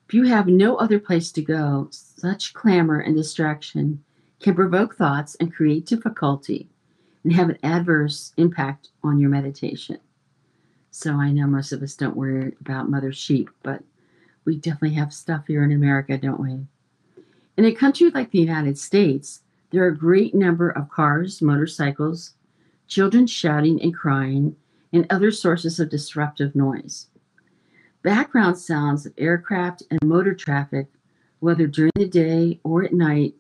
If 0.08 0.14
you 0.14 0.24
have 0.24 0.48
no 0.48 0.76
other 0.76 1.00
place 1.00 1.32
to 1.32 1.42
go, 1.42 1.88
such 1.92 2.54
clamor 2.54 3.00
and 3.00 3.16
distraction 3.16 4.04
can 4.40 4.54
provoke 4.54 4.96
thoughts 4.96 5.36
and 5.40 5.54
create 5.54 5.86
difficulty 5.86 6.70
and 7.24 7.34
have 7.34 7.50
an 7.50 7.58
adverse 7.64 8.34
impact 8.38 8.90
on 9.04 9.20
your 9.20 9.30
meditation. 9.30 9.98
So 10.92 11.14
I 11.14 11.32
know 11.32 11.48
most 11.48 11.72
of 11.72 11.82
us 11.82 11.96
don't 11.96 12.18
worry 12.18 12.54
about 12.60 12.90
mother 12.90 13.14
sheep, 13.14 13.50
but 13.64 13.82
we 14.46 14.58
definitely 14.58 14.96
have 14.96 15.14
stuff 15.14 15.48
here 15.48 15.64
in 15.64 15.72
America, 15.72 16.18
don't 16.18 16.40
we? 16.40 16.60
In 17.58 17.66
a 17.66 17.72
country 17.72 18.10
like 18.10 18.32
the 18.32 18.40
United 18.40 18.78
States, 18.78 19.42
there 19.72 19.84
are 19.84 19.88
a 19.88 19.98
great 19.98 20.36
number 20.36 20.70
of 20.70 20.90
cars, 20.90 21.42
motorcycles, 21.42 22.34
children 22.94 23.26
shouting 23.26 23.82
and 23.82 23.92
crying, 23.92 24.56
and 24.92 25.08
other 25.10 25.32
sources 25.32 25.80
of 25.80 25.90
disruptive 25.90 26.54
noise. 26.54 27.08
Background 28.04 28.56
sounds 28.56 29.08
of 29.08 29.14
aircraft 29.18 29.82
and 29.90 30.00
motor 30.04 30.36
traffic, 30.36 30.86
whether 31.40 31.66
during 31.66 31.92
the 31.96 32.08
day 32.08 32.60
or 32.64 32.84
at 32.84 32.94
night, 32.94 33.34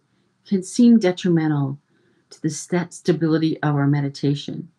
can 0.43 0.63
seem 0.63 0.97
detrimental 0.97 1.77
to 2.31 2.41
the 2.41 2.49
st- 2.49 2.95
stability 2.95 3.61
of 3.61 3.75
our 3.75 3.85
meditation. 3.85 4.69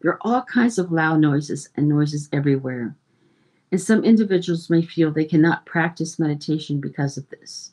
There 0.00 0.10
are 0.10 0.18
all 0.22 0.42
kinds 0.42 0.78
of 0.78 0.90
loud 0.90 1.20
noises 1.20 1.68
and 1.76 1.88
noises 1.88 2.28
everywhere, 2.32 2.96
and 3.70 3.80
some 3.80 4.02
individuals 4.02 4.68
may 4.68 4.82
feel 4.82 5.12
they 5.12 5.26
cannot 5.26 5.64
practice 5.64 6.18
meditation 6.18 6.80
because 6.80 7.16
of 7.16 7.28
this. 7.30 7.70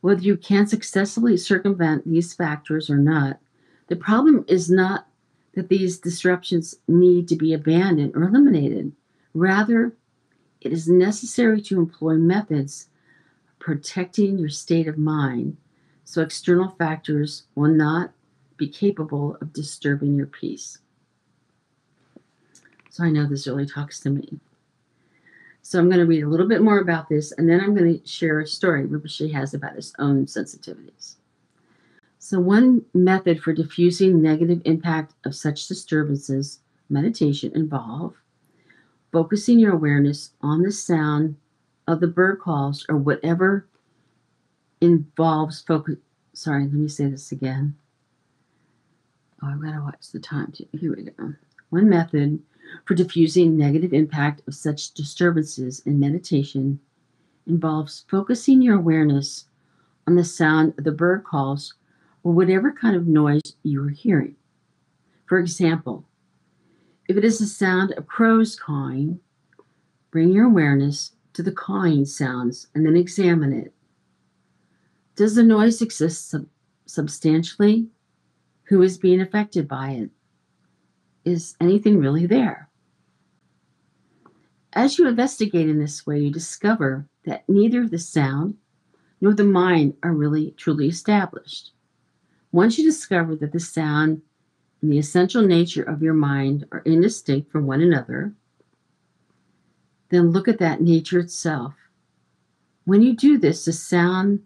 Whether 0.00 0.22
you 0.22 0.36
can 0.36 0.66
successfully 0.66 1.36
circumvent 1.36 2.04
these 2.04 2.34
factors 2.34 2.90
or 2.90 2.96
not, 2.96 3.38
the 3.88 3.96
problem 3.96 4.44
is 4.48 4.70
not 4.70 5.06
that 5.54 5.68
these 5.68 5.98
disruptions 5.98 6.76
need 6.88 7.28
to 7.28 7.36
be 7.36 7.52
abandoned 7.52 8.14
or 8.14 8.24
eliminated. 8.24 8.92
Rather, 9.34 9.92
it 10.60 10.72
is 10.72 10.88
necessary 10.88 11.60
to 11.62 11.78
employ 11.78 12.14
methods 12.14 12.88
protecting 13.58 14.38
your 14.38 14.48
state 14.48 14.88
of 14.88 14.98
mind 14.98 15.56
so 16.04 16.22
external 16.22 16.68
factors 16.78 17.44
will 17.54 17.70
not 17.70 18.12
be 18.56 18.68
capable 18.68 19.36
of 19.40 19.52
disturbing 19.52 20.14
your 20.14 20.26
peace. 20.26 20.78
So 22.90 23.04
I 23.04 23.10
know 23.10 23.26
this 23.26 23.46
really 23.46 23.66
talks 23.66 24.00
to 24.00 24.10
me. 24.10 24.38
So 25.62 25.78
I'm 25.78 25.88
going 25.88 25.98
to 25.98 26.06
read 26.06 26.22
a 26.22 26.28
little 26.28 26.46
bit 26.46 26.62
more 26.62 26.78
about 26.78 27.08
this 27.08 27.32
and 27.32 27.48
then 27.48 27.60
I'm 27.60 27.74
going 27.74 27.98
to 27.98 28.06
share 28.06 28.40
a 28.40 28.46
story 28.46 28.86
Rinpoche 28.86 29.32
has 29.32 29.54
about 29.54 29.76
his 29.76 29.94
own 29.98 30.26
sensitivities. 30.26 31.13
So, 32.24 32.40
one 32.40 32.86
method 32.94 33.42
for 33.42 33.52
diffusing 33.52 34.22
negative 34.22 34.62
impact 34.64 35.12
of 35.26 35.34
such 35.34 35.68
disturbances, 35.68 36.60
meditation, 36.88 37.52
involve 37.54 38.14
focusing 39.12 39.58
your 39.58 39.74
awareness 39.74 40.30
on 40.40 40.62
the 40.62 40.72
sound 40.72 41.36
of 41.86 42.00
the 42.00 42.06
bird 42.06 42.40
calls 42.40 42.86
or 42.88 42.96
whatever 42.96 43.66
involves 44.80 45.60
focus. 45.60 45.96
Sorry, 46.32 46.62
let 46.62 46.72
me 46.72 46.88
say 46.88 47.08
this 47.08 47.30
again. 47.30 47.76
Oh, 49.42 49.48
I've 49.48 49.60
got 49.60 49.72
to 49.72 49.82
watch 49.82 50.10
the 50.10 50.18
time 50.18 50.50
too. 50.50 50.66
Here 50.72 50.96
we 50.96 51.02
go. 51.02 51.34
One 51.68 51.90
method 51.90 52.40
for 52.86 52.94
diffusing 52.94 53.58
negative 53.58 53.92
impact 53.92 54.40
of 54.48 54.54
such 54.54 54.94
disturbances 54.94 55.80
in 55.80 56.00
meditation 56.00 56.80
involves 57.46 58.06
focusing 58.08 58.62
your 58.62 58.76
awareness 58.76 59.44
on 60.06 60.14
the 60.14 60.24
sound 60.24 60.72
of 60.78 60.84
the 60.84 60.90
bird 60.90 61.22
calls 61.24 61.74
or 62.24 62.32
whatever 62.32 62.72
kind 62.72 62.96
of 62.96 63.06
noise 63.06 63.54
you 63.62 63.84
are 63.84 63.90
hearing. 63.90 64.34
For 65.26 65.38
example, 65.38 66.06
if 67.06 67.16
it 67.16 67.24
is 67.24 67.38
the 67.38 67.46
sound 67.46 67.92
of 67.92 68.06
crows 68.06 68.56
cawing, 68.56 69.20
bring 70.10 70.32
your 70.32 70.46
awareness 70.46 71.12
to 71.34 71.42
the 71.42 71.52
cawing 71.52 72.06
sounds 72.06 72.68
and 72.74 72.84
then 72.84 72.96
examine 72.96 73.52
it. 73.52 73.74
Does 75.16 75.34
the 75.34 75.42
noise 75.42 75.82
exist 75.82 76.30
sub- 76.30 76.48
substantially? 76.86 77.88
Who 78.64 78.80
is 78.80 78.96
being 78.96 79.20
affected 79.20 79.68
by 79.68 79.90
it? 79.90 80.10
Is 81.24 81.54
anything 81.60 81.98
really 81.98 82.26
there? 82.26 82.70
As 84.72 84.98
you 84.98 85.06
investigate 85.06 85.68
in 85.68 85.78
this 85.78 86.06
way, 86.06 86.20
you 86.20 86.30
discover 86.30 87.06
that 87.26 87.48
neither 87.48 87.86
the 87.86 87.98
sound 87.98 88.56
nor 89.20 89.34
the 89.34 89.44
mind 89.44 89.94
are 90.02 90.12
really 90.12 90.52
truly 90.56 90.88
established. 90.88 91.72
Once 92.54 92.78
you 92.78 92.84
discover 92.84 93.34
that 93.34 93.50
the 93.50 93.58
sound 93.58 94.22
and 94.80 94.92
the 94.92 94.96
essential 94.96 95.42
nature 95.42 95.82
of 95.82 96.04
your 96.04 96.14
mind 96.14 96.64
are 96.70 96.82
indistinct 96.84 97.50
from 97.50 97.66
one 97.66 97.80
another, 97.80 98.32
then 100.10 100.30
look 100.30 100.46
at 100.46 100.60
that 100.60 100.80
nature 100.80 101.18
itself. 101.18 101.74
When 102.84 103.02
you 103.02 103.16
do 103.16 103.38
this, 103.38 103.64
the 103.64 103.72
sound 103.72 104.44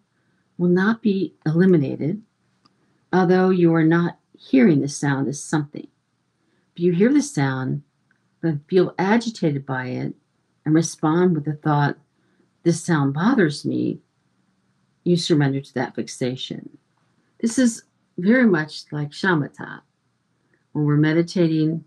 will 0.56 0.70
not 0.70 1.02
be 1.02 1.34
eliminated, 1.44 2.22
although 3.12 3.50
you 3.50 3.74
are 3.74 3.84
not 3.84 4.18
hearing 4.38 4.80
the 4.80 4.88
sound 4.88 5.28
as 5.28 5.44
something. 5.44 5.88
If 6.74 6.82
you 6.82 6.92
hear 6.92 7.12
the 7.12 7.20
sound, 7.20 7.82
but 8.40 8.54
feel 8.70 8.94
agitated 8.98 9.66
by 9.66 9.88
it 9.88 10.14
and 10.64 10.74
respond 10.74 11.34
with 11.34 11.44
the 11.44 11.56
thought, 11.56 11.98
this 12.62 12.82
sound 12.82 13.12
bothers 13.12 13.66
me, 13.66 14.00
you 15.04 15.18
surrender 15.18 15.60
to 15.60 15.74
that 15.74 15.94
fixation. 15.94 16.78
This 17.40 17.58
is 17.58 17.84
very 18.18 18.46
much 18.46 18.84
like 18.90 19.10
shamatha. 19.10 19.80
When 20.72 20.84
we're 20.84 20.96
meditating 20.96 21.84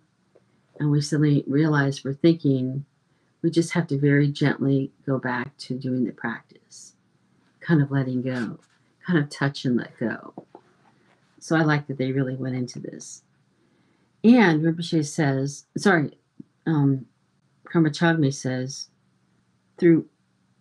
and 0.79 0.89
we 0.89 1.01
suddenly 1.01 1.43
realize 1.45 2.03
we're 2.03 2.13
thinking, 2.13 2.85
we 3.41 3.51
just 3.51 3.73
have 3.73 3.87
to 3.87 3.99
very 3.99 4.29
gently 4.29 4.91
go 5.05 5.19
back 5.19 5.55
to 5.57 5.77
doing 5.77 6.05
the 6.05 6.13
practice, 6.13 6.93
kind 7.59 7.81
of 7.81 7.91
letting 7.91 8.21
go, 8.21 8.59
kind 9.05 9.19
of 9.19 9.29
touch 9.29 9.65
and 9.65 9.77
let 9.77 9.97
go. 9.99 10.33
So 11.39 11.55
I 11.55 11.63
like 11.63 11.87
that 11.87 11.97
they 11.97 12.11
really 12.11 12.35
went 12.35 12.55
into 12.55 12.79
this. 12.79 13.23
And 14.23 14.61
Rinpoche 14.61 15.05
says, 15.05 15.65
sorry, 15.77 16.17
um, 16.65 17.05
says, 18.31 18.87
through 19.77 20.05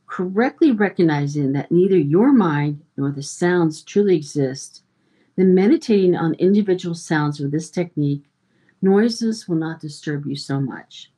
correctly 0.06 0.72
recognizing 0.72 1.52
that 1.52 1.70
neither 1.70 1.96
your 1.96 2.32
mind 2.32 2.82
nor 2.96 3.10
the 3.12 3.22
sounds 3.22 3.82
truly 3.82 4.16
exist 4.16 4.82
then 5.40 5.54
meditating 5.54 6.14
on 6.14 6.34
individual 6.34 6.94
sounds 6.94 7.40
with 7.40 7.50
this 7.50 7.70
technique, 7.70 8.24
noises 8.82 9.48
will 9.48 9.56
not 9.56 9.80
disturb 9.80 10.26
you 10.26 10.36
so 10.36 10.60
much. 10.60 11.10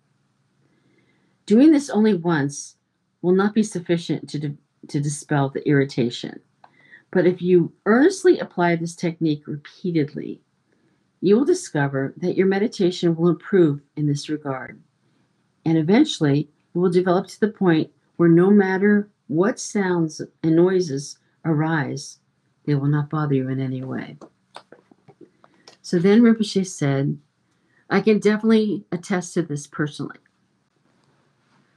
Doing 1.47 1.73
this 1.73 1.91
only 1.91 2.15
once 2.15 2.77
will 3.21 3.35
not 3.35 3.55
be 3.55 3.63
sufficient 3.63 4.29
to, 4.31 4.57
to 4.89 5.01
dispel 5.01 5.49
the 5.49 5.67
irritation. 5.69 6.41
But 7.11 7.27
if 7.27 7.43
you 7.43 7.73
earnestly 7.85 8.39
apply 8.39 8.77
this 8.77 8.95
technique 8.95 9.47
repeatedly, 9.47 10.41
you 11.21 11.37
will 11.37 11.45
discover 11.45 12.15
that 12.17 12.37
your 12.37 12.47
meditation 12.47 13.15
will 13.15 13.29
improve 13.29 13.81
in 13.97 14.07
this 14.07 14.29
regard. 14.29 14.81
And 15.65 15.79
eventually, 15.79 16.49
it 16.75 16.79
will 16.79 16.91
develop 16.91 17.27
to 17.29 17.41
the 17.41 17.49
point 17.49 17.91
where 18.17 18.29
no 18.29 18.51
matter 18.51 19.09
what 19.29 19.61
sounds 19.61 20.21
and 20.43 20.57
noises 20.57 21.19
arise, 21.45 22.19
they 22.65 22.75
will 22.75 22.89
not 22.89 23.11
bother 23.11 23.35
you 23.35 23.49
in 23.49 23.61
any 23.61 23.83
way. 23.83 24.17
So 25.81 25.99
then 25.99 26.23
Rinpoche 26.23 26.67
said, 26.67 27.19
I 27.91 28.01
can 28.01 28.19
definitely 28.19 28.85
attest 28.93 29.35
to 29.35 29.43
this 29.43 29.67
personally. 29.67 30.19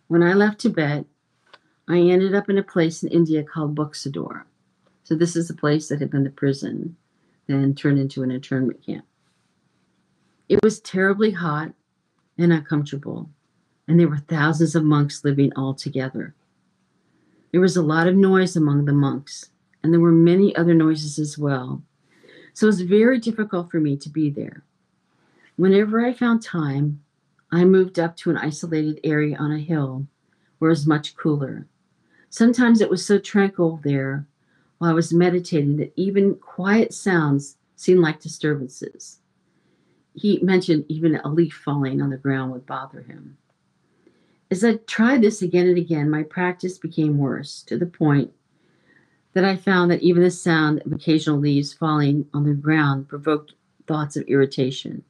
When 0.07 0.23
I 0.23 0.33
left 0.33 0.59
Tibet, 0.59 1.05
I 1.89 1.97
ended 1.97 2.33
up 2.33 2.49
in 2.49 2.57
a 2.57 2.63
place 2.63 3.03
in 3.03 3.09
India 3.09 3.43
called 3.43 3.75
Buxador. 3.75 4.43
So 5.03 5.15
this 5.15 5.35
is 5.35 5.49
a 5.49 5.55
place 5.55 5.89
that 5.89 5.99
had 5.99 6.09
been 6.09 6.23
the 6.23 6.29
prison, 6.29 6.95
then 7.47 7.75
turned 7.75 7.99
into 7.99 8.23
an 8.23 8.31
internment 8.31 8.85
camp. 8.85 9.05
It 10.47 10.63
was 10.63 10.79
terribly 10.79 11.31
hot 11.31 11.73
and 12.37 12.53
uncomfortable, 12.53 13.29
and 13.87 13.99
there 13.99 14.07
were 14.07 14.17
thousands 14.17 14.75
of 14.75 14.83
monks 14.83 15.23
living 15.23 15.51
all 15.55 15.73
together. 15.73 16.35
There 17.51 17.61
was 17.61 17.77
a 17.77 17.81
lot 17.81 18.07
of 18.07 18.15
noise 18.15 18.55
among 18.55 18.85
the 18.85 18.93
monks, 18.93 19.49
and 19.85 19.93
there 19.93 20.01
were 20.01 20.11
many 20.11 20.55
other 20.55 20.73
noises 20.73 21.19
as 21.19 21.37
well. 21.37 21.83
So 22.53 22.65
it 22.65 22.67
was 22.67 22.81
very 22.81 23.19
difficult 23.19 23.69
for 23.69 23.79
me 23.79 23.95
to 23.97 24.09
be 24.09 24.31
there. 24.31 24.63
Whenever 25.57 26.03
I 26.03 26.11
found 26.11 26.41
time, 26.41 27.03
I 27.51 27.65
moved 27.65 27.99
up 27.99 28.17
to 28.17 28.31
an 28.31 28.37
isolated 28.37 28.99
area 29.03 29.37
on 29.37 29.51
a 29.51 29.59
hill 29.59 30.07
where 30.57 30.69
it 30.69 30.71
was 30.71 30.87
much 30.87 31.15
cooler. 31.15 31.67
Sometimes 32.31 32.81
it 32.81 32.89
was 32.89 33.05
so 33.05 33.19
tranquil 33.19 33.79
there 33.83 34.25
while 34.79 34.89
I 34.89 34.93
was 34.93 35.13
meditating 35.13 35.77
that 35.77 35.93
even 35.95 36.33
quiet 36.33 36.91
sounds 36.91 37.57
seemed 37.75 37.99
like 37.99 38.19
disturbances. 38.19 39.19
He 40.15 40.39
mentioned 40.39 40.85
even 40.87 41.17
a 41.17 41.27
leaf 41.27 41.53
falling 41.53 42.01
on 42.01 42.09
the 42.09 42.17
ground 42.17 42.51
would 42.53 42.65
bother 42.65 43.03
him. 43.03 43.37
As 44.49 44.63
I 44.63 44.77
tried 44.87 45.21
this 45.21 45.43
again 45.43 45.67
and 45.67 45.77
again, 45.77 46.09
my 46.09 46.23
practice 46.23 46.79
became 46.79 47.19
worse 47.19 47.61
to 47.67 47.77
the 47.77 47.85
point 47.85 48.31
that 49.35 49.45
I 49.45 49.57
found 49.57 49.91
that 49.91 50.01
even 50.01 50.23
the 50.23 50.31
sound 50.31 50.81
of 50.85 50.93
occasional 50.93 51.37
leaves 51.37 51.73
falling 51.73 52.25
on 52.33 52.45
the 52.45 52.53
ground 52.53 53.09
provoked 53.09 53.53
thoughts 53.85 54.15
of 54.15 54.23
irritation. 54.27 55.03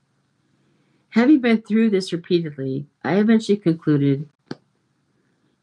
Having 1.10 1.42
been 1.42 1.62
through 1.62 1.92
this 1.92 2.12
repeatedly, 2.12 2.88
I 3.04 3.18
eventually 3.18 3.58
concluded 3.58 4.28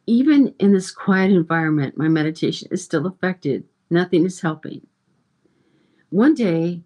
even 0.07 0.55
in 0.59 0.73
this 0.73 0.91
quiet 0.91 1.33
environment, 1.33 1.97
my 1.97 2.09
meditation 2.09 2.69
is 2.71 2.85
still 2.85 3.07
affected. 3.07 3.65
Nothing 3.91 4.25
is 4.25 4.41
helping. 4.41 4.87
One 6.11 6.35
day, 6.35 6.83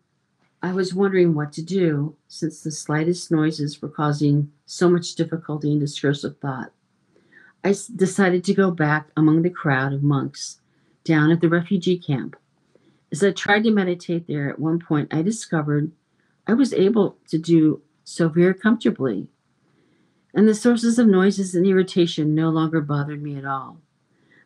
I 0.62 0.72
was 0.72 0.94
wondering 0.94 1.34
what 1.34 1.52
to 1.54 1.62
do 1.62 2.16
since 2.26 2.62
the 2.62 2.70
slightest 2.70 3.30
noises 3.30 3.80
were 3.80 3.88
causing 3.88 4.50
so 4.64 4.90
much 4.90 5.14
difficulty 5.14 5.72
in 5.72 5.78
discursive 5.78 6.38
thought. 6.38 6.72
I 7.62 7.74
decided 7.94 8.44
to 8.44 8.54
go 8.54 8.70
back 8.70 9.08
among 9.16 9.42
the 9.42 9.50
crowd 9.50 9.92
of 9.92 10.02
monks 10.02 10.58
down 11.06 11.30
at 11.30 11.40
the 11.40 11.48
refugee 11.48 11.98
camp. 11.98 12.36
As 13.10 13.22
I 13.22 13.30
tried 13.30 13.64
to 13.64 13.70
meditate 13.70 14.26
there, 14.26 14.50
at 14.50 14.58
one 14.58 14.78
point 14.78 15.14
I 15.14 15.22
discovered 15.22 15.92
I 16.46 16.54
was 16.54 16.74
able 16.74 17.16
to 17.28 17.38
do 17.38 17.80
so 18.04 18.28
very 18.28 18.54
comfortably, 18.54 19.28
and 20.34 20.48
the 20.48 20.54
sources 20.54 20.98
of 20.98 21.06
noises 21.06 21.54
and 21.54 21.66
irritation 21.66 22.34
no 22.34 22.50
longer 22.50 22.80
bothered 22.80 23.22
me 23.22 23.36
at 23.36 23.44
all. 23.44 23.80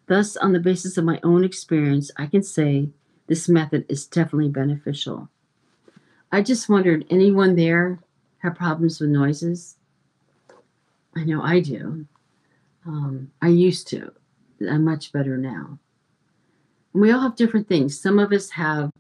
Thus, 0.07 0.37
on 0.37 0.53
the 0.53 0.61
basis 0.61 0.97
of 0.97 1.05
my 1.05 1.19
own 1.23 1.45
experience, 1.45 2.11
I 2.17 2.27
can 2.27 2.43
say 2.43 2.91
this 3.27 3.49
method 3.49 3.87
is 3.89 4.07
definitely 4.07 4.51
beneficial. 4.51 5.29
I 6.31 6.43
just 6.43 6.69
wondered 6.69 7.07
anyone 7.11 7.57
there 7.57 7.99
have 8.41 8.55
problems 8.55 9.01
with 9.01 9.11
noises? 9.11 9.77
I 11.15 11.25
know 11.25 11.43
I 11.43 11.61
do. 11.61 12.07
Um, 12.87 13.31
I 13.41 13.49
used 13.49 13.89
to. 13.89 14.13
I'm 14.69 14.85
much 14.85 15.13
better 15.13 15.37
now. 15.37 15.79
We 16.93 17.13
all 17.13 17.21
have 17.21 17.37
different 17.37 17.69
things. 17.69 17.99
Some 17.99 18.19
of 18.19 18.33
us 18.33 18.51
have 18.51 18.91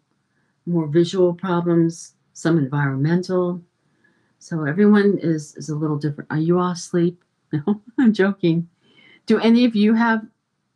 more 0.67 0.87
visual 0.87 1.35
problems, 1.35 2.15
some 2.33 2.59
environmental. 2.59 3.63
So 4.39 4.65
everyone 4.65 5.19
is 5.19 5.55
is 5.57 5.69
a 5.69 5.77
little 5.77 5.99
different. 5.99 6.31
Are 6.31 6.39
you 6.39 6.59
all 6.59 6.73
asleep? 6.73 7.23
No, 7.53 7.81
I'm 7.99 8.13
joking. 8.13 8.69
Do 9.27 9.41
any 9.41 9.65
of 9.65 9.75
you 9.75 9.95
have? 9.95 10.25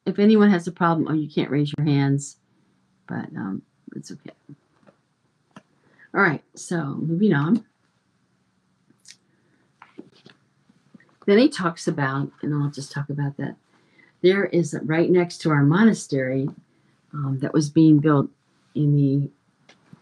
If 0.07 0.19
anyone 0.19 0.51
has 0.51 0.67
a 0.67 0.73
problem, 0.73 1.07
oh, 1.09 1.15
you 1.15 1.31
can't 1.31 1.53
raise 1.53 1.73
your 1.79 1.87
hands, 1.87 2.39
but 3.07 3.27
um, 3.37 3.63
it's 3.95 4.11
okay. 4.11 4.33
All 6.13 6.21
right. 6.21 6.43
So 6.57 6.97
moving 6.99 7.33
on. 7.33 7.65
Then 11.27 11.39
he 11.39 11.49
talks 11.49 11.87
about, 11.87 12.31
and 12.43 12.53
I'll 12.55 12.71
just 12.71 12.91
talk 12.93 13.09
about 13.09 13.37
that. 13.37 13.57
There 14.23 14.47
is 14.47 14.77
right 14.83 15.11
next 15.11 15.39
to 15.43 15.51
our 15.51 15.63
monastery 15.63 16.49
um, 17.15 17.39
that 17.41 17.55
was 17.55 17.71
being 17.71 17.99
built 17.99 18.29
in 18.75 18.97
the, 18.97 19.31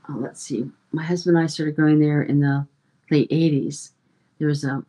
uh, 0.09 0.17
let's 0.17 0.43
see, 0.43 0.71
my 0.93 1.03
husband 1.03 1.37
and 1.37 1.45
I 1.45 1.47
started 1.47 1.77
going 1.77 2.01
there 2.01 2.23
in 2.23 2.41
the 2.41 2.67
late 3.11 3.31
80s. 3.31 3.91
There 4.39 4.49
was 4.49 4.65
a, 4.65 4.83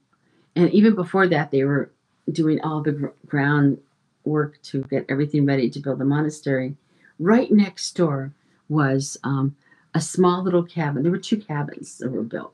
and 0.56 0.74
even 0.74 0.96
before 0.96 1.28
that, 1.28 1.52
they 1.52 1.64
were 1.64 1.92
doing 2.32 2.62
all 2.62 2.82
the 2.82 2.94
gr- 2.94 3.08
ground 3.28 3.80
work 4.24 4.62
to 4.64 4.84
get 4.84 5.06
everything 5.10 5.46
ready 5.46 5.70
to 5.70 5.80
build 5.80 6.00
the 6.00 6.06
monastery. 6.06 6.76
Right 7.20 7.52
next 7.52 7.92
door 7.96 8.32
was 8.70 9.18
um, 9.24 9.56
a 9.94 10.02
small 10.02 10.44
little 10.44 10.64
cabin. 10.64 11.04
There 11.04 11.12
were 11.12 11.18
two 11.18 11.38
cabins 11.38 11.98
that 11.98 12.10
were 12.12 12.24
built. 12.24 12.54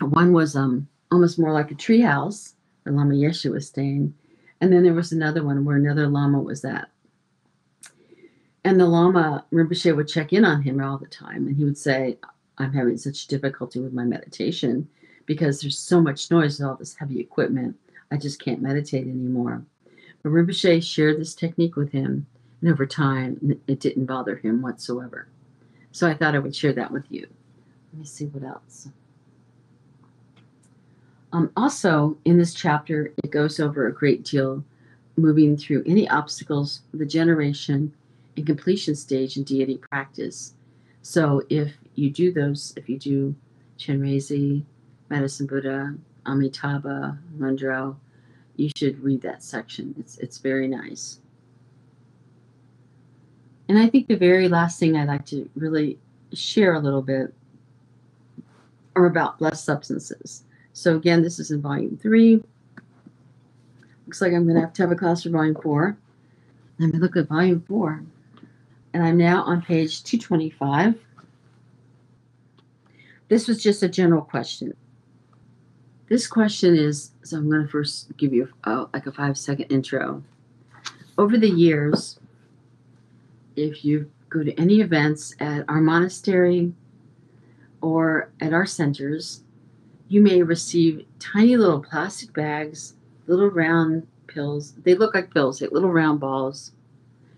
One 0.00 0.32
was 0.32 0.56
um, 0.56 0.88
almost 1.10 1.38
more 1.38 1.52
like 1.52 1.70
a 1.70 1.74
tree 1.74 2.00
house 2.00 2.54
where 2.82 2.94
Lama 2.94 3.14
Yeshe 3.14 3.50
was 3.50 3.68
staying. 3.68 4.14
And 4.60 4.72
then 4.72 4.82
there 4.82 4.94
was 4.94 5.12
another 5.12 5.44
one 5.44 5.64
where 5.64 5.76
another 5.76 6.08
Lama 6.08 6.40
was 6.40 6.64
at. 6.64 6.88
And 8.66 8.80
the 8.80 8.86
Lama 8.86 9.44
Rinpoche 9.52 9.94
would 9.94 10.08
check 10.08 10.32
in 10.32 10.44
on 10.44 10.60
him 10.60 10.82
all 10.82 10.98
the 10.98 11.06
time. 11.06 11.46
And 11.46 11.56
he 11.56 11.62
would 11.62 11.78
say, 11.78 12.18
I'm 12.58 12.72
having 12.72 12.96
such 12.96 13.28
difficulty 13.28 13.78
with 13.78 13.92
my 13.92 14.02
meditation 14.02 14.88
because 15.24 15.60
there's 15.60 15.78
so 15.78 16.00
much 16.00 16.32
noise 16.32 16.58
with 16.58 16.66
all 16.66 16.74
this 16.74 16.96
heavy 16.96 17.20
equipment. 17.20 17.76
I 18.10 18.16
just 18.16 18.42
can't 18.42 18.60
meditate 18.60 19.06
anymore. 19.06 19.62
But 20.20 20.30
Rinpoche 20.30 20.82
shared 20.82 21.20
this 21.20 21.32
technique 21.32 21.76
with 21.76 21.92
him. 21.92 22.26
And 22.60 22.68
over 22.68 22.86
time, 22.86 23.56
it 23.68 23.78
didn't 23.78 24.06
bother 24.06 24.34
him 24.34 24.62
whatsoever. 24.62 25.28
So 25.92 26.08
I 26.08 26.14
thought 26.14 26.34
I 26.34 26.40
would 26.40 26.56
share 26.56 26.72
that 26.72 26.90
with 26.90 27.04
you. 27.08 27.28
Let 27.92 28.00
me 28.00 28.04
see 28.04 28.26
what 28.26 28.42
else. 28.42 28.88
Um, 31.32 31.52
also, 31.56 32.18
in 32.24 32.36
this 32.36 32.52
chapter, 32.52 33.12
it 33.22 33.30
goes 33.30 33.60
over 33.60 33.86
a 33.86 33.94
great 33.94 34.24
deal 34.24 34.64
moving 35.16 35.56
through 35.56 35.84
any 35.86 36.08
obstacles, 36.08 36.80
the 36.92 37.06
generation 37.06 37.92
and 38.36 38.46
completion 38.46 38.94
stage 38.94 39.36
in 39.36 39.44
deity 39.44 39.78
practice. 39.90 40.54
So 41.02 41.42
if 41.48 41.72
you 41.94 42.10
do 42.10 42.32
those, 42.32 42.74
if 42.76 42.88
you 42.88 42.98
do 42.98 43.34
Chenrezi, 43.78 44.62
Medicine 45.08 45.46
Buddha, 45.46 45.94
Amitabha, 46.26 47.18
Lundro, 47.38 47.96
you 48.56 48.70
should 48.76 49.02
read 49.02 49.22
that 49.22 49.42
section. 49.42 49.94
It's 49.98 50.18
it's 50.18 50.38
very 50.38 50.68
nice. 50.68 51.20
And 53.68 53.78
I 53.78 53.88
think 53.88 54.06
the 54.06 54.16
very 54.16 54.48
last 54.48 54.78
thing 54.78 54.96
I'd 54.96 55.08
like 55.08 55.26
to 55.26 55.48
really 55.56 55.98
share 56.32 56.74
a 56.74 56.80
little 56.80 57.02
bit 57.02 57.34
are 58.94 59.06
about 59.06 59.38
blessed 59.38 59.64
substances. 59.64 60.44
So 60.72 60.96
again, 60.96 61.22
this 61.22 61.38
is 61.38 61.50
in 61.50 61.60
volume 61.60 61.98
three. 62.00 62.42
Looks 64.06 64.20
like 64.20 64.32
I'm 64.32 64.44
going 64.44 64.54
to 64.54 64.60
have 64.60 64.72
to 64.74 64.82
have 64.82 64.92
a 64.92 64.96
class 64.96 65.24
for 65.24 65.30
volume 65.30 65.56
four. 65.60 65.96
Let 66.78 66.92
me 66.92 66.98
look 66.98 67.16
at 67.16 67.28
volume 67.28 67.64
four 67.66 68.02
and 68.96 69.04
I'm 69.04 69.18
now 69.18 69.42
on 69.42 69.60
page 69.60 70.02
225. 70.04 70.98
This 73.28 73.46
was 73.46 73.62
just 73.62 73.82
a 73.82 73.90
general 73.90 74.22
question. 74.22 74.74
This 76.08 76.26
question 76.26 76.74
is 76.74 77.10
so 77.22 77.36
I'm 77.36 77.50
going 77.50 77.62
to 77.62 77.68
first 77.68 78.16
give 78.16 78.32
you 78.32 78.48
a, 78.64 78.86
like 78.94 79.06
a 79.06 79.12
five 79.12 79.36
second 79.36 79.66
intro. 79.66 80.22
Over 81.18 81.36
the 81.36 81.50
years, 81.50 82.18
if 83.54 83.84
you 83.84 84.10
go 84.30 84.42
to 84.42 84.58
any 84.58 84.80
events 84.80 85.34
at 85.40 85.66
our 85.68 85.82
monastery 85.82 86.72
or 87.82 88.30
at 88.40 88.54
our 88.54 88.64
centers, 88.64 89.42
you 90.08 90.22
may 90.22 90.42
receive 90.42 91.04
tiny 91.18 91.58
little 91.58 91.82
plastic 91.82 92.32
bags, 92.32 92.94
little 93.26 93.50
round 93.50 94.06
pills. 94.26 94.72
They 94.84 94.94
look 94.94 95.14
like 95.14 95.34
pills, 95.34 95.60
like 95.60 95.72
little 95.72 95.92
round 95.92 96.18
balls, 96.18 96.72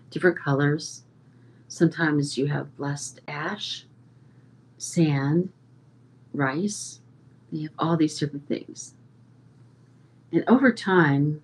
different 0.09 0.39
colors. 0.39 1.03
Sometimes 1.69 2.35
you 2.35 2.47
have 2.47 2.75
blessed 2.75 3.21
ash, 3.27 3.85
sand, 4.79 5.49
rice. 6.33 6.99
You 7.51 7.69
have 7.69 7.75
all 7.77 7.95
these 7.95 8.17
different 8.17 8.47
things. 8.47 8.95
And 10.31 10.43
over 10.47 10.71
time, 10.73 11.41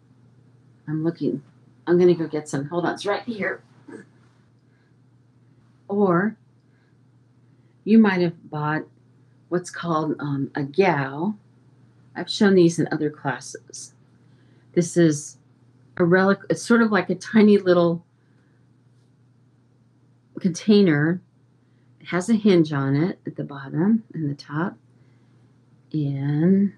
I'm 0.87 1.03
looking, 1.03 1.43
I'm 1.85 1.97
going 1.97 2.09
to 2.09 2.15
go 2.15 2.27
get 2.27 2.49
some. 2.49 2.65
Hold 2.65 2.85
on, 2.85 2.95
it's 2.95 3.05
right 3.05 3.23
here. 3.23 3.61
Or 5.87 6.35
you 7.83 7.99
might 7.99 8.21
have 8.21 8.49
bought 8.49 8.83
what's 9.49 9.69
called 9.69 10.15
um, 10.19 10.51
a 10.55 10.63
gao. 10.63 11.35
I've 12.15 12.29
shown 12.29 12.55
these 12.55 12.79
in 12.79 12.87
other 12.91 13.11
classes. 13.11 13.93
This 14.73 14.97
is 14.97 15.37
a 15.97 16.03
relic, 16.03 16.39
it's 16.49 16.63
sort 16.63 16.81
of 16.81 16.91
like 16.91 17.09
a 17.09 17.15
tiny 17.15 17.57
little 17.57 18.03
container 20.39 21.21
it 22.05 22.09
has 22.09 22.29
a 22.29 22.35
hinge 22.35 22.71
on 22.71 22.95
it 22.95 23.19
at 23.25 23.35
the 23.35 23.43
bottom 23.43 24.03
and 24.13 24.29
the 24.29 24.35
top. 24.35 24.77
And 25.91 26.73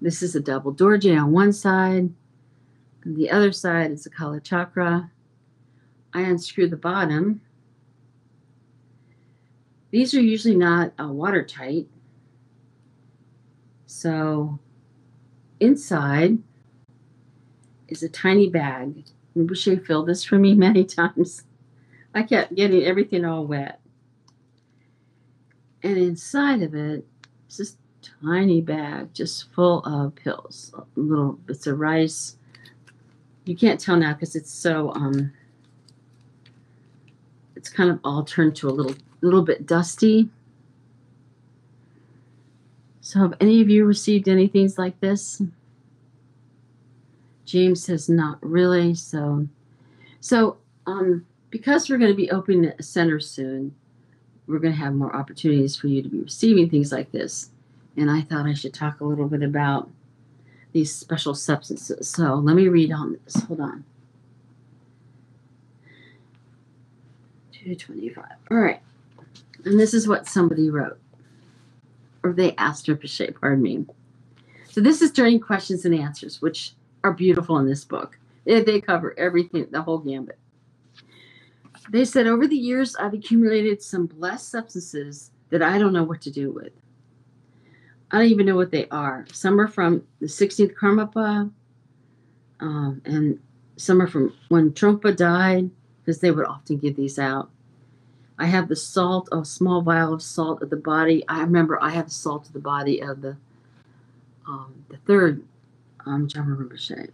this 0.00 0.22
is 0.22 0.34
a 0.34 0.40
double 0.40 0.74
dorje 0.74 1.16
on 1.16 1.30
one 1.30 1.52
side. 1.52 2.10
The 3.04 3.30
other 3.30 3.52
side 3.52 3.92
is 3.92 4.06
a 4.06 4.10
kala 4.10 4.40
chakra. 4.40 5.10
I 6.12 6.22
unscrew 6.22 6.68
the 6.68 6.76
bottom. 6.76 7.42
These 9.90 10.14
are 10.14 10.20
usually 10.20 10.56
not 10.56 10.92
uh, 11.00 11.08
watertight. 11.08 11.86
So 13.86 14.58
inside 15.60 16.38
is 17.88 18.02
a 18.02 18.08
tiny 18.08 18.48
bag. 18.48 19.04
Rinpoche 19.38 19.86
filled 19.86 20.06
this 20.06 20.24
for 20.24 20.38
me 20.38 20.54
many 20.66 20.84
times. 20.84 21.44
I 22.14 22.22
kept 22.22 22.54
getting 22.54 22.82
everything 22.82 23.24
all 23.24 23.46
wet. 23.46 23.80
And 25.82 25.96
inside 25.96 26.62
of 26.62 26.74
it 26.74 27.06
is 27.48 27.56
this 27.56 27.76
tiny 28.22 28.60
bag 28.60 29.14
just 29.14 29.52
full 29.52 29.80
of 29.84 30.14
pills, 30.16 30.74
little 30.96 31.32
bits 31.32 31.66
of 31.66 31.78
rice. 31.78 32.36
You 33.44 33.56
can't 33.56 33.80
tell 33.80 33.96
now 33.96 34.14
because 34.14 34.34
it's 34.34 34.52
so 34.52 34.92
um 34.94 35.32
it's 37.56 37.68
kind 37.68 37.90
of 37.90 38.00
all 38.04 38.24
turned 38.24 38.56
to 38.56 38.68
a 38.68 38.70
little 38.70 38.94
little 39.20 39.42
bit 39.42 39.66
dusty. 39.66 40.28
So 43.00 43.20
have 43.20 43.34
any 43.40 43.62
of 43.62 43.70
you 43.70 43.84
received 43.84 44.28
anything 44.28 44.70
like 44.76 44.98
this? 45.00 45.40
James 47.48 47.82
says 47.82 48.08
not 48.08 48.38
really. 48.42 48.94
So 48.94 49.48
so 50.20 50.58
um 50.86 51.24
because 51.50 51.88
we're 51.88 51.96
going 51.98 52.10
to 52.10 52.16
be 52.16 52.30
opening 52.30 52.66
a 52.78 52.82
center 52.82 53.18
soon, 53.18 53.74
we're 54.46 54.58
going 54.58 54.74
to 54.74 54.78
have 54.78 54.94
more 54.94 55.16
opportunities 55.16 55.74
for 55.74 55.86
you 55.86 56.02
to 56.02 56.08
be 56.10 56.20
receiving 56.20 56.68
things 56.68 56.92
like 56.92 57.10
this. 57.10 57.48
And 57.96 58.10
I 58.10 58.20
thought 58.20 58.46
I 58.46 58.52
should 58.52 58.74
talk 58.74 59.00
a 59.00 59.04
little 59.04 59.28
bit 59.28 59.42
about 59.42 59.90
these 60.72 60.94
special 60.94 61.34
substances. 61.34 62.08
So 62.10 62.34
let 62.34 62.54
me 62.54 62.68
read 62.68 62.92
on 62.92 63.18
this. 63.24 63.42
Hold 63.44 63.60
on. 63.60 63.84
225. 67.52 68.24
All 68.50 68.58
right. 68.58 68.80
And 69.64 69.80
this 69.80 69.94
is 69.94 70.06
what 70.06 70.26
somebody 70.26 70.68
wrote. 70.68 70.98
Or 72.22 72.34
they 72.34 72.54
asked 72.56 72.86
Rinpoche, 72.86 73.40
pardon 73.40 73.62
me. 73.62 73.86
So 74.70 74.82
this 74.82 75.00
is 75.00 75.10
during 75.10 75.40
questions 75.40 75.86
and 75.86 75.94
answers, 75.94 76.42
which 76.42 76.74
are 77.04 77.12
beautiful 77.12 77.58
in 77.58 77.66
this 77.66 77.84
book. 77.84 78.18
They, 78.44 78.62
they 78.62 78.80
cover 78.80 79.14
everything, 79.18 79.68
the 79.70 79.82
whole 79.82 79.98
gambit. 79.98 80.38
They 81.90 82.04
said, 82.04 82.26
over 82.26 82.46
the 82.46 82.56
years, 82.56 82.96
I've 82.96 83.14
accumulated 83.14 83.82
some 83.82 84.06
blessed 84.06 84.50
substances 84.50 85.30
that 85.50 85.62
I 85.62 85.78
don't 85.78 85.92
know 85.92 86.04
what 86.04 86.20
to 86.22 86.30
do 86.30 86.50
with. 86.52 86.72
I 88.10 88.18
don't 88.18 88.28
even 88.28 88.46
know 88.46 88.56
what 88.56 88.70
they 88.72 88.88
are. 88.90 89.26
Some 89.32 89.60
are 89.60 89.68
from 89.68 90.04
the 90.20 90.26
16th 90.26 90.74
Karmapa, 90.74 91.50
um, 92.60 93.02
and 93.04 93.40
some 93.76 94.02
are 94.02 94.06
from 94.06 94.34
when 94.48 94.72
Trungpa 94.72 95.16
died, 95.16 95.70
because 96.00 96.20
they 96.20 96.30
would 96.30 96.46
often 96.46 96.78
give 96.78 96.96
these 96.96 97.18
out. 97.18 97.50
I 98.38 98.46
have 98.46 98.68
the 98.68 98.76
salt, 98.76 99.28
a 99.32 99.44
small 99.44 99.82
vial 99.82 100.14
of 100.14 100.22
salt 100.22 100.62
of 100.62 100.70
the 100.70 100.76
body. 100.76 101.24
I 101.28 101.40
remember 101.42 101.82
I 101.82 101.90
have 101.90 102.06
the 102.06 102.12
salt 102.14 102.46
of 102.46 102.52
the 102.52 102.60
body 102.60 103.00
of 103.02 103.20
the 103.22 103.36
um, 104.46 104.84
the 104.88 104.96
third 104.98 105.44
um, 106.06 106.28
Jama 106.28 106.56
Rinpoche. 106.56 107.10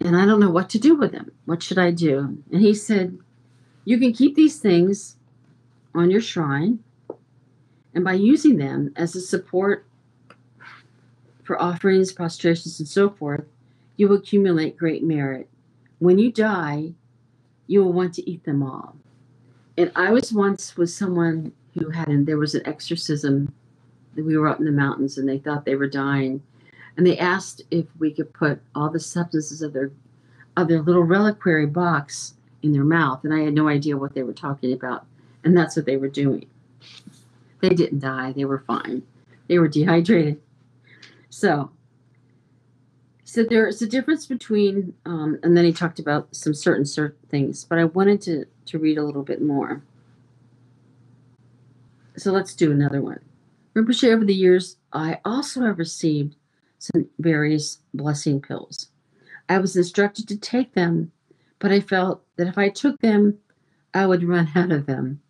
And 0.00 0.16
I 0.16 0.26
don't 0.26 0.40
know 0.40 0.50
what 0.50 0.68
to 0.70 0.78
do 0.78 0.94
with 0.94 1.12
them. 1.12 1.32
What 1.46 1.62
should 1.62 1.78
I 1.78 1.90
do? 1.90 2.38
And 2.52 2.60
he 2.60 2.74
said, 2.74 3.18
You 3.84 3.98
can 3.98 4.12
keep 4.12 4.34
these 4.34 4.58
things 4.58 5.16
on 5.94 6.10
your 6.10 6.20
shrine 6.20 6.80
and 7.96 8.04
by 8.04 8.12
using 8.12 8.58
them 8.58 8.92
as 8.94 9.16
a 9.16 9.22
support 9.22 9.86
for 11.44 11.60
offerings, 11.60 12.12
prostrations, 12.12 12.78
and 12.78 12.86
so 12.86 13.08
forth, 13.08 13.46
you 13.96 14.06
will 14.06 14.18
accumulate 14.18 14.76
great 14.76 15.02
merit. 15.02 15.48
When 15.98 16.18
you 16.18 16.30
die, 16.30 16.92
you 17.66 17.82
will 17.82 17.94
want 17.94 18.12
to 18.14 18.30
eat 18.30 18.44
them 18.44 18.62
all. 18.62 18.96
And 19.78 19.90
I 19.96 20.10
was 20.10 20.30
once 20.30 20.76
with 20.76 20.90
someone 20.90 21.52
who 21.72 21.88
had, 21.88 22.08
and 22.08 22.26
there 22.26 22.36
was 22.36 22.54
an 22.54 22.66
exorcism. 22.66 23.54
We 24.14 24.36
were 24.36 24.48
up 24.48 24.58
in 24.58 24.66
the 24.66 24.72
mountains 24.72 25.16
and 25.16 25.26
they 25.26 25.38
thought 25.38 25.64
they 25.64 25.74
were 25.74 25.88
dying. 25.88 26.42
And 26.96 27.06
they 27.06 27.18
asked 27.18 27.62
if 27.70 27.86
we 27.98 28.12
could 28.12 28.32
put 28.32 28.60
all 28.74 28.90
the 28.90 29.00
substances 29.00 29.62
of 29.62 29.72
their 29.72 29.90
of 30.56 30.68
their 30.68 30.80
little 30.80 31.02
reliquary 31.02 31.66
box 31.66 32.34
in 32.62 32.72
their 32.72 32.84
mouth. 32.84 33.22
And 33.24 33.34
I 33.34 33.40
had 33.40 33.54
no 33.54 33.68
idea 33.68 33.96
what 33.96 34.14
they 34.14 34.22
were 34.22 34.32
talking 34.32 34.72
about. 34.72 35.04
And 35.44 35.56
that's 35.56 35.76
what 35.76 35.84
they 35.84 35.98
were 35.98 36.08
doing. 36.08 36.46
They 37.60 37.70
didn't 37.70 38.00
die. 38.00 38.32
They 38.32 38.44
were 38.44 38.64
fine. 38.66 39.02
They 39.48 39.58
were 39.58 39.68
dehydrated. 39.68 40.40
So, 41.28 41.70
so 43.24 43.44
there's 43.44 43.82
a 43.82 43.86
difference 43.86 44.26
between, 44.26 44.94
um, 45.04 45.38
and 45.42 45.56
then 45.56 45.64
he 45.64 45.72
talked 45.72 45.98
about 45.98 46.34
some 46.34 46.54
certain 46.54 46.86
certain 46.86 47.18
things, 47.28 47.64
but 47.64 47.78
I 47.78 47.84
wanted 47.84 48.22
to 48.22 48.46
to 48.66 48.78
read 48.78 48.98
a 48.98 49.04
little 49.04 49.22
bit 49.22 49.42
more. 49.42 49.82
So 52.16 52.32
let's 52.32 52.54
do 52.54 52.72
another 52.72 53.02
one. 53.02 53.20
Rinpoche, 53.74 54.10
over 54.10 54.24
the 54.24 54.34
years, 54.34 54.78
I 54.92 55.20
also 55.24 55.60
have 55.62 55.78
received 55.78 56.34
various 57.18 57.78
blessing 57.94 58.40
pills. 58.40 58.88
I 59.48 59.58
was 59.58 59.76
instructed 59.76 60.28
to 60.28 60.36
take 60.36 60.74
them, 60.74 61.12
but 61.58 61.72
I 61.72 61.80
felt 61.80 62.22
that 62.36 62.48
if 62.48 62.58
I 62.58 62.68
took 62.68 63.00
them, 63.00 63.38
I 63.94 64.06
would 64.06 64.24
run 64.24 64.48
out 64.54 64.72
of 64.72 64.86
them. 64.86 65.20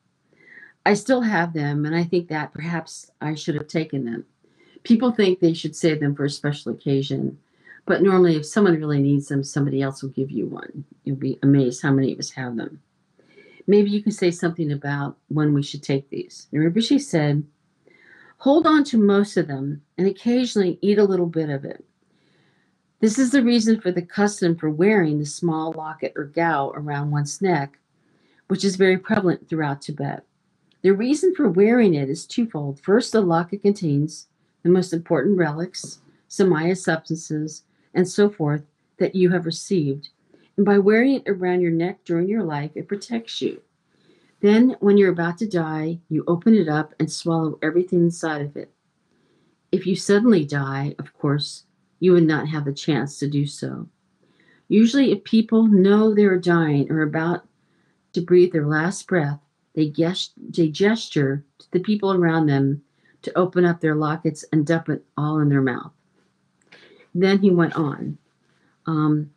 I 0.84 0.94
still 0.94 1.22
have 1.22 1.52
them, 1.52 1.84
and 1.84 1.96
I 1.96 2.04
think 2.04 2.28
that 2.28 2.52
perhaps 2.52 3.11
I 3.20 3.34
should 3.34 3.57
have 3.57 3.68
taken 3.68 4.04
them. 4.04 4.24
People 4.84 5.11
think 5.11 5.40
they 5.40 5.52
should 5.52 5.74
save 5.74 5.98
them 5.98 6.14
for 6.14 6.24
a 6.24 6.30
special 6.30 6.72
occasion, 6.72 7.38
but 7.86 8.02
normally, 8.02 8.36
if 8.36 8.46
someone 8.46 8.74
really 8.74 9.00
needs 9.00 9.28
them, 9.28 9.42
somebody 9.42 9.82
else 9.82 10.02
will 10.02 10.11
give 10.11 10.30
you 10.30 10.46
one. 10.46 10.84
You'll 11.04 11.16
be 11.16 11.38
amazed 11.42 11.82
how 11.82 11.92
many 11.92 12.12
of 12.12 12.18
us 12.18 12.30
have 12.30 12.57
them. 12.57 12.80
Maybe 13.66 13.90
you 13.90 14.02
can 14.02 14.12
say 14.12 14.30
something 14.30 14.70
about 14.70 15.16
when 15.28 15.54
we 15.54 15.62
should 15.62 15.82
take 15.82 16.09
these. 16.09 16.46
And 16.52 16.84
she 16.84 16.98
said, 16.98 17.44
hold 18.39 18.66
on 18.66 18.84
to 18.84 18.99
most 18.99 19.37
of 19.37 19.49
them 19.49 19.82
and 19.97 20.07
occasionally 20.07 20.78
eat 20.82 20.99
a 20.99 21.05
little 21.05 21.26
bit 21.26 21.49
of 21.51 21.64
it. 21.64 21.84
This 23.01 23.18
is 23.18 23.30
the 23.30 23.43
reason 23.43 23.80
for 23.80 23.93
the 23.93 24.03
custom 24.03 24.57
for 24.57 24.70
wearing 24.70 25.18
the 25.18 25.26
small 25.26 25.72
locket 25.72 26.12
or 26.16 26.24
gao 26.24 26.70
around 26.74 27.11
one's 27.11 27.43
neck, 27.43 27.78
which 28.49 28.64
is 28.64 28.76
very 28.76 28.97
prevalent 28.97 29.49
throughout 29.49 29.82
Tibet. 29.82 30.24
The 30.82 30.93
reason 30.93 31.34
for 31.34 31.51
wearing 31.51 31.95
it 31.95 32.09
is 32.09 32.26
twofold. 32.26 32.80
First, 32.80 33.12
the 33.12 33.20
locket 33.20 33.62
contains 33.62 34.28
the 34.62 34.70
most 34.70 34.93
important 34.93 35.37
relics, 35.37 36.01
samaya 36.28 36.76
substances, 36.76 37.64
and 37.93 38.09
so 38.09 38.30
forth 38.30 38.64
that 38.99 39.14
you 39.14 39.30
have 39.30 39.47
received. 39.47 40.09
And 40.57 40.64
by 40.64 40.78
wearing 40.78 41.16
it 41.16 41.28
around 41.28 41.61
your 41.61 41.70
neck 41.70 42.05
during 42.05 42.28
your 42.28 42.45
life, 42.45 42.70
it 42.74 42.89
protects 42.89 43.43
you. 43.43 43.61
Then, 44.47 44.76
when 44.78 44.97
you're 44.97 45.11
about 45.11 45.38
to 45.38 45.49
die, 45.49 45.99
you 46.09 46.22
open 46.28 46.55
it 46.55 46.68
up 46.68 46.94
and 47.01 47.11
swallow 47.11 47.59
everything 47.62 47.99
inside 47.99 48.42
of 48.42 48.57
it. 48.57 48.70
If 49.72 49.88
you 49.88 49.97
suddenly 49.97 50.44
die, 50.44 50.94
of 51.01 51.12
course, 51.14 51.64
you 51.99 52.12
would 52.12 52.28
not 52.28 52.47
have 52.47 52.64
the 52.64 52.72
chance 52.72 53.18
to 53.18 53.28
do 53.28 53.44
so. 53.44 53.88
Usually, 54.68 55.11
if 55.11 55.24
people 55.24 55.64
know 55.64 56.14
they're 56.14 56.38
dying 56.38 56.92
or 56.92 57.03
about 57.03 57.44
to 58.12 58.20
breathe 58.20 58.53
their 58.53 58.68
last 58.68 59.09
breath, 59.09 59.40
they, 59.74 59.88
gest- 59.88 60.34
they 60.38 60.68
gesture 60.68 61.44
to 61.59 61.66
the 61.72 61.80
people 61.80 62.12
around 62.12 62.47
them 62.47 62.84
to 63.22 63.36
open 63.36 63.64
up 63.64 63.80
their 63.80 63.97
lockets 63.97 64.44
and 64.53 64.64
dump 64.64 64.88
it 64.88 65.05
all 65.18 65.40
in 65.40 65.49
their 65.49 65.61
mouth. 65.61 65.90
Then 67.12 67.40
he 67.40 67.51
went 67.51 67.74
on. 67.74 68.16
Um, 68.86 69.32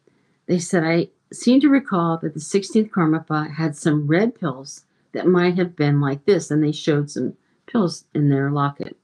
they 0.45 0.59
said, 0.59 0.83
I 0.83 1.09
seem 1.33 1.61
to 1.61 1.67
recall 1.67 2.19
that 2.19 2.35
the 2.35 2.39
16th 2.39 2.91
Karmapa 2.91 3.55
had 3.55 3.75
some 3.75 4.05
red 4.05 4.39
pills 4.39 4.83
that 5.13 5.27
might 5.27 5.57
have 5.57 5.75
been 5.75 6.01
like 6.01 6.25
this, 6.25 6.51
and 6.51 6.63
they 6.63 6.71
showed 6.71 7.09
some 7.09 7.35
pills 7.65 8.05
in 8.13 8.29
their 8.29 8.51
locket. 8.51 8.97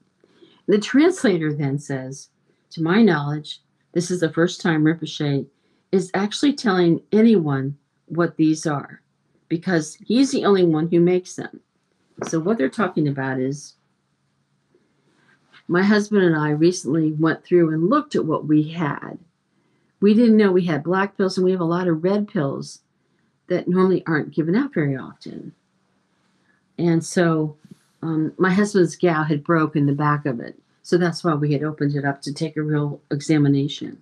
The 0.66 0.78
translator 0.78 1.52
then 1.52 1.78
says, 1.78 2.30
To 2.70 2.82
my 2.82 3.02
knowledge, 3.02 3.60
this 3.92 4.10
is 4.10 4.20
the 4.20 4.32
first 4.32 4.60
time 4.60 4.84
Rinpoche 4.84 5.46
is 5.92 6.10
actually 6.14 6.52
telling 6.54 7.00
anyone 7.12 7.76
what 8.06 8.36
these 8.36 8.66
are 8.66 9.00
because 9.48 9.94
he's 10.04 10.32
the 10.32 10.44
only 10.44 10.64
one 10.64 10.88
who 10.88 11.00
makes 11.00 11.36
them. 11.36 11.60
So, 12.24 12.40
what 12.40 12.58
they're 12.58 12.68
talking 12.68 13.08
about 13.08 13.38
is 13.38 13.74
my 15.68 15.82
husband 15.82 16.22
and 16.22 16.36
I 16.36 16.50
recently 16.50 17.12
went 17.12 17.44
through 17.44 17.72
and 17.72 17.88
looked 17.88 18.14
at 18.14 18.24
what 18.24 18.46
we 18.46 18.62
had. 18.64 19.18
We 20.00 20.14
didn't 20.14 20.36
know 20.36 20.52
we 20.52 20.66
had 20.66 20.84
black 20.84 21.16
pills, 21.16 21.36
and 21.36 21.44
we 21.44 21.52
have 21.52 21.60
a 21.60 21.64
lot 21.64 21.88
of 21.88 22.04
red 22.04 22.28
pills 22.28 22.80
that 23.48 23.68
normally 23.68 24.04
aren't 24.06 24.34
given 24.34 24.54
out 24.54 24.74
very 24.74 24.96
often. 24.96 25.54
And 26.78 27.04
so, 27.04 27.56
um, 28.02 28.32
my 28.38 28.52
husband's 28.52 28.96
gao 28.96 29.22
had 29.24 29.42
broken 29.42 29.86
the 29.86 29.92
back 29.92 30.26
of 30.26 30.40
it. 30.40 30.58
So 30.82 30.98
that's 30.98 31.24
why 31.24 31.34
we 31.34 31.52
had 31.52 31.64
opened 31.64 31.96
it 31.96 32.04
up 32.04 32.22
to 32.22 32.32
take 32.32 32.56
a 32.56 32.62
real 32.62 33.00
examination. 33.10 34.00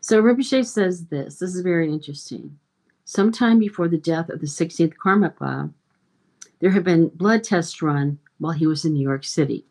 So 0.00 0.22
Rinpoche 0.22 0.66
says 0.66 1.06
this. 1.06 1.38
This 1.38 1.54
is 1.54 1.60
very 1.62 1.90
interesting. 1.90 2.58
Sometime 3.04 3.58
before 3.58 3.88
the 3.88 3.98
death 3.98 4.28
of 4.28 4.40
the 4.40 4.46
16th 4.46 4.94
Karmapa, 5.02 5.72
there 6.60 6.70
had 6.70 6.84
been 6.84 7.08
blood 7.08 7.42
tests 7.42 7.82
run 7.82 8.18
while 8.38 8.52
he 8.52 8.66
was 8.66 8.84
in 8.84 8.94
New 8.94 9.02
York 9.02 9.24
City. 9.24 9.66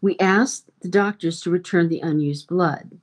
We 0.00 0.18
asked 0.18 0.70
the 0.80 0.88
doctors 0.88 1.40
to 1.40 1.50
return 1.50 1.88
the 1.88 2.00
unused 2.00 2.46
blood. 2.46 2.98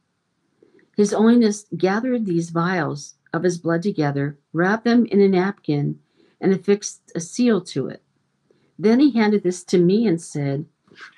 His 0.95 1.11
Holiness 1.11 1.65
gathered 1.77 2.25
these 2.25 2.49
vials 2.49 3.15
of 3.33 3.43
his 3.43 3.57
blood 3.57 3.83
together, 3.83 4.37
wrapped 4.53 4.83
them 4.83 5.05
in 5.05 5.21
a 5.21 5.27
napkin, 5.27 5.99
and 6.41 6.53
affixed 6.53 7.11
a 7.15 7.19
seal 7.19 7.61
to 7.61 7.87
it. 7.87 8.01
Then 8.77 8.99
he 8.99 9.11
handed 9.11 9.43
this 9.43 9.63
to 9.65 9.77
me 9.77 10.07
and 10.07 10.21
said, 10.21 10.65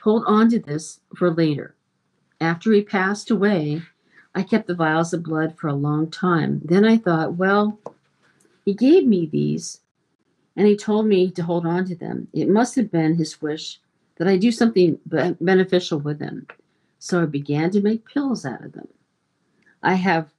Hold 0.03 0.23
on 0.27 0.49
to 0.49 0.59
this 0.59 0.99
for 1.15 1.31
later. 1.31 1.75
After 2.39 2.71
he 2.71 2.81
passed 2.81 3.29
away, 3.29 3.83
I 4.33 4.43
kept 4.43 4.67
the 4.67 4.75
vials 4.75 5.13
of 5.13 5.23
blood 5.23 5.57
for 5.57 5.67
a 5.67 5.73
long 5.75 6.09
time. 6.09 6.61
Then 6.63 6.85
I 6.85 6.97
thought, 6.97 7.35
well, 7.35 7.79
he 8.65 8.73
gave 8.73 9.05
me 9.05 9.25
these 9.25 9.81
and 10.55 10.67
he 10.67 10.75
told 10.75 11.05
me 11.05 11.31
to 11.31 11.43
hold 11.43 11.65
on 11.65 11.85
to 11.85 11.95
them. 11.95 12.27
It 12.33 12.49
must 12.49 12.75
have 12.75 12.91
been 12.91 13.15
his 13.15 13.41
wish 13.41 13.79
that 14.17 14.27
I 14.27 14.37
do 14.37 14.51
something 14.51 14.99
beneficial 15.05 15.99
with 15.99 16.19
them. 16.19 16.47
So 16.99 17.23
I 17.23 17.25
began 17.25 17.71
to 17.71 17.81
make 17.81 18.05
pills 18.05 18.45
out 18.45 18.63
of 18.63 18.73
them. 18.73 18.87
I 19.81 19.95
have 19.95 20.29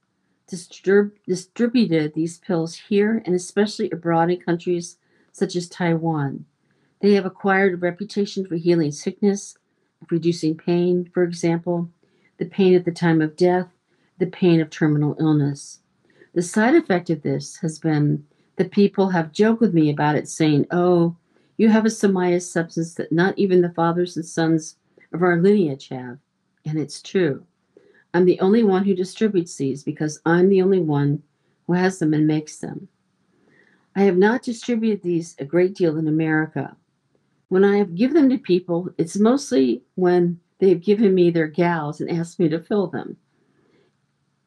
distrib- 0.49 1.11
distributed 1.27 2.13
these 2.13 2.37
pills 2.37 2.75
here 2.75 3.21
and 3.25 3.35
especially 3.35 3.89
abroad 3.91 4.29
in 4.29 4.39
countries 4.39 4.97
such 5.31 5.55
as 5.55 5.67
Taiwan. 5.67 6.45
They 7.01 7.13
have 7.13 7.25
acquired 7.25 7.73
a 7.73 7.77
reputation 7.77 8.45
for 8.45 8.55
healing 8.55 8.91
sickness, 8.91 9.57
reducing 10.09 10.55
pain, 10.55 11.09
for 11.13 11.23
example, 11.23 11.89
the 12.37 12.45
pain 12.45 12.75
at 12.75 12.85
the 12.85 12.91
time 12.91 13.21
of 13.21 13.35
death, 13.35 13.67
the 14.19 14.27
pain 14.27 14.61
of 14.61 14.69
terminal 14.69 15.15
illness. 15.19 15.79
The 16.33 16.41
side 16.41 16.75
effect 16.75 17.09
of 17.09 17.21
this 17.21 17.57
has 17.57 17.79
been 17.79 18.25
that 18.55 18.71
people 18.71 19.09
have 19.09 19.31
joked 19.31 19.61
with 19.61 19.73
me 19.73 19.89
about 19.89 20.15
it, 20.15 20.27
saying, 20.27 20.67
Oh, 20.71 21.15
you 21.57 21.69
have 21.69 21.85
a 21.85 21.89
Samaya 21.89 22.41
substance 22.41 22.95
that 22.95 23.11
not 23.11 23.37
even 23.37 23.61
the 23.61 23.69
fathers 23.69 24.15
and 24.15 24.25
sons 24.25 24.77
of 25.13 25.21
our 25.21 25.39
lineage 25.39 25.89
have. 25.89 26.17
And 26.65 26.79
it's 26.79 27.01
true. 27.01 27.45
I'm 28.13 28.25
the 28.25 28.39
only 28.39 28.63
one 28.63 28.83
who 28.85 28.93
distributes 28.93 29.55
these 29.55 29.83
because 29.83 30.19
I'm 30.25 30.49
the 30.49 30.61
only 30.61 30.79
one 30.79 31.23
who 31.67 31.73
has 31.73 31.99
them 31.99 32.13
and 32.13 32.27
makes 32.27 32.57
them. 32.57 32.87
I 33.95 34.03
have 34.03 34.17
not 34.17 34.43
distributed 34.43 35.03
these 35.03 35.35
a 35.39 35.45
great 35.45 35.75
deal 35.75 35.97
in 35.97 36.07
America. 36.07 36.75
When 37.49 37.63
I 37.63 37.77
have 37.77 37.95
given 37.95 38.15
them 38.15 38.29
to 38.29 38.37
people, 38.37 38.89
it's 38.97 39.17
mostly 39.17 39.83
when 39.95 40.39
they've 40.59 40.81
given 40.81 41.13
me 41.13 41.29
their 41.29 41.47
gaos 41.47 42.01
and 42.01 42.09
asked 42.09 42.39
me 42.39 42.49
to 42.49 42.59
fill 42.59 42.87
them. 42.87 43.17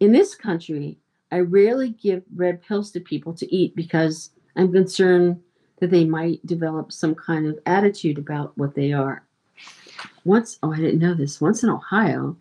In 0.01 0.13
this 0.13 0.35
country, 0.35 0.99
I 1.31 1.41
rarely 1.41 1.91
give 1.91 2.23
red 2.35 2.63
pills 2.63 2.91
to 2.93 3.01
people 3.01 3.35
to 3.35 3.55
eat 3.55 3.75
because 3.75 4.31
I'm 4.57 4.73
concerned 4.73 5.41
that 5.81 5.91
they 5.91 6.05
might 6.05 6.45
develop 6.47 6.93
some 6.93 7.15
kind 7.15 7.47
of 7.47 7.59
attitude 7.67 8.19
about 8.19 8.57
what 8.57 8.75
they 8.75 8.93
are. 8.93 9.25
Once, 10.25 10.59
oh, 10.63 10.73
I 10.73 10.77
didn't 10.77 11.01
know 11.01 11.15
this. 11.15 11.41
Once 11.41 11.63
in 11.63 11.71
Ohio, 11.71 12.37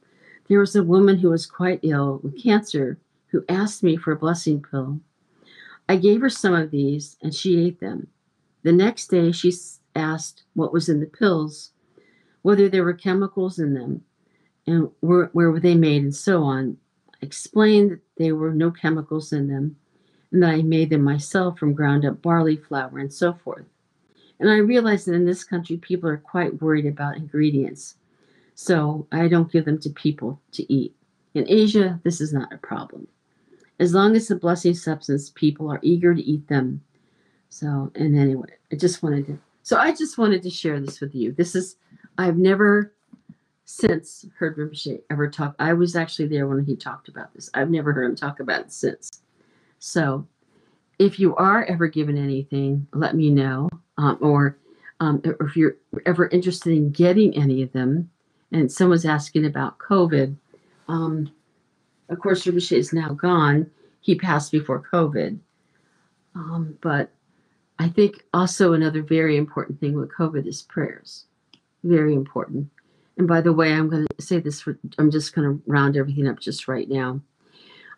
there 0.47 0.59
was 0.59 0.75
a 0.75 0.83
woman 0.83 1.17
who 1.17 1.29
was 1.29 1.45
quite 1.45 1.79
ill 1.83 2.19
with 2.23 2.41
cancer 2.41 2.97
who 3.27 3.43
asked 3.49 3.83
me 3.83 3.97
for 3.97 4.11
a 4.11 4.17
blessing 4.17 4.61
pill. 4.61 4.99
I 5.87 5.97
gave 5.97 6.21
her 6.21 6.29
some 6.29 6.53
of 6.53 6.71
these 6.71 7.17
and 7.21 7.33
she 7.33 7.59
ate 7.59 7.79
them. 7.79 8.07
The 8.63 8.71
next 8.71 9.07
day, 9.07 9.31
she 9.31 9.53
asked 9.95 10.43
what 10.53 10.73
was 10.73 10.89
in 10.89 10.99
the 10.99 11.05
pills, 11.05 11.71
whether 12.41 12.67
there 12.67 12.83
were 12.83 12.93
chemicals 12.93 13.59
in 13.59 13.73
them, 13.73 14.03
and 14.65 14.89
where, 15.01 15.29
where 15.33 15.51
were 15.51 15.59
they 15.59 15.75
made, 15.75 16.01
and 16.01 16.15
so 16.15 16.43
on. 16.43 16.77
I 17.13 17.25
explained 17.25 17.91
that 17.91 17.99
there 18.17 18.35
were 18.35 18.53
no 18.53 18.71
chemicals 18.71 19.31
in 19.31 19.47
them 19.47 19.75
and 20.31 20.43
that 20.43 20.49
I 20.49 20.61
made 20.63 20.89
them 20.89 21.03
myself 21.03 21.57
from 21.57 21.73
ground 21.73 22.05
up 22.05 22.21
barley 22.21 22.57
flour 22.57 22.99
and 22.99 23.13
so 23.13 23.33
forth. 23.33 23.65
And 24.39 24.49
I 24.49 24.57
realized 24.57 25.07
that 25.07 25.13
in 25.13 25.25
this 25.25 25.43
country, 25.43 25.77
people 25.77 26.09
are 26.09 26.17
quite 26.17 26.61
worried 26.61 26.85
about 26.85 27.15
ingredients. 27.15 27.95
So 28.55 29.05
I 29.11 29.27
don't 29.27 29.51
give 29.51 29.65
them 29.65 29.79
to 29.79 29.89
people 29.89 30.39
to 30.53 30.73
eat. 30.73 30.95
In 31.33 31.45
Asia, 31.49 31.99
this 32.03 32.21
is 32.21 32.33
not 32.33 32.53
a 32.53 32.57
problem. 32.57 33.07
As 33.79 33.93
long 33.93 34.15
as 34.15 34.29
the 34.29 34.37
blessing 34.37 34.73
substance, 34.73 35.29
people 35.29 35.69
are 35.69 35.81
eager 35.83 36.15
to 36.15 36.23
eat 36.23 36.47
them. 36.47 36.81
So, 37.49 37.91
and 37.95 38.17
anyway, 38.17 38.49
I 38.71 38.77
just 38.77 39.03
wanted 39.03 39.27
to, 39.27 39.37
so 39.63 39.77
I 39.77 39.93
just 39.93 40.17
wanted 40.17 40.41
to 40.43 40.49
share 40.49 40.79
this 40.79 41.01
with 41.01 41.13
you. 41.13 41.33
This 41.33 41.53
is, 41.53 41.75
I've 42.17 42.37
never 42.37 42.93
since 43.65 44.25
heard 44.37 44.57
Rinpoche 44.57 45.01
ever 45.09 45.29
talk. 45.29 45.55
I 45.59 45.73
was 45.73 45.95
actually 45.95 46.29
there 46.29 46.47
when 46.47 46.63
he 46.63 46.77
talked 46.77 47.09
about 47.09 47.33
this. 47.33 47.49
I've 47.53 47.69
never 47.69 47.91
heard 47.91 48.05
him 48.05 48.15
talk 48.15 48.39
about 48.39 48.61
it 48.61 48.71
since. 48.71 49.21
So, 49.79 50.25
if 50.97 51.19
you 51.19 51.35
are 51.35 51.65
ever 51.65 51.87
given 51.89 52.17
anything, 52.17 52.87
let 52.93 53.15
me 53.15 53.29
know. 53.29 53.69
Um, 53.97 54.17
or, 54.21 54.57
um, 55.01 55.21
or 55.25 55.47
if 55.47 55.57
you're 55.57 55.75
ever 56.05 56.27
interested 56.27 56.71
in 56.71 56.91
getting 56.91 57.35
any 57.35 57.61
of 57.61 57.73
them, 57.73 58.09
and 58.51 58.71
someone's 58.71 59.05
asking 59.05 59.45
about 59.45 59.77
COVID, 59.79 60.35
um, 60.87 61.31
of 62.09 62.19
course, 62.19 62.45
Rinpoche 62.45 62.77
is 62.77 62.93
now 62.93 63.09
gone. 63.13 63.69
He 64.01 64.15
passed 64.15 64.51
before 64.51 64.87
COVID. 64.91 65.39
Um, 66.35 66.77
but 66.81 67.11
I 67.79 67.89
think 67.89 68.23
also 68.33 68.73
another 68.73 69.01
very 69.01 69.37
important 69.37 69.79
thing 69.79 69.95
with 69.95 70.11
COVID 70.11 70.45
is 70.45 70.61
prayers. 70.61 71.25
Very 71.83 72.13
important. 72.13 72.69
And 73.17 73.27
by 73.27 73.41
the 73.41 73.53
way, 73.53 73.73
I'm 73.73 73.89
going 73.89 74.05
to 74.17 74.21
say 74.21 74.39
this 74.39 74.61
for, 74.61 74.77
I'm 74.97 75.09
just 75.09 75.33
going 75.33 75.47
to 75.47 75.63
round 75.65 75.97
everything 75.97 76.27
up 76.27 76.39
just 76.39 76.67
right 76.67 76.89
now. 76.89 77.21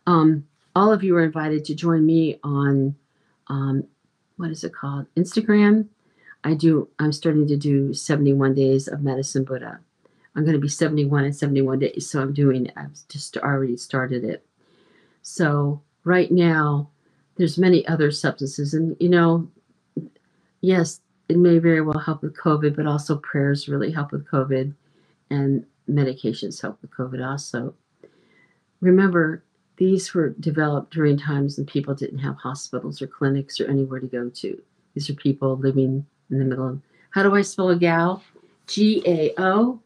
Um, 0.06 0.48
all 0.76 0.94
of 0.94 1.04
you 1.04 1.16
are 1.18 1.24
invited 1.24 1.66
to 1.66 1.76
join 1.76 2.06
me 2.06 2.40
on, 2.44 2.96
um, 3.48 3.86
what 4.38 4.52
is 4.52 4.64
it 4.64 4.74
called? 4.74 5.08
Instagram. 5.16 5.88
I 6.44 6.54
do, 6.54 6.88
I'm 7.00 7.12
starting 7.12 7.48
to 7.48 7.58
do 7.58 7.94
71 7.94 8.54
days 8.54 8.88
of 8.88 9.02
Medicine 9.02 9.44
Buddha. 9.44 9.80
I'm 10.38 10.44
going 10.44 10.54
to 10.54 10.60
be 10.60 10.70
71 10.70 11.26
in 11.26 11.34
71 11.34 11.80
days. 11.80 12.08
So 12.08 12.22
I'm 12.22 12.32
doing. 12.32 12.72
I've 12.78 12.96
just 13.10 13.36
already 13.38 13.76
started 13.76 14.24
it. 14.24 14.46
So 15.24 15.82
right 16.04 16.32
now, 16.32 16.90
there's 17.38 17.58
many 17.58 17.86
other 17.88 18.12
substances. 18.12 18.76
And, 18.76 18.96
you 19.00 19.10
know, 19.10 19.50
yes, 20.62 21.02
it 21.28 21.38
may 21.38 21.58
very 21.58 21.82
well 21.82 21.98
help 21.98 22.22
with 22.22 22.38
COVID, 22.38 22.76
but 22.76 22.86
also 22.86 23.18
prayers 23.18 23.68
really 23.68 23.92
help 23.92 24.12
with 24.12 24.28
COVID 24.28 24.74
and 25.32 25.66
medications 25.90 26.62
help 26.62 26.80
with 26.84 26.92
COVID 26.92 27.28
also. 27.28 27.74
Remember, 28.80 29.44
these 29.78 30.14
were 30.14 30.30
developed 30.30 30.94
during 30.94 31.18
times 31.18 31.58
when 31.58 31.66
people 31.66 31.96
didn't 31.96 32.20
have 32.20 32.38
hospitals 32.38 33.02
or 33.02 33.08
clinics 33.08 33.60
or 33.60 33.68
anywhere 33.68 34.00
to 34.00 34.08
go 34.08 34.30
to. 34.30 34.62
These 34.94 35.10
are 35.10 35.16
people 35.16 35.58
living 35.58 36.06
in 36.30 36.38
the 36.40 36.46
middle 36.46 36.68
of, 36.70 36.82
how 37.10 37.24
do 37.24 37.36
I 37.36 37.42
spell 37.42 37.70
a 37.70 37.76
gao? 37.76 38.22
G 38.68 39.02
A 39.08 39.34
O 39.38 39.80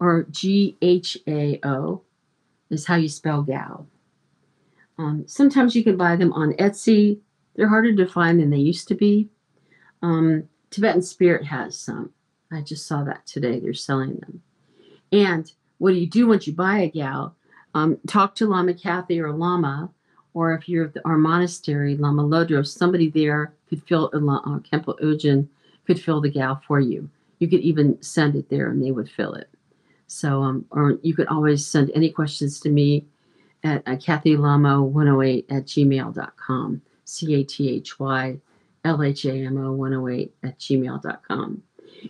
or 0.00 0.26
G 0.30 0.76
H 0.82 1.18
A 1.28 1.60
O 1.62 2.02
is 2.70 2.86
how 2.86 2.96
you 2.96 3.08
spell 3.08 3.42
gao. 3.42 3.86
Um, 4.98 5.24
sometimes 5.26 5.74
you 5.74 5.84
can 5.84 5.96
buy 5.96 6.16
them 6.16 6.32
on 6.32 6.52
Etsy. 6.54 7.18
They're 7.54 7.68
harder 7.68 7.94
to 7.94 8.06
find 8.06 8.40
than 8.40 8.50
they 8.50 8.58
used 8.58 8.88
to 8.88 8.94
be. 8.94 9.28
Um, 10.02 10.44
Tibetan 10.70 11.02
Spirit 11.02 11.44
has 11.44 11.78
some. 11.78 12.12
I 12.52 12.62
just 12.62 12.86
saw 12.86 13.04
that 13.04 13.26
today. 13.26 13.60
They're 13.60 13.74
selling 13.74 14.16
them. 14.16 14.42
And 15.12 15.50
what 15.78 15.90
do 15.92 15.96
you 15.96 16.06
do 16.06 16.26
once 16.26 16.46
you 16.46 16.52
buy 16.52 16.78
a 16.78 16.90
gao? 16.90 17.34
Um, 17.74 17.98
talk 18.06 18.34
to 18.36 18.46
Lama 18.46 18.74
Kathy 18.74 19.20
or 19.20 19.32
Lama, 19.32 19.90
or 20.34 20.54
if 20.54 20.68
you're 20.68 20.86
at 20.86 20.96
our 21.04 21.16
monastery, 21.16 21.96
Lama 21.96 22.22
Lodro, 22.22 22.66
somebody 22.66 23.10
there 23.10 23.54
could 23.68 23.82
fill, 23.84 24.10
uh, 24.12 24.18
Khenpo 24.18 24.98
Ujin 25.00 25.48
could 25.86 26.00
fill 26.00 26.20
the 26.20 26.30
gao 26.30 26.60
for 26.66 26.80
you. 26.80 27.08
You 27.38 27.48
could 27.48 27.60
even 27.60 28.00
send 28.02 28.36
it 28.36 28.48
there 28.48 28.68
and 28.68 28.82
they 28.82 28.90
would 28.90 29.10
fill 29.10 29.34
it. 29.34 29.48
So, 30.10 30.42
um, 30.42 30.64
or 30.70 30.98
you 31.02 31.14
could 31.14 31.28
always 31.28 31.64
send 31.64 31.90
any 31.94 32.10
questions 32.10 32.58
to 32.60 32.68
me 32.68 33.06
at 33.62 33.86
uh, 33.86 33.92
kathylhamo108 33.92 35.44
at 35.50 35.66
gmail.com. 35.66 36.82
C 37.04 37.34
A 37.34 37.44
T 37.44 37.68
H 37.68 37.98
Y 37.98 38.38
L 38.84 39.02
H 39.02 39.24
A 39.24 39.32
M 39.32 39.56
O 39.64 39.72
108 39.72 40.32
at 40.42 40.58
gmail.com 40.58 41.62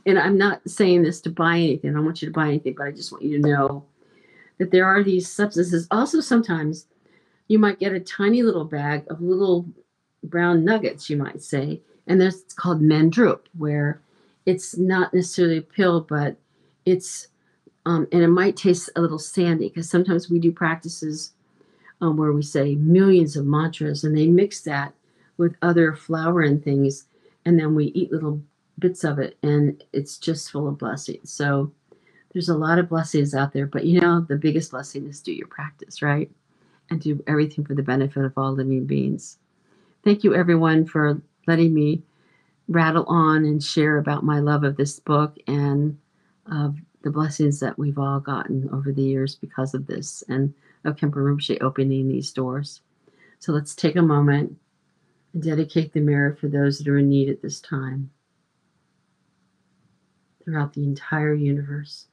and 0.07 0.19
I'm 0.19 0.39
not 0.39 0.69
saying 0.69 1.03
this 1.03 1.21
to 1.23 1.31
buy 1.31 1.59
anything. 1.59 1.91
I 1.91 1.95
don't 1.95 2.05
want 2.05 2.23
you 2.23 2.29
to 2.29 2.35
buy 2.35 2.49
anything, 2.49 2.75
but 2.77 2.87
I 2.87 2.93
just 2.93 3.13
want 3.13 3.25
you 3.25 3.41
to 3.41 3.49
know 3.49 3.85
that 4.59 4.71
there 4.71 4.87
are 4.87 5.03
these 5.03 5.29
substances. 5.29 5.87
Also, 5.91 6.21
sometimes 6.21 6.87
you 7.49 7.59
might 7.59 7.81
get 7.81 7.93
a 7.93 8.01
tiny 8.01 8.43
little 8.43 8.65
bag 8.65 9.05
of 9.11 9.21
little 9.21 9.67
brown 10.25 10.65
nuggets, 10.65 11.09
you 11.09 11.17
might 11.17 11.43
say, 11.43 11.81
and 12.07 12.21
that's 12.21 12.53
called 12.55 12.81
Mendrup, 12.81 13.41
where 13.57 14.01
it's 14.47 14.77
not 14.77 15.13
necessarily 15.15 15.59
a 15.59 15.63
pill, 15.63 16.01
but 16.01 16.37
it's 16.85 17.29
um, 17.91 18.07
and 18.13 18.23
it 18.23 18.29
might 18.29 18.57
taste 18.57 18.89
a 18.95 19.01
little 19.01 19.19
sandy 19.19 19.69
because 19.69 19.91
sometimes 19.91 20.31
we 20.31 20.39
do 20.39 20.53
practices 20.53 21.33
um, 22.01 22.17
where 22.17 22.33
we 22.33 22.43
say 22.43 22.77
millions 22.77 23.37
of 23.37 23.45
mantras 23.45 24.05
and 24.05 24.17
they 24.17 24.29
mix 24.29 24.61
that 24.61 24.95
with 25.39 25.57
other 25.61 25.97
flour 25.97 26.43
and 26.43 26.63
things, 26.63 27.07
and 27.45 27.59
then 27.59 27.75
we 27.75 27.87
eat 27.87 28.13
little 28.13 28.41
bits 28.79 29.03
of 29.03 29.19
it 29.19 29.37
and 29.43 29.83
it's 29.93 30.19
just 30.19 30.53
full 30.53 30.69
of 30.69 30.79
blessings. 30.79 31.33
So 31.33 31.73
there's 32.33 32.49
a 32.49 32.57
lot 32.57 32.79
of 32.79 32.89
blessings 32.89 33.35
out 33.35 33.53
there, 33.53 33.67
but 33.67 33.85
you 33.85 34.01
know, 34.01 34.21
the 34.21 34.37
biggest 34.37 34.71
blessing 34.71 35.09
is 35.09 35.21
do 35.21 35.33
your 35.33 35.49
practice, 35.49 36.01
right? 36.01 36.31
And 36.91 37.01
do 37.01 37.25
everything 37.27 37.65
for 37.65 37.75
the 37.75 37.83
benefit 37.83 38.25
of 38.25 38.39
all 38.39 38.53
living 38.53 38.87
beings. 38.87 39.39
Thank 40.05 40.23
you, 40.23 40.33
everyone, 40.33 40.87
for 40.87 41.21
letting 41.49 41.75
me 41.75 42.05
rattle 42.69 43.05
on 43.07 43.45
and 43.45 43.61
share 43.61 43.99
about 43.99 44.23
my 44.23 44.39
love 44.39 44.63
of 44.63 44.77
this 44.77 45.01
book 45.01 45.37
and 45.49 45.99
of 46.47 46.77
the 47.03 47.11
blessings 47.11 47.61
that 47.61 47.79
we've 47.79 47.99
all 47.99 48.21
gotten 48.21 48.69
over 48.73 48.93
the 48.93 49.03
years 49.03 49.35
because 49.35 49.75
of 49.75 49.87
this 49.87 50.23
and 50.29 50.53
of 50.85 50.97
Khenpo 50.97 51.15
Rinpoche 51.15 51.63
opening 51.63 52.09
these 52.09 52.33
doors. 52.33 52.81
So 53.39 53.53
let's 53.53 53.75
take 53.75 53.97
a 53.97 54.03
moment 54.03 54.57
and 55.33 55.43
dedicate 55.43 55.93
the 55.93 56.01
mirror 56.01 56.37
for 56.39 56.49
those 56.49 56.79
that 56.79 56.89
are 56.89 56.99
in 56.99 57.09
need 57.09 57.29
at 57.29 57.43
this 57.43 57.61
time 57.61 58.11
throughout 60.45 60.75
the 60.75 60.85
entire 60.85 61.35
universe. 61.35 62.07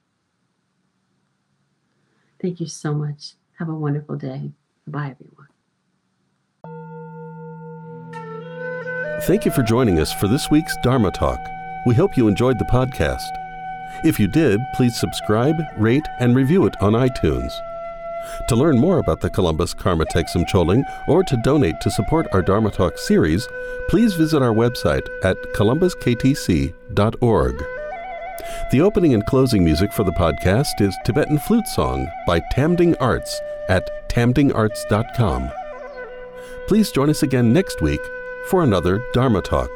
Thank 2.40 2.60
you 2.60 2.66
so 2.66 2.94
much. 2.94 3.34
Have 3.58 3.68
a 3.68 3.74
wonderful 3.74 4.16
day. 4.16 4.52
Bye, 4.86 5.16
everyone. 5.16 5.48
Thank 9.22 9.44
you 9.44 9.50
for 9.50 9.62
joining 9.62 9.98
us 9.98 10.12
for 10.12 10.28
this 10.28 10.50
week's 10.50 10.76
Dharma 10.82 11.10
Talk. 11.10 11.40
We 11.86 11.94
hope 11.94 12.16
you 12.16 12.28
enjoyed 12.28 12.58
the 12.58 12.64
podcast. 12.66 13.47
If 14.04 14.20
you 14.20 14.28
did, 14.28 14.60
please 14.74 14.98
subscribe, 14.98 15.56
rate, 15.76 16.06
and 16.20 16.36
review 16.36 16.66
it 16.66 16.74
on 16.80 16.92
iTunes. 16.92 17.52
To 18.48 18.56
learn 18.56 18.78
more 18.78 18.98
about 18.98 19.20
the 19.20 19.30
Columbus 19.30 19.74
Karma 19.74 20.04
Thegsum 20.06 20.46
Choling 20.46 20.84
or 21.06 21.22
to 21.24 21.36
donate 21.42 21.80
to 21.80 21.90
support 21.90 22.26
our 22.32 22.42
Dharma 22.42 22.70
Talk 22.70 22.98
series, 22.98 23.48
please 23.88 24.14
visit 24.14 24.42
our 24.42 24.54
website 24.54 25.06
at 25.24 25.36
columbusktc.org. 25.54 27.64
The 28.70 28.80
opening 28.80 29.14
and 29.14 29.26
closing 29.26 29.64
music 29.64 29.92
for 29.92 30.04
the 30.04 30.12
podcast 30.12 30.80
is 30.80 30.96
Tibetan 31.04 31.38
Flute 31.38 31.66
Song 31.68 32.08
by 32.26 32.40
Tamding 32.52 32.94
Arts 33.00 33.40
at 33.68 34.08
tamdingarts.com. 34.10 35.50
Please 36.66 36.92
join 36.92 37.10
us 37.10 37.22
again 37.22 37.52
next 37.52 37.80
week 37.80 38.00
for 38.48 38.62
another 38.62 39.02
Dharma 39.12 39.42
Talk. 39.42 39.70